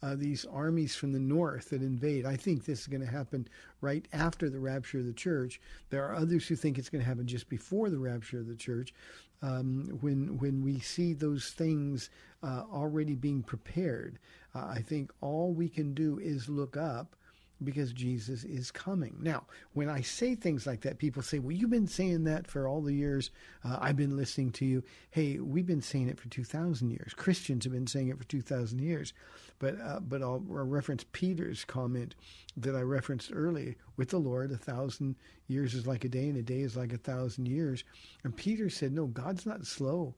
uh, 0.03 0.15
these 0.15 0.45
armies 0.51 0.95
from 0.95 1.13
the 1.13 1.19
north 1.19 1.69
that 1.69 1.81
invade. 1.81 2.25
I 2.25 2.35
think 2.35 2.65
this 2.65 2.81
is 2.81 2.87
going 2.87 3.05
to 3.05 3.07
happen 3.07 3.47
right 3.79 4.05
after 4.11 4.49
the 4.49 4.59
rapture 4.59 4.99
of 4.99 5.05
the 5.05 5.13
church. 5.13 5.61
There 5.89 6.05
are 6.05 6.15
others 6.15 6.45
who 6.45 6.57
think 6.57 6.77
it's 6.77 6.89
going 6.89 7.01
to 7.01 7.07
happen 7.07 7.25
just 7.25 7.47
before 7.47 7.89
the 7.89 7.99
rapture 7.99 8.39
of 8.39 8.47
the 8.47 8.55
church. 8.55 8.93
Um, 9.41 9.97
when 10.01 10.37
when 10.39 10.61
we 10.61 10.79
see 10.79 11.13
those 11.13 11.51
things 11.51 12.09
uh, 12.43 12.63
already 12.71 13.15
being 13.15 13.43
prepared, 13.43 14.19
uh, 14.53 14.65
I 14.67 14.81
think 14.81 15.11
all 15.21 15.53
we 15.53 15.69
can 15.69 15.93
do 15.93 16.19
is 16.19 16.49
look 16.49 16.75
up 16.75 17.15
because 17.63 17.93
Jesus 17.93 18.43
is 18.43 18.71
coming. 18.71 19.15
Now, 19.21 19.43
when 19.73 19.89
I 19.89 20.01
say 20.01 20.35
things 20.35 20.65
like 20.65 20.81
that, 20.81 20.97
people 20.97 21.21
say, 21.21 21.39
well, 21.39 21.51
you've 21.51 21.69
been 21.69 21.87
saying 21.87 22.23
that 22.25 22.47
for 22.47 22.67
all 22.67 22.81
the 22.81 22.93
years 22.93 23.31
uh, 23.63 23.77
I've 23.81 23.95
been 23.95 24.17
listening 24.17 24.51
to 24.53 24.65
you. 24.65 24.83
Hey, 25.11 25.39
we've 25.39 25.65
been 25.65 25.81
saying 25.81 26.09
it 26.09 26.19
for 26.19 26.29
2,000 26.29 26.89
years. 26.89 27.13
Christians 27.13 27.63
have 27.65 27.73
been 27.73 27.87
saying 27.87 28.09
it 28.09 28.17
for 28.17 28.25
2,000 28.25 28.79
years. 28.79 29.13
But, 29.59 29.79
uh, 29.79 29.99
but 29.99 30.21
I'll, 30.21 30.43
reference 30.45 31.05
Peter's 31.11 31.63
comment 31.63 32.15
that 32.57 32.75
I 32.75 32.81
referenced 32.81 33.31
earlier 33.33 33.75
with 33.95 34.09
the 34.09 34.19
Lord, 34.19 34.51
a 34.51 34.57
thousand 34.57 35.15
years 35.47 35.73
is 35.73 35.87
like 35.87 36.03
a 36.03 36.09
day, 36.09 36.27
and 36.27 36.37
a 36.37 36.41
day 36.41 36.61
is 36.61 36.75
like 36.75 36.91
a 36.91 36.97
thousand 36.97 37.47
years. 37.47 37.83
And 38.23 38.35
Peter 38.35 38.69
said, 38.69 38.91
no, 38.91 39.07
God's 39.07 39.45
not 39.45 39.65
slow 39.65 40.15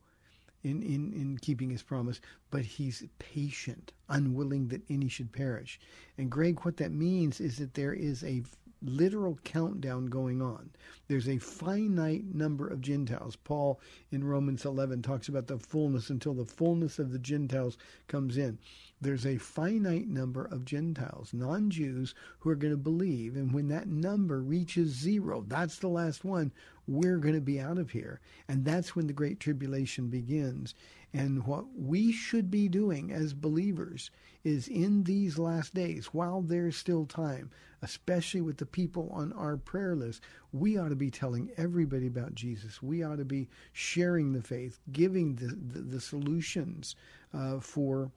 in, 0.66 0.82
in, 0.82 1.14
in 1.14 1.38
keeping 1.38 1.70
his 1.70 1.84
promise, 1.84 2.20
but 2.50 2.66
he's 2.66 3.04
patient, 3.20 3.94
unwilling 4.10 4.68
that 4.70 4.82
any 4.90 5.08
should 5.08 5.32
perish. 5.32 5.80
And 6.18 6.32
Greg, 6.32 6.60
what 6.62 6.78
that 6.78 6.92
means 6.92 7.40
is 7.40 7.58
that 7.58 7.76
there 7.76 7.94
is 7.94 8.24
a 8.24 8.44
literal 8.82 9.40
countdown 9.44 10.08
going 10.08 10.42
on. 10.42 10.70
There's 11.08 11.30
a 11.30 11.38
finite 11.38 12.34
number 12.34 12.68
of 12.68 12.82
Gentiles. 12.82 13.36
Paul 13.36 13.80
in 14.12 14.24
Romans 14.24 14.66
11 14.66 15.02
talks 15.02 15.28
about 15.28 15.48
the 15.48 15.58
fullness 15.58 16.10
until 16.10 16.34
the 16.34 16.46
fullness 16.46 17.00
of 17.00 17.12
the 17.12 17.20
Gentiles 17.20 17.78
comes 18.08 18.38
in. 18.38 18.60
There's 19.02 19.26
a 19.26 19.38
finite 19.38 20.08
number 20.08 20.46
of 20.46 20.66
Gentiles, 20.66 21.34
non 21.34 21.70
Jews, 21.70 22.16
who 22.40 22.50
are 22.50 22.56
going 22.56 22.74
to 22.74 22.78
believe. 22.78 23.36
And 23.36 23.54
when 23.54 23.68
that 23.70 23.88
number 23.88 24.42
reaches 24.42 24.90
zero, 24.90 25.44
that's 25.48 25.80
the 25.80 25.90
last 25.90 26.24
one, 26.24 26.52
we're 26.88 27.18
going 27.18 27.36
to 27.36 27.42
be 27.42 27.60
out 27.60 27.78
of 27.78 27.92
here. 27.92 28.20
And 28.48 28.64
that's 28.64 28.96
when 28.96 29.08
the 29.08 29.14
Great 29.14 29.40
Tribulation 29.40 30.08
begins. 30.08 30.76
And 31.14 31.46
what 31.46 31.66
we 31.78 32.12
should 32.12 32.52
be 32.52 32.68
doing 32.68 33.12
as 33.12 33.34
believers 33.34 34.12
is 34.44 34.68
in 34.68 35.04
these 35.04 35.40
last 35.40 35.74
days, 35.74 36.08
while 36.08 36.42
there's 36.42 36.76
still 36.76 37.06
time, 37.06 37.50
especially 37.82 38.42
with 38.42 38.58
the 38.58 38.66
people 38.66 39.10
on 39.12 39.32
our 39.34 39.58
prayer 39.58 39.96
list, 39.96 40.22
we 40.52 40.78
ought 40.78 40.90
to 40.90 40.96
be 40.96 41.10
telling 41.10 41.50
everybody 41.58 42.08
about 42.08 42.36
Jesus. 42.36 42.84
We 42.84 43.02
ought 43.02 43.18
to 43.18 43.26
be 43.26 43.48
sharing 43.74 44.34
the 44.34 44.42
faith, 44.42 44.80
giving 44.92 45.36
the, 45.36 45.48
the, 45.48 45.80
the 45.80 46.02
solutions 46.02 46.96
uh, 47.34 47.60
for 47.60 48.12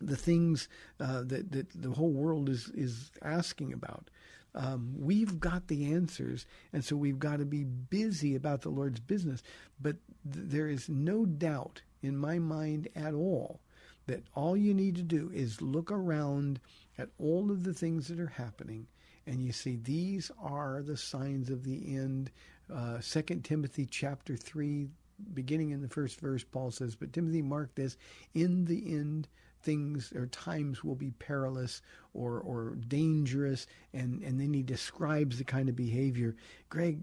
the 0.00 0.16
things 0.16 0.68
uh, 1.00 1.22
that, 1.24 1.50
that 1.52 1.66
the 1.74 1.90
whole 1.90 2.12
world 2.12 2.48
is, 2.48 2.70
is 2.74 3.10
asking 3.22 3.72
about. 3.72 4.10
Um, 4.56 4.94
we've 4.98 5.38
got 5.38 5.68
the 5.68 5.92
answers, 5.92 6.46
and 6.72 6.82
so 6.82 6.96
we've 6.96 7.18
got 7.18 7.40
to 7.40 7.44
be 7.44 7.64
busy 7.64 8.34
about 8.34 8.62
the 8.62 8.70
Lord's 8.70 9.00
business. 9.00 9.42
But 9.80 9.96
th- 10.32 10.46
there 10.48 10.68
is 10.68 10.88
no 10.88 11.26
doubt 11.26 11.82
in 12.02 12.16
my 12.16 12.38
mind 12.38 12.88
at 12.96 13.12
all 13.12 13.60
that 14.06 14.22
all 14.34 14.56
you 14.56 14.72
need 14.72 14.96
to 14.96 15.02
do 15.02 15.30
is 15.34 15.60
look 15.60 15.92
around 15.92 16.58
at 16.96 17.10
all 17.18 17.50
of 17.50 17.64
the 17.64 17.74
things 17.74 18.08
that 18.08 18.18
are 18.18 18.26
happening, 18.26 18.86
and 19.26 19.42
you 19.44 19.52
see 19.52 19.76
these 19.76 20.30
are 20.42 20.82
the 20.82 20.96
signs 20.96 21.50
of 21.50 21.62
the 21.62 21.94
end. 21.94 22.30
Uh, 22.72 22.98
Second 23.00 23.44
Timothy 23.44 23.84
chapter 23.84 24.36
three, 24.36 24.88
beginning 25.34 25.70
in 25.70 25.82
the 25.82 25.88
first 25.88 26.18
verse, 26.18 26.44
Paul 26.44 26.70
says, 26.70 26.96
"But 26.96 27.12
Timothy, 27.12 27.42
mark 27.42 27.74
this: 27.74 27.98
in 28.32 28.64
the 28.64 28.94
end." 28.94 29.28
Things 29.66 30.12
or 30.14 30.26
times 30.28 30.84
will 30.84 30.94
be 30.94 31.10
perilous 31.10 31.82
or 32.14 32.40
or 32.40 32.78
dangerous 32.88 33.66
and 33.92 34.22
and 34.22 34.40
then 34.40 34.54
he 34.54 34.62
describes 34.62 35.36
the 35.36 35.44
kind 35.44 35.68
of 35.68 35.76
behavior. 35.76 36.36
Greg 36.70 37.00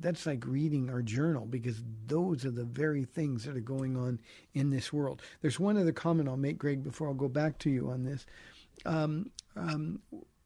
that's 0.00 0.26
like 0.26 0.44
reading 0.46 0.90
our 0.90 1.02
journal 1.02 1.46
because 1.46 1.82
those 2.06 2.44
are 2.44 2.50
the 2.50 2.64
very 2.64 3.04
things 3.04 3.44
that 3.44 3.56
are 3.56 3.60
going 3.60 3.96
on 3.96 4.18
in 4.54 4.70
this 4.70 4.92
world. 4.92 5.22
There's 5.40 5.60
one 5.60 5.76
other 5.76 5.92
comment 5.92 6.28
i'll 6.28 6.36
make 6.36 6.58
greg 6.58 6.82
before 6.82 7.08
i'll 7.08 7.14
go 7.14 7.28
back 7.28 7.58
to 7.60 7.70
you 7.70 7.90
on 7.90 8.04
this. 8.04 8.26
Um, 8.84 9.30
um, 9.56 10.00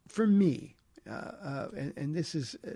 for 0.08 0.26
me 0.26 0.76
uh, 1.08 1.12
uh, 1.12 1.68
and, 1.76 1.92
and, 1.96 2.16
this 2.16 2.34
is 2.34 2.56
uh, 2.66 2.70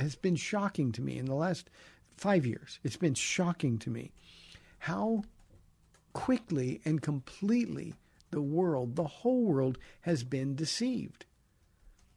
has 0.00 0.16
been 0.16 0.34
shocking 0.34 0.90
to 0.92 1.02
me 1.02 1.18
in 1.18 1.26
the 1.26 1.34
last 1.34 1.70
five 2.16 2.44
years. 2.44 2.80
It's 2.82 2.96
been 2.96 3.14
shocking 3.14 3.78
to 3.80 3.90
me 3.90 4.12
how 4.78 5.24
quickly 6.12 6.80
and 6.84 7.02
completely 7.02 7.94
the 8.30 8.42
world, 8.42 8.96
the 8.96 9.04
whole 9.04 9.44
world, 9.44 9.78
has 10.02 10.24
been 10.24 10.54
deceived. 10.54 11.24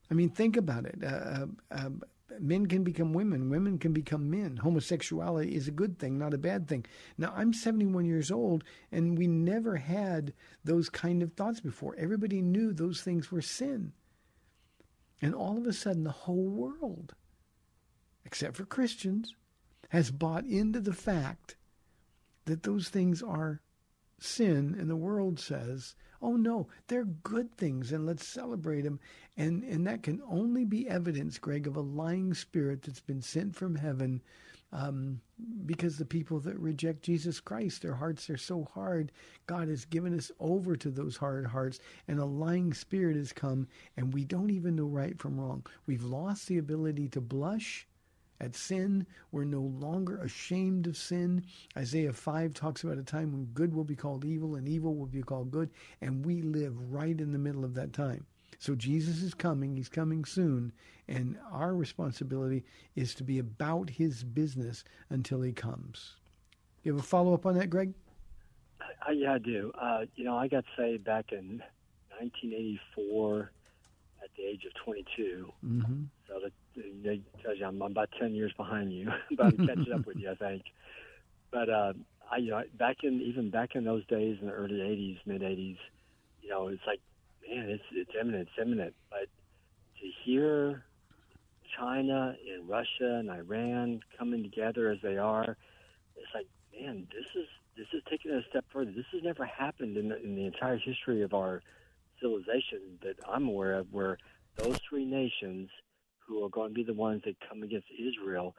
I 0.09 0.13
mean, 0.13 0.29
think 0.29 0.57
about 0.57 0.85
it. 0.85 0.99
Uh, 1.03 1.07
uh, 1.07 1.45
uh, 1.71 1.89
men 2.39 2.65
can 2.65 2.83
become 2.83 3.13
women, 3.13 3.49
women 3.49 3.77
can 3.77 3.93
become 3.93 4.29
men. 4.29 4.57
Homosexuality 4.57 5.55
is 5.55 5.67
a 5.67 5.71
good 5.71 5.99
thing, 5.99 6.17
not 6.17 6.33
a 6.33 6.37
bad 6.37 6.67
thing. 6.67 6.85
Now, 7.17 7.33
I'm 7.35 7.53
71 7.53 8.05
years 8.05 8.31
old, 8.31 8.63
and 8.91 9.17
we 9.17 9.27
never 9.27 9.77
had 9.77 10.33
those 10.63 10.89
kind 10.89 11.23
of 11.23 11.33
thoughts 11.33 11.59
before. 11.59 11.95
Everybody 11.97 12.41
knew 12.41 12.73
those 12.73 13.01
things 13.01 13.31
were 13.31 13.41
sin. 13.41 13.93
And 15.21 15.35
all 15.35 15.57
of 15.57 15.67
a 15.67 15.73
sudden, 15.73 16.03
the 16.03 16.11
whole 16.11 16.47
world, 16.47 17.13
except 18.25 18.57
for 18.57 18.65
Christians, 18.65 19.35
has 19.89 20.09
bought 20.09 20.45
into 20.45 20.79
the 20.79 20.93
fact 20.93 21.55
that 22.45 22.63
those 22.63 22.89
things 22.89 23.21
are 23.21 23.61
sin 24.23 24.75
and 24.79 24.89
the 24.89 24.95
world 24.95 25.39
says, 25.39 25.95
oh 26.21 26.35
no, 26.35 26.67
they're 26.87 27.05
good 27.05 27.55
things 27.57 27.91
and 27.91 28.05
let's 28.05 28.27
celebrate 28.27 28.81
them. 28.81 28.99
And, 29.35 29.63
and 29.63 29.87
that 29.87 30.03
can 30.03 30.21
only 30.29 30.65
be 30.65 30.87
evidence, 30.87 31.37
Greg, 31.37 31.67
of 31.67 31.75
a 31.75 31.81
lying 31.81 32.33
spirit 32.33 32.83
that's 32.83 32.99
been 32.99 33.21
sent 33.21 33.55
from 33.55 33.75
heaven 33.75 34.21
um, 34.73 35.19
because 35.65 35.97
the 35.97 36.05
people 36.05 36.39
that 36.41 36.57
reject 36.57 37.03
Jesus 37.03 37.39
Christ, 37.39 37.81
their 37.81 37.95
hearts 37.95 38.29
are 38.29 38.37
so 38.37 38.69
hard. 38.73 39.11
God 39.47 39.67
has 39.67 39.85
given 39.85 40.17
us 40.17 40.31
over 40.39 40.75
to 40.77 40.89
those 40.89 41.17
hard 41.17 41.45
hearts, 41.47 41.79
and 42.07 42.19
a 42.19 42.25
lying 42.25 42.73
spirit 42.73 43.17
has 43.17 43.33
come, 43.33 43.67
and 43.97 44.13
we 44.13 44.23
don't 44.23 44.51
even 44.51 44.77
know 44.77 44.85
right 44.85 45.19
from 45.19 45.39
wrong. 45.39 45.65
We've 45.87 46.03
lost 46.03 46.47
the 46.47 46.57
ability 46.57 47.09
to 47.09 47.21
blush 47.21 47.85
at 48.41 48.55
sin. 48.55 49.05
We're 49.31 49.45
no 49.45 49.61
longer 49.61 50.17
ashamed 50.17 50.87
of 50.87 50.97
sin. 50.97 51.45
Isaiah 51.77 52.11
5 52.11 52.53
talks 52.53 52.83
about 52.83 52.97
a 52.97 53.03
time 53.03 53.31
when 53.31 53.45
good 53.53 53.73
will 53.73 53.83
be 53.83 53.95
called 53.95 54.25
evil 54.25 54.55
and 54.55 54.67
evil 54.67 54.95
will 54.95 55.05
be 55.05 55.21
called 55.21 55.51
good, 55.51 55.69
and 56.01 56.25
we 56.25 56.41
live 56.41 56.91
right 56.91 57.19
in 57.19 57.31
the 57.31 57.39
middle 57.39 57.63
of 57.63 57.75
that 57.75 57.93
time. 57.93 58.25
So 58.59 58.75
Jesus 58.75 59.21
is 59.21 59.33
coming, 59.33 59.75
he's 59.75 59.89
coming 59.89 60.25
soon, 60.25 60.73
and 61.07 61.37
our 61.51 61.73
responsibility 61.73 62.63
is 62.95 63.15
to 63.15 63.23
be 63.23 63.39
about 63.39 63.89
his 63.89 64.23
business 64.23 64.83
until 65.09 65.41
he 65.41 65.51
comes. 65.51 66.17
You 66.83 66.93
have 66.93 67.01
a 67.01 67.05
follow 67.05 67.33
up 67.33 67.45
on 67.45 67.57
that, 67.57 67.69
Greg? 67.69 67.93
I, 69.07 69.11
yeah, 69.11 69.33
I 69.33 69.37
do. 69.37 69.71
Uh, 69.79 70.05
you 70.15 70.23
know, 70.23 70.35
I 70.35 70.47
got 70.47 70.63
saved 70.77 71.03
back 71.03 71.31
in 71.31 71.61
1984 72.19 73.51
at 74.23 74.29
the 74.35 74.43
age 74.43 74.65
of 74.65 74.73
22. 74.83 75.51
Mm-hmm. 75.65 76.03
So 76.27 76.39
that 76.43 76.53
you 76.75 77.65
I'm, 77.65 77.81
about 77.81 78.09
10 78.19 78.33
years 78.33 78.53
behind 78.55 78.93
you, 78.93 79.11
but 79.37 79.47
I'm 79.47 79.67
catching 79.67 79.93
up 79.93 80.05
with 80.05 80.17
you, 80.17 80.31
I 80.31 80.35
think. 80.35 80.63
But 81.51 81.69
uh, 81.69 81.93
I, 82.31 82.37
you 82.37 82.51
know, 82.51 82.63
back 82.77 82.97
in 83.03 83.21
even 83.21 83.49
back 83.49 83.75
in 83.75 83.83
those 83.83 84.05
days 84.07 84.37
in 84.41 84.47
the 84.47 84.53
early 84.53 84.75
80s, 84.75 85.17
mid 85.25 85.41
80s, 85.41 85.77
you 86.41 86.49
know, 86.49 86.67
it's 86.67 86.81
like, 86.87 87.01
man, 87.47 87.69
it's 87.69 87.83
it's 87.91 88.11
imminent, 88.19 88.47
it's 88.47 88.61
imminent. 88.61 88.95
But 89.09 89.27
to 89.99 90.07
hear 90.23 90.83
China 91.77 92.35
and 92.53 92.69
Russia 92.69 93.17
and 93.19 93.29
Iran 93.29 94.01
coming 94.17 94.43
together 94.43 94.89
as 94.89 94.99
they 95.03 95.17
are, 95.17 95.57
it's 96.15 96.33
like, 96.33 96.47
man, 96.79 97.07
this 97.13 97.25
is 97.35 97.47
this 97.77 97.87
is 97.93 98.01
taking 98.09 98.31
it 98.31 98.45
a 98.45 98.49
step 98.49 98.65
further. 98.71 98.91
This 98.91 99.05
has 99.13 99.23
never 99.23 99.45
happened 99.45 99.97
in 99.97 100.09
the, 100.09 100.21
in 100.21 100.35
the 100.35 100.45
entire 100.45 100.77
history 100.77 101.21
of 101.23 101.33
our 101.33 101.61
civilization 102.21 102.99
that 103.01 103.15
I'm 103.27 103.47
aware 103.47 103.73
of, 103.73 103.91
where 103.91 104.17
those 104.57 104.77
three 104.87 105.05
nations 105.05 105.69
who 106.31 106.45
are 106.45 106.49
going 106.49 106.69
to 106.69 106.73
be 106.73 106.83
the 106.83 106.93
ones 106.93 107.21
that 107.25 107.35
come 107.47 107.61
against 107.61 107.87
Israel, 107.99 108.55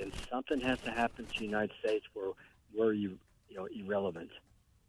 and 0.00 0.12
something 0.30 0.60
has 0.60 0.78
to 0.82 0.90
happen 0.90 1.26
to 1.26 1.38
the 1.38 1.44
United 1.44 1.72
States 1.80 2.04
where 2.14 2.30
we're 2.74 2.92
you 2.92 3.18
know 3.50 3.66
irrelevant. 3.66 4.30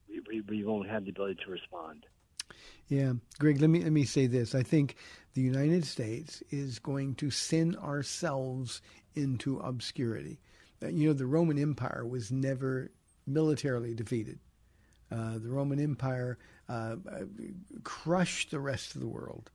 We, 0.07 0.21
we, 0.29 0.41
we 0.41 0.63
won't 0.63 0.88
have 0.88 1.03
the 1.03 1.09
ability 1.09 1.39
to 1.45 1.51
respond. 1.51 2.05
Yeah, 2.88 3.13
Greg. 3.39 3.59
Let 3.59 3.69
me 3.69 3.83
let 3.83 3.91
me 3.91 4.05
say 4.05 4.27
this. 4.27 4.53
I 4.53 4.63
think 4.63 4.97
the 5.33 5.41
United 5.41 5.85
States 5.85 6.43
is 6.51 6.79
going 6.79 7.15
to 7.15 7.31
sin 7.31 7.75
ourselves 7.75 8.81
into 9.15 9.57
obscurity. 9.59 10.39
Uh, 10.81 10.88
you 10.88 11.07
know, 11.07 11.13
the 11.13 11.25
Roman 11.25 11.57
Empire 11.57 12.05
was 12.05 12.31
never 12.31 12.91
militarily 13.25 13.95
defeated. 13.95 14.39
Uh, 15.11 15.39
the 15.39 15.49
Roman 15.49 15.79
Empire 15.79 16.38
uh, 16.69 16.97
crushed 17.83 18.51
the 18.51 18.59
rest 18.59 18.93
of 18.95 19.01
the 19.01 19.07
world, 19.07 19.49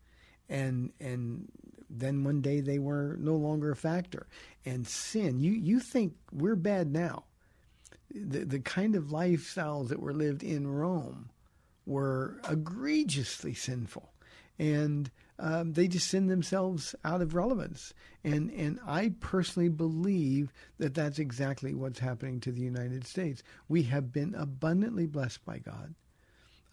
and 0.48 0.92
and 1.00 1.48
then 1.98 2.24
one 2.24 2.40
day 2.40 2.60
they 2.60 2.78
were 2.78 3.16
no 3.20 3.34
longer 3.36 3.70
a 3.70 3.76
factor. 3.76 4.26
And 4.64 4.86
sin, 4.86 5.40
you 5.40 5.52
you 5.52 5.80
think 5.80 6.14
we're 6.32 6.56
bad 6.56 6.90
now? 6.92 7.24
The 8.14 8.44
the 8.44 8.60
kind 8.60 8.94
of 8.94 9.04
lifestyles 9.04 9.88
that 9.88 10.00
were 10.00 10.14
lived 10.14 10.42
in 10.42 10.66
Rome 10.66 11.30
were 11.86 12.40
egregiously 12.48 13.54
sinful, 13.54 14.12
and 14.58 15.10
um, 15.38 15.72
they 15.72 15.88
just 15.88 16.08
send 16.08 16.30
themselves 16.30 16.94
out 17.04 17.20
of 17.20 17.34
relevance. 17.34 17.92
And 18.22 18.50
and 18.50 18.78
I 18.86 19.14
personally 19.20 19.68
believe 19.68 20.52
that 20.78 20.94
that's 20.94 21.18
exactly 21.18 21.74
what's 21.74 21.98
happening 21.98 22.40
to 22.40 22.52
the 22.52 22.60
United 22.60 23.06
States. 23.06 23.42
We 23.68 23.82
have 23.84 24.12
been 24.12 24.34
abundantly 24.34 25.06
blessed 25.06 25.44
by 25.44 25.58
God. 25.58 25.94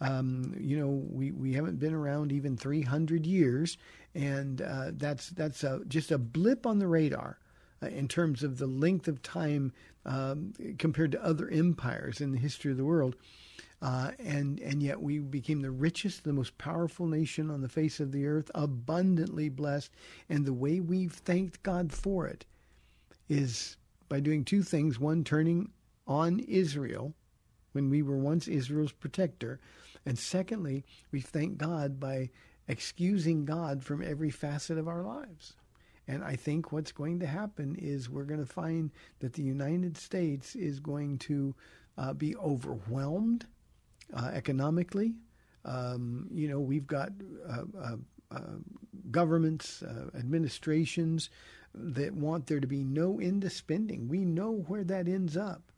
Um, 0.00 0.54
you 0.58 0.78
know, 0.78 0.88
we, 1.10 1.30
we 1.30 1.52
haven't 1.52 1.78
been 1.78 1.94
around 1.94 2.32
even 2.32 2.56
300 2.56 3.26
years, 3.26 3.76
and 4.14 4.62
uh, 4.62 4.92
that's 4.92 5.30
that's 5.30 5.62
a, 5.62 5.82
just 5.88 6.10
a 6.10 6.18
blip 6.18 6.66
on 6.66 6.78
the 6.78 6.86
radar 6.86 7.38
uh, 7.82 7.88
in 7.88 8.08
terms 8.08 8.42
of 8.42 8.58
the 8.58 8.66
length 8.66 9.08
of 9.08 9.22
time 9.22 9.72
um, 10.06 10.54
compared 10.78 11.12
to 11.12 11.24
other 11.24 11.48
empires 11.48 12.20
in 12.20 12.32
the 12.32 12.38
history 12.38 12.70
of 12.70 12.76
the 12.76 12.84
world. 12.84 13.14
Uh, 13.82 14.10
and 14.18 14.60
and 14.60 14.82
yet 14.82 15.00
we 15.00 15.18
became 15.18 15.60
the 15.62 15.70
richest, 15.70 16.24
the 16.24 16.32
most 16.32 16.56
powerful 16.58 17.06
nation 17.06 17.50
on 17.50 17.62
the 17.62 17.68
face 17.68 17.98
of 17.98 18.12
the 18.12 18.26
earth, 18.26 18.50
abundantly 18.54 19.48
blessed. 19.48 19.90
And 20.28 20.44
the 20.44 20.52
way 20.52 20.80
we've 20.80 21.12
thanked 21.12 21.62
God 21.62 21.92
for 21.92 22.26
it 22.26 22.44
is 23.28 23.76
by 24.08 24.20
doing 24.20 24.44
two 24.44 24.62
things: 24.62 24.98
one, 24.98 25.24
turning 25.24 25.70
on 26.06 26.40
Israel 26.40 27.14
when 27.72 27.88
we 27.88 28.02
were 28.02 28.18
once 28.18 28.48
Israel's 28.48 28.92
protector, 28.92 29.60
and 30.06 30.18
secondly, 30.18 30.84
we 31.12 31.20
thank 31.20 31.58
God 31.58 32.00
by 32.00 32.30
excusing 32.68 33.44
God 33.44 33.82
from 33.82 34.02
every 34.02 34.30
facet 34.30 34.78
of 34.78 34.88
our 34.88 35.02
lives. 35.02 35.54
And 36.08 36.24
I 36.24 36.36
think 36.36 36.72
what's 36.72 36.92
going 36.92 37.20
to 37.20 37.26
happen 37.26 37.76
is 37.76 38.10
we're 38.10 38.24
going 38.24 38.40
to 38.40 38.52
find 38.52 38.90
that 39.20 39.34
the 39.34 39.42
United 39.42 39.96
States 39.96 40.56
is 40.56 40.80
going 40.80 41.18
to 41.18 41.54
uh, 41.98 42.12
be 42.14 42.36
overwhelmed 42.36 43.46
uh, 44.14 44.30
economically. 44.32 45.14
Um, 45.64 46.28
you 46.32 46.48
know, 46.48 46.58
we've 46.58 46.86
got 46.86 47.10
uh, 47.48 47.62
uh, 47.80 47.96
uh 48.32 48.40
governments, 49.10 49.82
uh, 49.82 50.08
administrations 50.16 51.30
that 51.74 52.14
want 52.14 52.46
there 52.46 52.60
to 52.60 52.66
be 52.66 52.82
no 52.82 53.20
end 53.20 53.42
to 53.42 53.50
spending. 53.50 54.08
We 54.08 54.24
know 54.24 54.64
where 54.66 54.84
that 54.84 55.06
ends 55.06 55.36
up. 55.36 55.69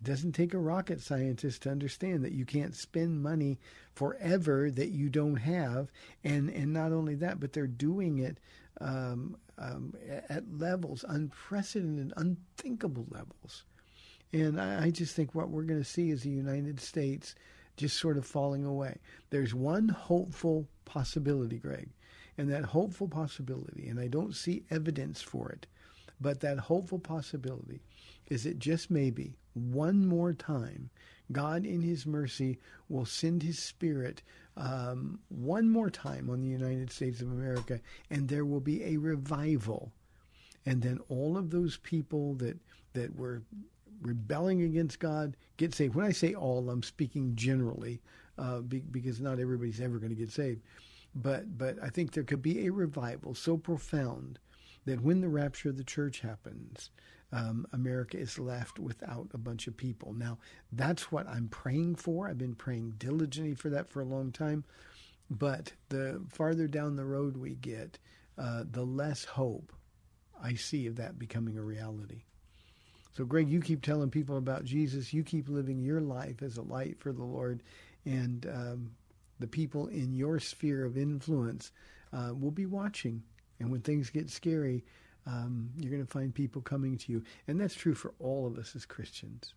It 0.00 0.04
doesn't 0.04 0.32
take 0.32 0.54
a 0.54 0.58
rocket 0.58 1.00
scientist 1.00 1.62
to 1.62 1.70
understand 1.70 2.24
that 2.24 2.32
you 2.32 2.46
can't 2.46 2.74
spend 2.74 3.22
money 3.22 3.58
forever 3.94 4.70
that 4.70 4.90
you 4.90 5.10
don't 5.10 5.36
have, 5.36 5.92
and 6.24 6.48
and 6.48 6.72
not 6.72 6.92
only 6.92 7.14
that, 7.16 7.38
but 7.38 7.52
they're 7.52 7.66
doing 7.66 8.18
it 8.18 8.38
um, 8.80 9.36
um, 9.58 9.94
at 10.28 10.44
levels 10.58 11.04
unprecedented, 11.06 12.12
unthinkable 12.16 13.06
levels. 13.10 13.64
And 14.32 14.60
I, 14.60 14.84
I 14.84 14.90
just 14.90 15.14
think 15.14 15.34
what 15.34 15.50
we're 15.50 15.64
going 15.64 15.82
to 15.82 15.84
see 15.84 16.10
is 16.10 16.22
the 16.22 16.30
United 16.30 16.80
States 16.80 17.34
just 17.76 17.98
sort 17.98 18.16
of 18.16 18.26
falling 18.26 18.64
away. 18.64 18.98
There's 19.30 19.54
one 19.54 19.88
hopeful 19.88 20.66
possibility, 20.84 21.58
Greg, 21.58 21.90
and 22.38 22.50
that 22.50 22.64
hopeful 22.64 23.08
possibility, 23.08 23.88
and 23.88 23.98
I 24.00 24.06
don't 24.06 24.34
see 24.34 24.64
evidence 24.70 25.20
for 25.20 25.50
it, 25.50 25.66
but 26.20 26.40
that 26.40 26.58
hopeful 26.58 26.98
possibility 26.98 27.80
is 28.28 28.44
that 28.44 28.58
just 28.58 28.90
maybe 28.90 29.34
one 29.54 30.06
more 30.06 30.32
time, 30.32 30.90
God 31.32 31.66
in 31.66 31.82
His 31.82 32.06
mercy 32.06 32.58
will 32.88 33.04
send 33.04 33.42
His 33.42 33.58
Spirit 33.58 34.22
um, 34.56 35.20
one 35.28 35.68
more 35.68 35.90
time 35.90 36.28
on 36.30 36.40
the 36.40 36.48
United 36.48 36.90
States 36.90 37.20
of 37.20 37.30
America, 37.30 37.80
and 38.10 38.28
there 38.28 38.44
will 38.44 38.60
be 38.60 38.84
a 38.84 38.96
revival. 38.96 39.92
And 40.66 40.82
then 40.82 41.00
all 41.08 41.36
of 41.36 41.50
those 41.50 41.78
people 41.78 42.34
that 42.34 42.58
that 42.92 43.16
were 43.16 43.42
rebelling 44.02 44.62
against 44.62 44.98
God 44.98 45.36
get 45.56 45.74
saved. 45.74 45.94
When 45.94 46.06
I 46.06 46.12
say 46.12 46.34
all, 46.34 46.70
I'm 46.70 46.82
speaking 46.82 47.36
generally 47.36 48.00
uh, 48.38 48.60
be, 48.60 48.80
because 48.80 49.20
not 49.20 49.38
everybody's 49.38 49.80
ever 49.80 49.98
going 49.98 50.10
to 50.10 50.16
get 50.16 50.32
saved. 50.32 50.62
But 51.14 51.56
but 51.58 51.76
I 51.82 51.88
think 51.88 52.12
there 52.12 52.24
could 52.24 52.42
be 52.42 52.66
a 52.66 52.72
revival 52.72 53.34
so 53.34 53.56
profound 53.56 54.38
that 54.86 55.02
when 55.02 55.20
the 55.20 55.28
rapture 55.28 55.70
of 55.70 55.76
the 55.76 55.84
church 55.84 56.20
happens, 56.20 56.90
um, 57.32 57.66
America 57.72 58.18
is 58.18 58.38
left 58.38 58.78
without 58.78 59.28
a 59.32 59.38
bunch 59.38 59.66
of 59.66 59.76
people. 59.76 60.12
Now 60.12 60.38
that's 60.72 61.12
what 61.12 61.28
I'm 61.28 61.48
praying 61.48 61.96
for. 61.96 62.28
I've 62.28 62.38
been 62.38 62.54
praying 62.54 62.94
diligently 62.98 63.54
for 63.54 63.70
that 63.70 63.88
for 63.88 64.00
a 64.00 64.06
long 64.06 64.32
time. 64.32 64.64
But 65.30 65.72
the 65.90 66.22
farther 66.28 66.66
down 66.66 66.96
the 66.96 67.04
road 67.04 67.36
we 67.36 67.54
get, 67.54 67.98
uh, 68.36 68.64
the 68.68 68.84
less 68.84 69.24
hope 69.24 69.72
I 70.42 70.54
see 70.54 70.86
of 70.86 70.96
that 70.96 71.18
becoming 71.18 71.56
a 71.56 71.62
reality. 71.62 72.24
So, 73.12 73.24
Greg, 73.24 73.48
you 73.48 73.60
keep 73.60 73.82
telling 73.82 74.10
people 74.10 74.36
about 74.36 74.64
Jesus. 74.64 75.12
You 75.12 75.22
keep 75.22 75.48
living 75.48 75.80
your 75.80 76.00
life 76.00 76.42
as 76.42 76.56
a 76.56 76.62
light 76.62 77.00
for 77.00 77.12
the 77.12 77.24
Lord, 77.24 77.62
and 78.04 78.46
um, 78.46 78.90
the 79.38 79.46
people 79.46 79.88
in 79.88 80.14
your 80.14 80.38
sphere 80.38 80.84
of 80.84 80.96
influence 80.96 81.72
uh, 82.12 82.32
will 82.38 82.52
be 82.52 82.66
watching. 82.66 83.22
And 83.60 83.70
when 83.70 83.82
things 83.82 84.10
get 84.10 84.30
scary, 84.30 84.84
um, 85.26 85.70
you're 85.78 85.92
going 85.92 86.04
to 86.04 86.10
find 86.10 86.34
people 86.34 86.62
coming 86.62 86.96
to 86.98 87.12
you. 87.12 87.22
And 87.46 87.60
that's 87.60 87.74
true 87.74 87.94
for 87.94 88.14
all 88.18 88.46
of 88.46 88.58
us 88.58 88.74
as 88.74 88.86
Christians. 88.86 89.54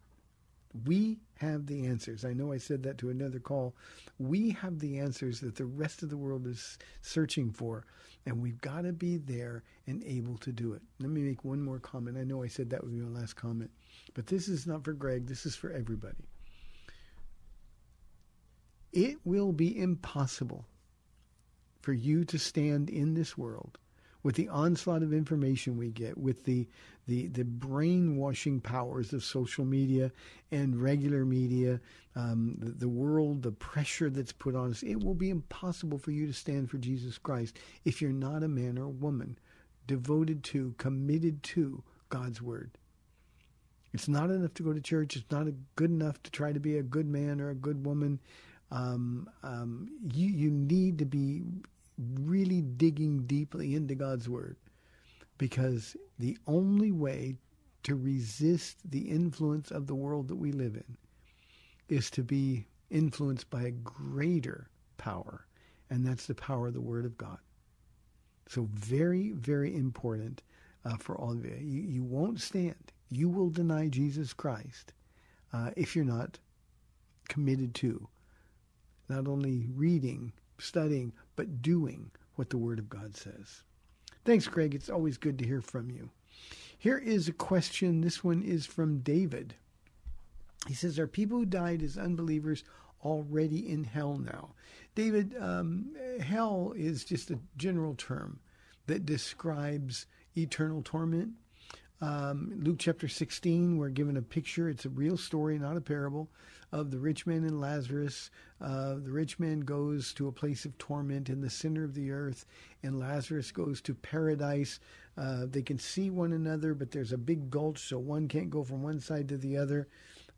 We 0.86 1.20
have 1.36 1.68
the 1.68 1.86
answers. 1.86 2.26
I 2.26 2.34
know 2.34 2.51
I 2.51 2.58
said 2.58 2.84
that 2.84 2.97
to 2.99 3.10
another 3.10 3.39
call. 3.39 3.76
We 4.18 4.51
have 4.51 4.80
the 4.80 4.99
answers 4.99 5.39
that 5.41 5.56
the 5.56 5.66
rest 5.66 6.01
of 6.01 6.10
the 6.10 6.18
world 6.18 6.47
is 6.47 6.80
searching 7.01 7.51
for, 7.51 7.86
and 8.26 8.41
we've 8.41 8.60
got 8.60 8.82
to 8.82 8.91
be 8.91 9.18
there 9.18 9.64
and 9.86 10.04
able 10.04 10.38
to 10.39 10.51
do 10.51 10.74
it. 10.74 10.82
Let 10.99 11.12
me 11.12 11.22
make 11.22 11.43
one 11.45 11.62
more 11.62 11.80
comment. 11.80 12.18
I 12.18 12.24
know 12.24 12.43
I 12.43 12.47
said 12.47 12.72
that 12.72 12.84
would 12.84 12.91
be 12.91 13.01
my 13.01 13.20
last 13.20 13.36
comment, 13.36 13.70
but 14.16 14.26
this 14.26 14.47
is 14.47 14.66
not 14.66 14.84
for 14.84 14.93
Greg, 14.93 15.28
this 15.28 15.45
is 15.45 15.56
for 15.56 15.72
everybody. 15.72 16.26
It 18.91 19.18
will 19.24 19.54
be 19.54 19.80
impossible 19.80 20.66
for 21.82 21.93
you 21.93 22.26
to 22.26 22.39
stand 22.39 22.89
in 22.89 23.14
this 23.14 23.38
world 23.38 23.78
with 24.24 24.36
the 24.36 24.47
onslaught 24.47 25.03
of 25.03 25.13
information 25.13 25.78
we 25.78 25.89
get, 25.89 26.17
with 26.17 26.45
the, 26.45 26.67
the, 27.07 27.28
the 27.28 27.43
brainwashing 27.43 28.61
powers 28.61 29.11
of 29.13 29.24
social 29.24 29.65
media 29.65 30.11
and 30.51 30.82
regular 30.82 31.26
media, 31.26 31.80
um, 32.15 32.55
the, 32.57 32.71
the 32.71 32.89
world, 32.89 33.43
the 33.43 33.51
pressure 33.51 34.09
that's 34.09 34.32
put 34.32 34.55
on 34.55 34.71
us, 34.71 34.82
it 34.82 35.03
will 35.03 35.13
be 35.13 35.30
impossible 35.30 35.97
for 35.97 36.11
you 36.11 36.26
to 36.26 36.34
stand 36.34 36.69
for 36.71 36.78
Jesus 36.78 37.17
Christ 37.17 37.57
if 37.84 38.01
you're 38.01 38.11
not 38.11 38.43
a 38.43 38.47
man 38.47 38.78
or 38.78 38.86
a 38.86 38.89
woman 38.89 39.38
devoted 39.86 40.43
to, 40.45 40.74
committed 40.78 41.43
to 41.43 41.84
God's 42.09 42.41
Word. 42.41 42.71
It's 43.93 44.07
not 44.07 44.32
enough 44.32 44.53
to 44.55 44.63
go 44.63 44.74
to 44.74 44.82
church. 44.82 45.15
It's 45.15 45.32
not 45.32 45.47
good 45.76 45.91
enough 45.91 46.21
to 46.24 46.32
try 46.32 46.51
to 46.51 46.59
be 46.59 46.78
a 46.78 46.84
good 46.84 47.05
man 47.05 47.39
or 47.39 47.49
a 47.49 47.55
good 47.55 47.86
woman. 47.86 48.19
Um, 48.71 49.30
um, 49.43 49.88
you 50.11 50.30
you 50.30 50.49
need 50.49 50.97
to 50.97 51.05
be 51.05 51.43
really 52.22 52.62
digging 52.62 53.26
deeply 53.26 53.76
into 53.76 53.95
God's 53.95 54.30
Word 54.30 54.58
because 55.38 55.95
the 56.20 56.38
only 56.47 56.91
way 56.91 57.36
to 57.84 57.95
resist 57.95 58.78
the 58.89 59.10
influence 59.10 59.72
of 59.72 59.88
the 59.88 59.95
world 59.95 60.28
that 60.30 60.36
we 60.36 60.51
live 60.51 60.76
in 60.76 60.97
is 61.89 62.10
to 62.12 62.24
be 62.24 62.66
influenced 62.89 63.49
by 63.49 63.64
a 63.64 63.72
greater 63.72 64.70
power, 64.97 65.45
and 65.89 66.06
that's 66.06 66.28
the 66.28 66.36
power 66.36 66.68
of 66.68 66.74
the 66.74 66.82
Word 66.82 67.06
of 67.06 67.18
God. 67.18 67.39
So, 68.47 68.70
very, 68.74 69.32
very 69.32 69.76
important 69.76 70.41
uh, 70.86 70.97
for 70.97 71.18
all 71.18 71.32
of 71.32 71.45
you. 71.45 71.56
you. 71.60 71.82
You 71.82 72.04
won't 72.04 72.39
stand. 72.39 72.91
You 73.10 73.30
will 73.30 73.49
deny 73.49 73.88
Jesus 73.88 74.34
Christ 74.34 74.93
uh, 75.51 75.72
if 75.76 75.95
you're 75.95 76.06
not 76.06 76.39
committed 77.28 77.74
to 77.76 78.08
not 79.10 79.28
only 79.28 79.68
reading, 79.74 80.34
studying, 80.58 81.14
but 81.36 81.61
doing 81.61 82.11
what 82.36 82.49
the 82.49 82.57
Word 82.57 82.79
of 82.79 82.89
God 82.89 83.15
says. 83.15 83.63
Thanks, 84.25 84.47
Greg. 84.47 84.73
It's 84.73 84.89
always 84.89 85.17
good 85.17 85.38
to 85.39 85.45
hear 85.45 85.61
from 85.61 85.89
you. 85.89 86.09
Here 86.77 86.97
is 86.97 87.27
a 87.27 87.34
question. 87.34 88.01
This 88.01 88.23
one 88.23 88.41
is 88.41 88.65
from 88.65 88.99
David. 88.99 89.55
He 90.67 90.73
says, 90.73 90.97
Are 90.97 91.07
people 91.07 91.39
who 91.39 91.45
died 91.45 91.81
as 91.81 91.97
unbelievers 91.97 92.63
already 93.03 93.69
in 93.69 93.84
hell 93.84 94.17
now? 94.17 94.49
David, 94.95 95.36
um, 95.39 95.95
hell 96.21 96.73
is 96.75 97.03
just 97.03 97.31
a 97.31 97.39
general 97.57 97.95
term 97.95 98.39
that 98.88 99.05
describes 99.05 100.05
eternal 100.38 100.81
torment. 100.81 101.31
Um, 102.04 102.60
Luke 102.62 102.80
chapter 102.80 103.08
16, 103.08 103.78
we're 103.78 103.88
given 103.88 104.18
a 104.18 104.22
picture. 104.22 104.68
It's 104.68 104.84
a 104.84 104.89
real 104.89 105.16
story, 105.16 105.58
not 105.58 105.78
a 105.78 105.82
parable, 105.82 106.28
of 106.74 106.91
the 106.91 106.99
rich 106.99 107.26
man 107.26 107.45
and 107.45 107.62
Lazarus. 107.62 108.30
Uh, 108.60 108.95
the 108.95 109.12
rich 109.14 109.39
man 109.39 109.62
goes 109.62 110.14
to 110.16 110.28
a 110.28 110.32
place 110.34 110.66
of 110.66 110.78
torment 110.78 111.30
in 111.30 111.39
the 111.39 111.49
center 111.49 111.86
of 111.86 111.93
the 111.93 112.12
earth, 112.12 112.45
and 112.84 112.99
Lazarus 112.99 113.54
goes 113.54 113.80
to 113.84 113.93
paradise. 113.93 114.82
Uh, 115.18 115.45
they 115.45 115.62
can 115.62 115.80
see 115.80 116.10
one 116.10 116.34
another, 116.34 116.74
but 116.74 116.91
there's 116.91 117.14
a 117.14 117.18
big 117.18 117.49
gulch, 117.49 117.80
so 117.80 117.97
one 117.97 118.28
can't 118.28 118.49
go 118.49 118.66
from 118.66 118.84
one 118.84 118.99
side 118.99 119.30
to 119.30 119.38
the 119.38 119.56
other. 119.56 119.88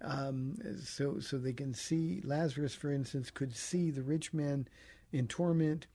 Um, 0.01 0.59
so, 0.84 1.18
so 1.18 1.39
they 1.39 1.53
can 1.53 1.74
see 1.74 2.22
Lazarus, 2.24 2.76
for 2.76 2.91
instance, 2.91 3.32
could 3.32 3.55
see 3.55 3.89
the 3.89 4.03
rich 4.03 4.36
man 4.36 4.68
in 5.11 5.28
torment. 5.28 5.88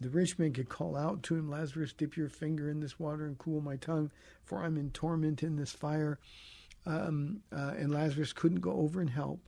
The 0.00 0.08
rich 0.08 0.38
man 0.38 0.52
could 0.52 0.68
call 0.68 0.96
out 0.96 1.22
to 1.24 1.36
him, 1.36 1.50
Lazarus, 1.50 1.92
dip 1.92 2.16
your 2.16 2.28
finger 2.28 2.68
in 2.68 2.80
this 2.80 2.98
water 2.98 3.26
and 3.26 3.38
cool 3.38 3.60
my 3.60 3.76
tongue, 3.76 4.10
for 4.42 4.62
I'm 4.62 4.76
in 4.76 4.90
torment 4.90 5.42
in 5.42 5.56
this 5.56 5.72
fire 5.72 6.18
um, 6.86 7.42
uh, 7.54 7.72
and 7.76 7.92
Lazarus 7.92 8.32
couldn't 8.32 8.60
go 8.60 8.72
over 8.72 9.00
and 9.00 9.10
help. 9.10 9.40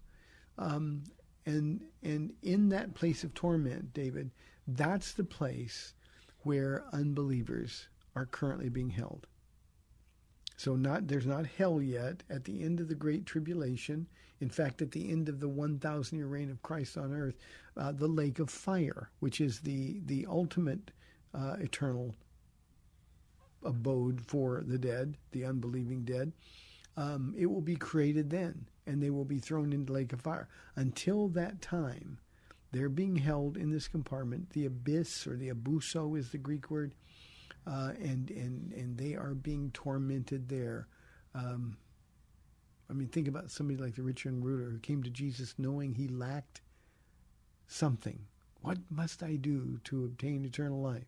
Um, 0.58 1.04
and 1.46 1.82
and 2.02 2.32
in 2.42 2.68
that 2.70 2.94
place 2.94 3.24
of 3.24 3.34
torment, 3.34 3.92
David, 3.92 4.30
that's 4.66 5.12
the 5.12 5.24
place 5.24 5.94
where 6.42 6.84
unbelievers 6.92 7.88
are 8.14 8.26
currently 8.26 8.68
being 8.68 8.90
held. 8.90 9.26
So 10.56 10.76
not 10.76 11.08
there's 11.08 11.26
not 11.26 11.46
hell 11.46 11.82
yet. 11.82 12.22
At 12.30 12.44
the 12.44 12.62
end 12.62 12.80
of 12.80 12.88
the 12.88 12.94
great 12.94 13.26
tribulation, 13.26 14.06
in 14.40 14.50
fact, 14.50 14.82
at 14.82 14.92
the 14.92 15.10
end 15.10 15.28
of 15.28 15.40
the 15.40 15.48
1,000 15.48 16.16
year 16.16 16.26
reign 16.26 16.50
of 16.50 16.62
Christ 16.62 16.96
on 16.96 17.12
earth, 17.12 17.36
uh, 17.76 17.92
the 17.92 18.06
lake 18.06 18.38
of 18.38 18.50
fire, 18.50 19.10
which 19.20 19.40
is 19.40 19.60
the 19.60 20.00
the 20.06 20.26
ultimate 20.28 20.90
uh, 21.32 21.56
eternal 21.58 22.14
abode 23.64 24.20
for 24.20 24.62
the 24.66 24.78
dead, 24.78 25.16
the 25.32 25.44
unbelieving 25.44 26.04
dead, 26.04 26.32
um, 26.96 27.34
it 27.36 27.46
will 27.46 27.60
be 27.60 27.76
created 27.76 28.30
then, 28.30 28.66
and 28.86 29.02
they 29.02 29.10
will 29.10 29.24
be 29.24 29.38
thrown 29.38 29.72
into 29.72 29.92
lake 29.92 30.12
of 30.12 30.20
fire. 30.20 30.48
Until 30.76 31.28
that 31.28 31.60
time, 31.60 32.18
they're 32.72 32.88
being 32.88 33.16
held 33.16 33.56
in 33.56 33.70
this 33.70 33.88
compartment. 33.88 34.50
The 34.50 34.66
abyss, 34.66 35.26
or 35.26 35.36
the 35.36 35.50
abuso, 35.50 36.18
is 36.18 36.30
the 36.30 36.38
Greek 36.38 36.70
word, 36.70 36.94
uh, 37.66 37.92
and 38.00 38.30
and 38.30 38.72
and 38.72 38.98
they 38.98 39.14
are 39.14 39.34
being 39.34 39.70
tormented 39.72 40.48
there. 40.48 40.88
Um, 41.34 41.76
I 42.90 42.92
mean, 42.92 43.08
think 43.08 43.28
about 43.28 43.50
somebody 43.50 43.78
like 43.80 43.94
the 43.94 44.02
rich 44.02 44.24
young 44.24 44.40
ruler 44.40 44.70
who 44.70 44.78
came 44.78 45.02
to 45.02 45.10
Jesus 45.10 45.54
knowing 45.58 45.94
he 45.94 46.08
lacked 46.08 46.60
something. 47.66 48.18
What 48.60 48.78
must 48.90 49.22
I 49.22 49.36
do 49.36 49.80
to 49.84 50.04
obtain 50.04 50.44
eternal 50.44 50.80
life? 50.80 51.06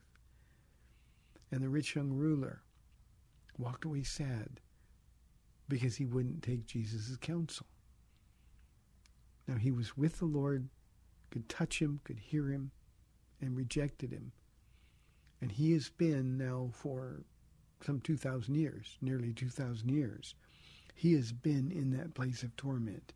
And 1.50 1.62
the 1.62 1.68
rich 1.68 1.94
young 1.94 2.12
ruler 2.12 2.62
walked 3.58 3.84
away 3.84 4.02
sad 4.02 4.60
because 5.68 5.96
he 5.96 6.04
wouldn't 6.04 6.42
take 6.42 6.66
Jesus' 6.66 7.16
counsel. 7.20 7.66
Now 9.46 9.56
he 9.56 9.70
was 9.70 9.96
with 9.96 10.18
the 10.18 10.24
Lord, 10.26 10.68
could 11.30 11.48
touch 11.48 11.80
him, 11.80 12.00
could 12.04 12.18
hear 12.18 12.48
him, 12.48 12.72
and 13.40 13.56
rejected 13.56 14.12
him. 14.12 14.32
And 15.40 15.52
he 15.52 15.72
has 15.72 15.88
been 15.90 16.38
now 16.38 16.70
for 16.72 17.22
some 17.84 18.00
2,000 18.00 18.54
years, 18.54 18.96
nearly 19.00 19.32
2,000 19.32 19.88
years, 19.88 20.34
he 20.94 21.12
has 21.12 21.30
been 21.30 21.70
in 21.70 21.90
that 21.92 22.14
place 22.14 22.42
of 22.42 22.56
torment 22.56 23.12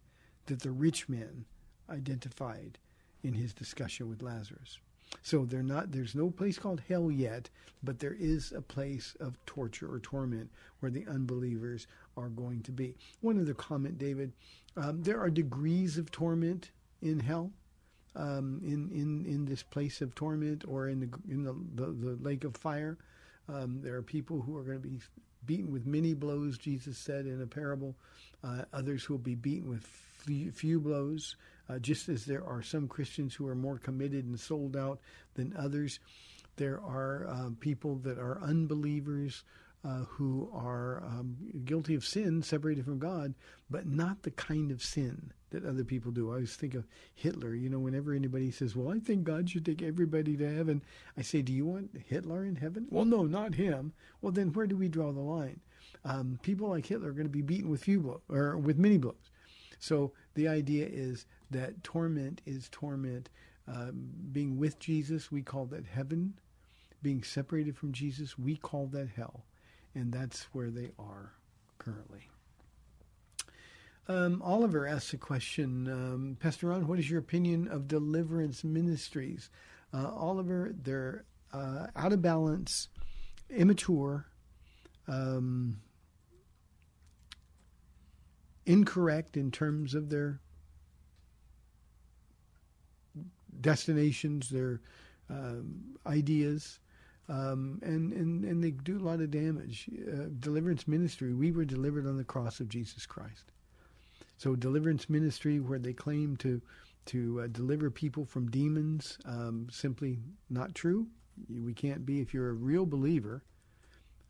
that 0.47 0.61
the 0.61 0.71
rich 0.71 1.09
man 1.09 1.47
identified 1.89 2.79
in 3.23 3.35
his 3.35 3.53
discussion 3.53 4.09
with 4.09 4.23
Lazarus. 4.23 4.79
So 5.23 5.43
not 5.51 5.91
there's 5.91 6.14
no 6.14 6.31
place 6.31 6.59
called 6.59 6.83
hell 6.89 7.11
yet, 7.11 7.51
but 7.83 7.99
there 7.99 8.14
is 8.14 8.53
a 8.53 8.62
place 8.62 9.16
of 9.18 9.45
torture 9.45 9.93
or 9.93 9.99
torment 9.99 10.51
where 10.79 10.91
the 10.91 11.07
unbelievers 11.07 11.87
are 12.16 12.29
going 12.29 12.62
to 12.62 12.73
be. 12.73 12.97
One 13.21 13.41
other 13.41 13.55
comment, 13.55 13.99
David. 13.99 14.33
Um, 14.77 15.03
there 15.03 15.21
are 15.21 15.31
degrees 15.31 15.99
of 15.99 16.11
torment 16.12 16.71
in 17.03 17.21
hell. 17.21 17.51
Um, 18.16 18.61
in, 18.64 18.90
in, 18.90 19.24
in 19.24 19.44
this 19.44 19.62
place 19.62 20.00
of 20.00 20.16
torment 20.16 20.64
or 20.66 20.88
in 20.88 20.98
the 20.98 21.08
in 21.32 21.44
the, 21.44 21.54
the, 21.76 21.92
the 21.92 22.18
lake 22.20 22.42
of 22.42 22.56
fire. 22.56 22.98
Um, 23.48 23.80
there 23.82 23.94
are 23.94 24.02
people 24.02 24.40
who 24.40 24.56
are 24.56 24.64
going 24.64 24.82
to 24.82 24.88
be 24.88 24.98
beaten 25.46 25.72
with 25.72 25.86
many 25.86 26.14
blows, 26.14 26.58
Jesus 26.58 26.98
said 26.98 27.26
in 27.26 27.40
a 27.40 27.46
parable. 27.46 27.94
Uh, 28.42 28.62
others 28.72 29.04
who 29.04 29.14
will 29.14 29.18
be 29.18 29.34
beaten 29.34 29.68
with 29.68 29.84
few, 29.84 30.50
few 30.50 30.80
blows, 30.80 31.36
uh, 31.68 31.78
just 31.78 32.08
as 32.08 32.24
there 32.24 32.44
are 32.44 32.62
some 32.62 32.88
Christians 32.88 33.34
who 33.34 33.46
are 33.46 33.54
more 33.54 33.78
committed 33.78 34.24
and 34.24 34.38
sold 34.38 34.76
out 34.76 35.00
than 35.34 35.54
others. 35.56 36.00
There 36.56 36.80
are 36.80 37.26
uh, 37.28 37.50
people 37.61 37.96
that 37.96 38.18
are 38.18 38.40
unbelievers 38.42 39.44
uh, 39.83 40.05
who 40.09 40.51
are 40.53 41.03
um, 41.05 41.37
guilty 41.64 41.95
of 41.95 42.05
sin, 42.05 42.43
separated 42.43 42.85
from 42.85 42.99
God, 42.99 43.35
but 43.70 43.87
not 43.87 44.22
the 44.22 44.31
kind 44.31 44.70
of 44.70 44.83
sin 44.83 45.33
that 45.51 45.64
other 45.64 45.85
people 45.85 46.12
do. 46.12 46.28
I 46.31 46.35
always 46.35 46.55
think 46.55 46.74
of 46.74 46.87
Hitler. 47.14 47.55
You 47.55 47.70
know, 47.70 47.78
whenever 47.78 48.12
anybody 48.12 48.51
says, 48.51 48.76
"Well, 48.76 48.95
I 48.95 48.99
think 48.99 49.24
God 49.24 49.49
should 49.49 49.64
take 49.64 49.83
everybody 49.83 50.37
to 50.37 50.55
heaven," 50.55 50.83
I 51.16 51.22
say, 51.22 51.41
"Do 51.41 51.53
you 51.53 51.64
want 51.64 51.99
Hitler 52.07 52.45
in 52.45 52.57
heaven?" 52.57 52.87
Well, 52.91 53.07
no, 53.07 53.24
not 53.24 53.55
him. 53.55 53.95
Well, 54.20 54.33
then 54.33 54.53
where 54.53 54.66
do 54.66 54.76
we 54.76 54.89
draw 54.89 55.12
the 55.12 55.20
line? 55.20 55.61
Um, 56.05 56.39
people 56.43 56.68
like 56.68 56.87
Hitler 56.87 57.09
are 57.09 57.14
going 57.14 57.26
to 57.26 57.31
be 57.31 57.43
beaten 57.43 57.70
with 57.70 57.85
few 57.85 58.01
blows 58.01 58.20
or 58.28 58.59
with 58.59 58.78
many 58.78 58.99
blows. 58.99 59.31
So 59.78 60.12
the 60.35 60.47
idea 60.47 60.87
is 60.91 61.26
that 61.51 61.83
torment 61.83 62.43
is 62.45 62.68
torment. 62.70 63.31
Um, 63.66 64.11
being 64.33 64.59
with 64.59 64.78
Jesus, 64.78 65.33
we 65.33 65.43
call 65.43 65.64
that 65.66 65.87
heaven. 65.87 66.35
Being 67.03 67.22
separated 67.22 67.78
from 67.78 67.93
Jesus, 67.93 68.39
we 68.39 68.57
call 68.57 68.87
that 68.89 69.09
hell 69.16 69.45
and 69.95 70.12
that's 70.12 70.45
where 70.53 70.70
they 70.70 70.91
are 70.99 71.32
currently. 71.78 72.28
Um, 74.09 74.43
Oliver 74.43 74.88
asks 74.88 75.14
a 75.14 75.18
question, 75.18 75.86
um, 75.88 76.36
Pastor 76.41 76.66
Ron, 76.68 76.88
what 76.88 76.99
is 76.99 77.09
your 77.09 77.20
opinion 77.20 77.68
of 77.68 77.86
deliverance 77.86 78.64
ministries? 78.64 79.51
Uh, 79.95 80.11
Oliver, 80.12 80.74
they're 80.82 81.24
uh, 81.53 81.86
out 81.95 82.12
of 82.12 82.20
balance, 82.20 82.88
immature, 83.49 84.26
um, 85.07 85.80
incorrect 88.66 89.36
in 89.36 89.53
terms 89.53 89.95
of 89.95 90.11
their 90.11 90.41
destinations, 93.61 94.49
their 94.49 94.80
um, 95.28 95.97
ideas. 96.07 96.80
Um, 97.31 97.78
and, 97.83 98.12
and, 98.12 98.45
and 98.45 98.62
they 98.62 98.72
do 98.72 98.99
a 98.99 99.07
lot 99.07 99.20
of 99.20 99.31
damage. 99.31 99.89
Uh, 100.12 100.26
deliverance 100.41 100.89
ministry, 100.89 101.33
we 101.33 101.53
were 101.53 101.64
delivered 101.64 102.07
on 102.07 102.16
the 102.16 102.24
cross 102.24 102.59
of 102.59 102.68
Jesus 102.68 103.07
Christ. 103.07 103.53
So 104.37 104.57
deliverance 104.57 105.09
ministry, 105.09 105.61
where 105.61 105.78
they 105.78 105.93
claim 105.93 106.37
to 106.39 106.61
to 107.07 107.41
uh, 107.43 107.47
deliver 107.47 107.91
people 107.91 108.24
from 108.24 108.51
demons, 108.51 109.18
um, 109.24 109.66
simply 109.70 110.18
not 110.51 110.74
true. 110.74 111.07
We 111.49 111.72
can't 111.72 112.05
be 112.05 112.20
if 112.20 112.35
you're 112.35 112.51
a 112.51 112.55
real 112.55 112.85
believer, 112.85 113.43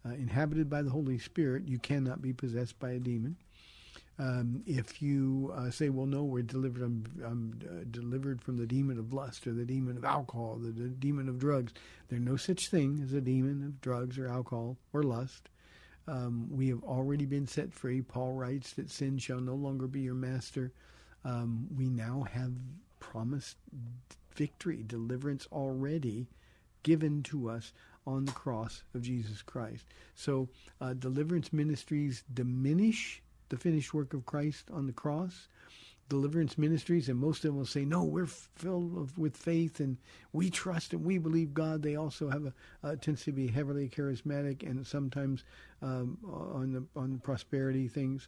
uh, 0.07 0.11
inhabited 0.11 0.70
by 0.70 0.82
the 0.82 0.90
Holy 0.90 1.18
Spirit. 1.18 1.68
You 1.68 1.78
cannot 1.78 2.22
be 2.22 2.32
possessed 2.32 2.78
by 2.78 2.92
a 2.92 2.98
demon. 2.98 3.36
Um, 4.20 4.62
if 4.66 5.00
you 5.00 5.50
uh, 5.56 5.70
say, 5.70 5.88
"Well, 5.88 6.04
no, 6.04 6.22
we're 6.22 6.42
delivered. 6.42 6.82
I'm, 6.82 7.04
I'm 7.24 7.58
uh, 7.66 7.84
delivered 7.90 8.42
from 8.42 8.58
the 8.58 8.66
demon 8.66 8.98
of 8.98 9.14
lust 9.14 9.46
or 9.46 9.54
the 9.54 9.64
demon 9.64 9.96
of 9.96 10.04
alcohol, 10.04 10.58
the, 10.60 10.72
the 10.72 10.88
demon 10.88 11.26
of 11.26 11.38
drugs," 11.38 11.72
there's 12.08 12.20
no 12.20 12.36
such 12.36 12.68
thing 12.68 13.00
as 13.02 13.14
a 13.14 13.22
demon 13.22 13.64
of 13.64 13.80
drugs 13.80 14.18
or 14.18 14.28
alcohol 14.28 14.76
or 14.92 15.02
lust. 15.02 15.48
Um, 16.06 16.48
we 16.50 16.68
have 16.68 16.84
already 16.84 17.24
been 17.24 17.46
set 17.46 17.72
free. 17.72 18.02
Paul 18.02 18.34
writes 18.34 18.74
that 18.74 18.90
sin 18.90 19.16
shall 19.16 19.40
no 19.40 19.54
longer 19.54 19.86
be 19.86 20.00
your 20.00 20.14
master. 20.14 20.70
Um, 21.24 21.68
we 21.74 21.88
now 21.88 22.26
have 22.30 22.52
promised 22.98 23.56
victory, 24.34 24.84
deliverance 24.86 25.48
already 25.50 26.26
given 26.82 27.22
to 27.22 27.48
us 27.48 27.72
on 28.06 28.26
the 28.26 28.32
cross 28.32 28.82
of 28.94 29.00
Jesus 29.00 29.40
Christ. 29.40 29.86
So, 30.14 30.50
uh, 30.78 30.92
deliverance 30.92 31.54
ministries 31.54 32.22
diminish 32.34 33.22
the 33.51 33.59
finished 33.59 33.92
work 33.92 34.14
of 34.14 34.24
Christ 34.24 34.70
on 34.72 34.86
the 34.86 34.92
cross. 34.92 35.48
Deliverance 36.09 36.59
ministries, 36.59 37.09
and 37.09 37.18
most 37.18 37.44
of 37.44 37.51
them 37.51 37.57
will 37.57 37.66
say, 37.66 37.84
"No, 37.84 38.03
we're 38.03 38.26
filled 38.26 39.16
with 39.16 39.36
faith 39.36 39.78
and 39.78 39.96
we 40.32 40.51
trust 40.51 40.92
and 40.92 41.05
we 41.05 41.18
believe 41.18 41.55
God." 41.55 41.82
They 41.82 41.94
also 41.94 42.28
have 42.30 42.53
a 42.82 42.96
tends 42.96 43.22
to 43.24 43.32
be 43.32 43.46
heavily 43.46 43.88
charismatic 43.88 44.68
and 44.68 44.84
sometimes 44.84 45.44
um, 45.82 46.18
on 46.24 46.72
the 46.72 46.84
on 46.98 47.20
prosperity 47.20 47.86
things, 47.86 48.26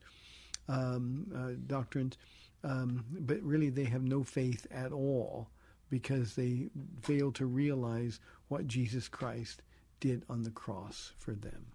um, 0.68 1.26
uh, 1.34 1.60
doctrines, 1.66 2.18
um, 2.62 3.04
but 3.20 3.42
really 3.42 3.70
they 3.70 3.84
have 3.84 4.04
no 4.04 4.22
faith 4.22 4.66
at 4.70 4.92
all 4.92 5.48
because 5.90 6.36
they 6.36 6.70
fail 7.00 7.32
to 7.32 7.46
realize 7.46 8.20
what 8.48 8.68
Jesus 8.68 9.08
Christ 9.08 9.62
did 9.98 10.24
on 10.28 10.42
the 10.42 10.50
cross 10.50 11.12
for 11.18 11.32
them. 11.32 11.71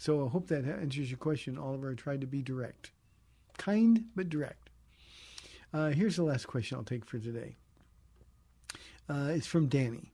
So 0.00 0.24
I 0.24 0.30
hope 0.30 0.46
that 0.46 0.64
answers 0.64 1.10
your 1.10 1.18
question, 1.18 1.58
Oliver. 1.58 1.90
I 1.90 1.94
tried 1.94 2.22
to 2.22 2.26
be 2.26 2.40
direct, 2.40 2.90
kind 3.58 4.06
but 4.16 4.30
direct. 4.30 4.70
Uh, 5.74 5.90
here's 5.90 6.16
the 6.16 6.22
last 6.22 6.46
question 6.46 6.78
I'll 6.78 6.84
take 6.84 7.04
for 7.04 7.18
today. 7.18 7.56
Uh, 9.10 9.28
it's 9.28 9.46
from 9.46 9.66
Danny. 9.66 10.10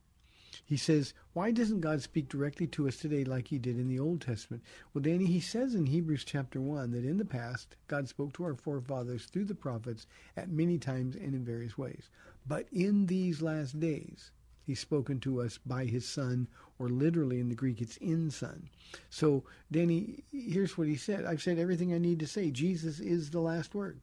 He 0.65 0.77
says, 0.77 1.15
Why 1.35 1.53
doesn't 1.53 1.83
God 1.83 2.03
speak 2.03 2.29
directly 2.29 2.67
to 2.67 2.89
us 2.89 2.97
today 2.97 3.23
like 3.23 3.47
he 3.47 3.61
did 3.61 3.79
in 3.79 3.87
the 3.87 4.01
Old 4.01 4.23
Testament? 4.23 4.65
Well, 4.93 5.03
Danny, 5.03 5.27
he 5.27 5.39
says 5.39 5.77
in 5.77 5.87
Hebrews 5.87 6.25
chapter 6.25 6.61
1 6.61 6.91
that 6.91 7.05
in 7.05 7.19
the 7.19 7.25
past, 7.25 7.77
God 7.87 8.09
spoke 8.09 8.33
to 8.33 8.45
our 8.45 8.57
forefathers 8.57 9.27
through 9.27 9.45
the 9.45 9.55
prophets 9.55 10.09
at 10.37 10.49
many 10.49 10.79
times 10.79 11.15
and 11.15 11.33
in 11.33 11.45
various 11.45 11.79
ways. 11.79 12.11
But 12.45 12.67
in 12.73 13.07
these 13.07 13.41
last 13.41 13.79
days, 13.79 14.33
he's 14.67 14.81
spoken 14.81 15.21
to 15.21 15.41
us 15.41 15.59
by 15.65 15.85
his 15.85 16.07
son, 16.07 16.49
or 16.79 16.89
literally 16.89 17.41
in 17.41 17.49
the 17.49 17.55
Greek, 17.55 17.81
it's 17.81 17.97
in 17.99 18.31
son. 18.31 18.69
So, 19.09 19.45
Danny, 19.71 20.25
here's 20.33 20.77
what 20.77 20.89
he 20.89 20.97
said 20.97 21.25
I've 21.25 21.43
said 21.43 21.59
everything 21.59 21.95
I 21.95 21.99
need 21.99 22.19
to 22.21 22.27
say. 22.27 22.51
Jesus 22.51 23.01
is 23.01 23.31
the 23.31 23.41
last 23.41 23.75
word. 23.75 24.01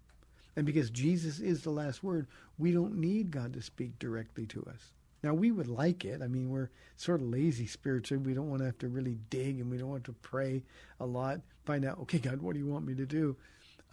And 0.55 0.65
because 0.65 0.89
Jesus 0.89 1.39
is 1.39 1.63
the 1.63 1.71
last 1.71 2.03
word, 2.03 2.27
we 2.57 2.71
don't 2.71 2.95
need 2.95 3.31
God 3.31 3.53
to 3.53 3.61
speak 3.61 3.97
directly 3.99 4.45
to 4.47 4.63
us. 4.69 4.91
Now, 5.23 5.33
we 5.33 5.51
would 5.51 5.67
like 5.67 6.03
it. 6.05 6.21
I 6.21 6.27
mean, 6.27 6.49
we're 6.49 6.69
sort 6.97 7.21
of 7.21 7.27
lazy 7.27 7.65
spiritually. 7.65 8.23
We 8.23 8.33
don't 8.33 8.49
want 8.49 8.59
to 8.59 8.65
have 8.65 8.77
to 8.79 8.89
really 8.89 9.17
dig 9.29 9.59
and 9.59 9.71
we 9.71 9.77
don't 9.77 9.89
want 9.89 10.03
to 10.05 10.13
pray 10.13 10.63
a 10.99 11.05
lot, 11.05 11.39
find 11.65 11.85
out, 11.85 11.99
okay, 12.01 12.19
God, 12.19 12.41
what 12.41 12.53
do 12.53 12.59
you 12.59 12.67
want 12.67 12.85
me 12.85 12.93
to 12.95 13.05
do? 13.05 13.35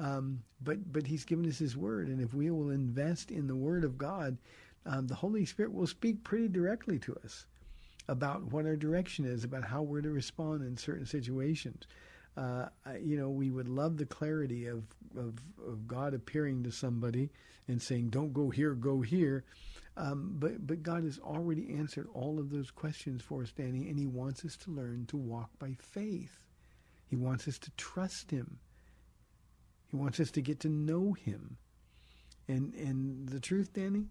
Um, 0.01 0.43
but, 0.63 0.93
but 0.93 1.07
He's 1.07 1.25
given 1.25 1.49
us 1.49 1.59
His 1.59 1.77
Word. 1.77 2.09
And 2.09 2.21
if 2.21 2.35
we 2.35 2.51
will 2.51 2.71
invest 2.71 3.31
in 3.31 3.47
the 3.47 3.55
Word 3.55 3.85
of 3.85 3.97
God, 3.97 4.37
um, 4.87 5.07
the 5.07 5.15
Holy 5.15 5.45
Spirit 5.45 5.73
will 5.73 5.87
speak 5.87 6.25
pretty 6.25 6.49
directly 6.49 6.99
to 7.01 7.17
us 7.25 7.47
about 8.09 8.43
what 8.53 8.67
our 8.67 8.77
direction 8.77 9.25
is, 9.25 9.45
about 9.45 9.65
how 9.65 9.83
we're 9.83 10.01
to 10.01 10.11
respond 10.11 10.63
in 10.63 10.77
certain 10.77 11.07
situations. 11.07 11.85
Uh, 12.37 12.67
you 13.01 13.17
know, 13.17 13.29
we 13.29 13.51
would 13.51 13.69
love 13.69 13.97
the 13.97 14.07
clarity 14.07 14.67
of, 14.67 14.85
of, 15.17 15.35
of 15.67 15.87
God 15.87 16.15
appearing 16.15 16.63
to 16.65 16.71
somebody 16.71 17.31
and 17.69 17.81
saying, 17.81 18.09
"Don't 18.11 18.33
go 18.33 18.51
here, 18.51 18.75
go 18.75 19.01
here." 19.01 19.45
Um, 19.97 20.37
but 20.39 20.67
but 20.67 20.83
God 20.83 21.05
has 21.05 21.19
already 21.19 21.75
answered 21.75 22.09
all 22.15 22.39
of 22.39 22.51
those 22.51 22.71
questions 22.71 23.21
for 23.21 23.43
us, 23.43 23.53
Danny, 23.53 23.89
and 23.89 23.99
He 23.99 24.07
wants 24.07 24.45
us 24.45 24.57
to 24.59 24.71
learn 24.71 25.07
to 25.07 25.17
walk 25.17 25.51
by 25.59 25.77
faith. 25.79 26.39
He 27.09 27.17
wants 27.17 27.47
us 27.49 27.59
to 27.59 27.71
trust 27.73 28.31
Him. 28.31 28.59
He 29.89 29.97
wants 29.97 30.21
us 30.21 30.31
to 30.33 30.41
get 30.41 30.61
to 30.61 30.69
know 30.69 31.13
Him. 31.13 31.59
And 32.49 32.75
and 32.75 33.29
the 33.29 33.41
truth, 33.41 33.73
Danny, 33.73 34.07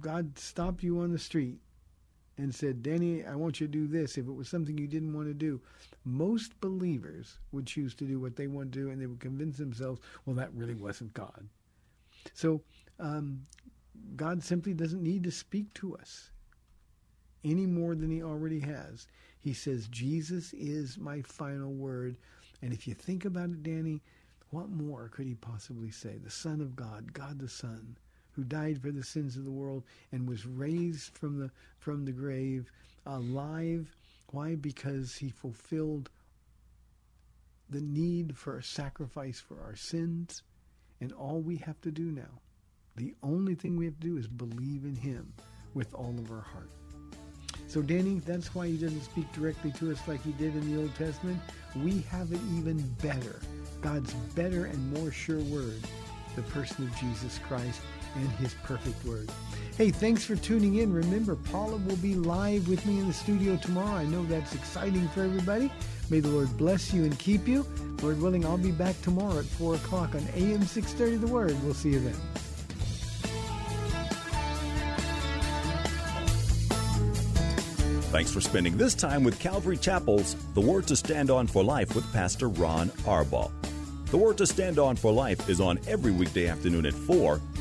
God 0.00 0.38
stopped 0.38 0.82
you 0.82 1.00
on 1.00 1.12
the 1.12 1.18
street 1.18 1.58
and 2.36 2.54
said, 2.54 2.82
Danny, 2.82 3.24
I 3.24 3.36
want 3.36 3.60
you 3.60 3.66
to 3.66 3.72
do 3.72 3.86
this, 3.86 4.18
if 4.18 4.26
it 4.26 4.32
was 4.32 4.48
something 4.48 4.76
you 4.76 4.88
didn't 4.88 5.14
want 5.14 5.28
to 5.28 5.34
do, 5.34 5.60
most 6.04 6.60
believers 6.60 7.38
would 7.52 7.66
choose 7.66 7.94
to 7.96 8.04
do 8.04 8.18
what 8.18 8.36
they 8.36 8.46
want 8.46 8.72
to 8.72 8.78
do 8.78 8.90
and 8.90 9.00
they 9.00 9.06
would 9.06 9.20
convince 9.20 9.56
themselves, 9.56 10.00
well, 10.26 10.34
that 10.36 10.52
really 10.54 10.74
wasn't 10.74 11.14
God. 11.14 11.48
So 12.32 12.60
um, 12.98 13.42
God 14.16 14.42
simply 14.42 14.74
doesn't 14.74 15.02
need 15.02 15.22
to 15.24 15.30
speak 15.30 15.72
to 15.74 15.96
us 15.96 16.30
any 17.44 17.66
more 17.66 17.94
than 17.94 18.10
he 18.10 18.22
already 18.22 18.60
has. 18.60 19.06
He 19.38 19.52
says, 19.52 19.88
Jesus 19.88 20.52
is 20.54 20.98
my 20.98 21.22
final 21.22 21.72
word. 21.72 22.16
And 22.62 22.72
if 22.72 22.88
you 22.88 22.94
think 22.94 23.24
about 23.26 23.50
it, 23.50 23.62
Danny, 23.62 24.00
what 24.50 24.70
more 24.70 25.08
could 25.08 25.26
he 25.26 25.34
possibly 25.34 25.90
say? 25.90 26.16
The 26.16 26.30
Son 26.30 26.60
of 26.60 26.74
God, 26.74 27.12
God 27.12 27.38
the 27.38 27.48
Son, 27.48 27.96
who 28.34 28.44
died 28.44 28.80
for 28.80 28.90
the 28.90 29.02
sins 29.02 29.36
of 29.36 29.44
the 29.44 29.50
world 29.50 29.84
and 30.12 30.28
was 30.28 30.46
raised 30.46 31.16
from 31.16 31.38
the 31.38 31.50
from 31.78 32.04
the 32.04 32.12
grave 32.12 32.70
alive. 33.06 33.94
Why? 34.30 34.56
Because 34.56 35.14
he 35.14 35.30
fulfilled 35.30 36.10
the 37.70 37.80
need 37.80 38.36
for 38.36 38.58
a 38.58 38.62
sacrifice 38.62 39.40
for 39.40 39.60
our 39.62 39.76
sins. 39.76 40.42
And 41.00 41.12
all 41.12 41.40
we 41.40 41.56
have 41.56 41.80
to 41.82 41.90
do 41.90 42.04
now, 42.04 42.40
the 42.96 43.14
only 43.22 43.54
thing 43.54 43.76
we 43.76 43.84
have 43.84 43.98
to 44.00 44.08
do 44.08 44.16
is 44.16 44.26
believe 44.26 44.84
in 44.84 44.96
him 44.96 45.32
with 45.74 45.92
all 45.94 46.14
of 46.18 46.30
our 46.30 46.40
heart. 46.40 46.70
So, 47.66 47.82
Danny, 47.82 48.20
that's 48.20 48.54
why 48.54 48.68
he 48.68 48.76
doesn't 48.76 49.02
speak 49.02 49.30
directly 49.32 49.72
to 49.72 49.90
us 49.90 49.98
like 50.06 50.22
he 50.22 50.32
did 50.32 50.54
in 50.54 50.72
the 50.72 50.80
Old 50.80 50.94
Testament. 50.94 51.40
We 51.76 52.02
have 52.02 52.32
it 52.32 52.40
even 52.56 52.78
better. 53.02 53.40
God's 53.80 54.14
better 54.34 54.66
and 54.66 54.92
more 54.94 55.10
sure 55.10 55.40
word, 55.40 55.80
the 56.36 56.42
person 56.42 56.86
of 56.86 56.96
Jesus 56.96 57.38
Christ 57.38 57.80
and 58.14 58.28
his 58.32 58.54
perfect 58.64 59.04
word. 59.04 59.30
Hey, 59.76 59.90
thanks 59.90 60.24
for 60.24 60.36
tuning 60.36 60.76
in. 60.76 60.92
Remember, 60.92 61.34
Paula 61.36 61.76
will 61.78 61.96
be 61.96 62.14
live 62.14 62.68
with 62.68 62.84
me 62.86 63.00
in 63.00 63.08
the 63.08 63.12
studio 63.12 63.56
tomorrow. 63.56 63.96
I 63.96 64.04
know 64.04 64.24
that's 64.24 64.54
exciting 64.54 65.08
for 65.08 65.22
everybody. 65.22 65.70
May 66.10 66.20
the 66.20 66.28
Lord 66.28 66.56
bless 66.56 66.92
you 66.92 67.04
and 67.04 67.18
keep 67.18 67.48
you. 67.48 67.66
Lord 68.02 68.20
willing, 68.20 68.44
I'll 68.44 68.58
be 68.58 68.72
back 68.72 69.00
tomorrow 69.02 69.38
at 69.38 69.44
4 69.44 69.76
o'clock 69.76 70.14
on 70.14 70.26
AM 70.34 70.62
630 70.62 71.16
The 71.16 71.26
Word. 71.26 71.56
We'll 71.64 71.74
see 71.74 71.90
you 71.90 72.00
then. 72.00 72.14
Thanks 78.14 78.30
for 78.30 78.40
spending 78.40 78.76
this 78.76 78.94
time 78.94 79.24
with 79.24 79.40
Calvary 79.40 79.76
Chapel's 79.76 80.36
The 80.54 80.60
Word 80.60 80.86
to 80.86 80.94
Stand 80.94 81.30
On 81.30 81.48
for 81.48 81.64
Life 81.64 81.96
with 81.96 82.10
Pastor 82.12 82.48
Ron 82.48 82.90
Arbaugh. 83.06 83.50
The 84.12 84.18
Word 84.18 84.38
to 84.38 84.46
Stand 84.46 84.78
On 84.78 84.94
for 84.94 85.12
Life 85.12 85.48
is 85.48 85.60
on 85.60 85.80
every 85.88 86.12
weekday 86.12 86.46
afternoon 86.46 86.86
at 86.86 86.94
4, 86.94 87.40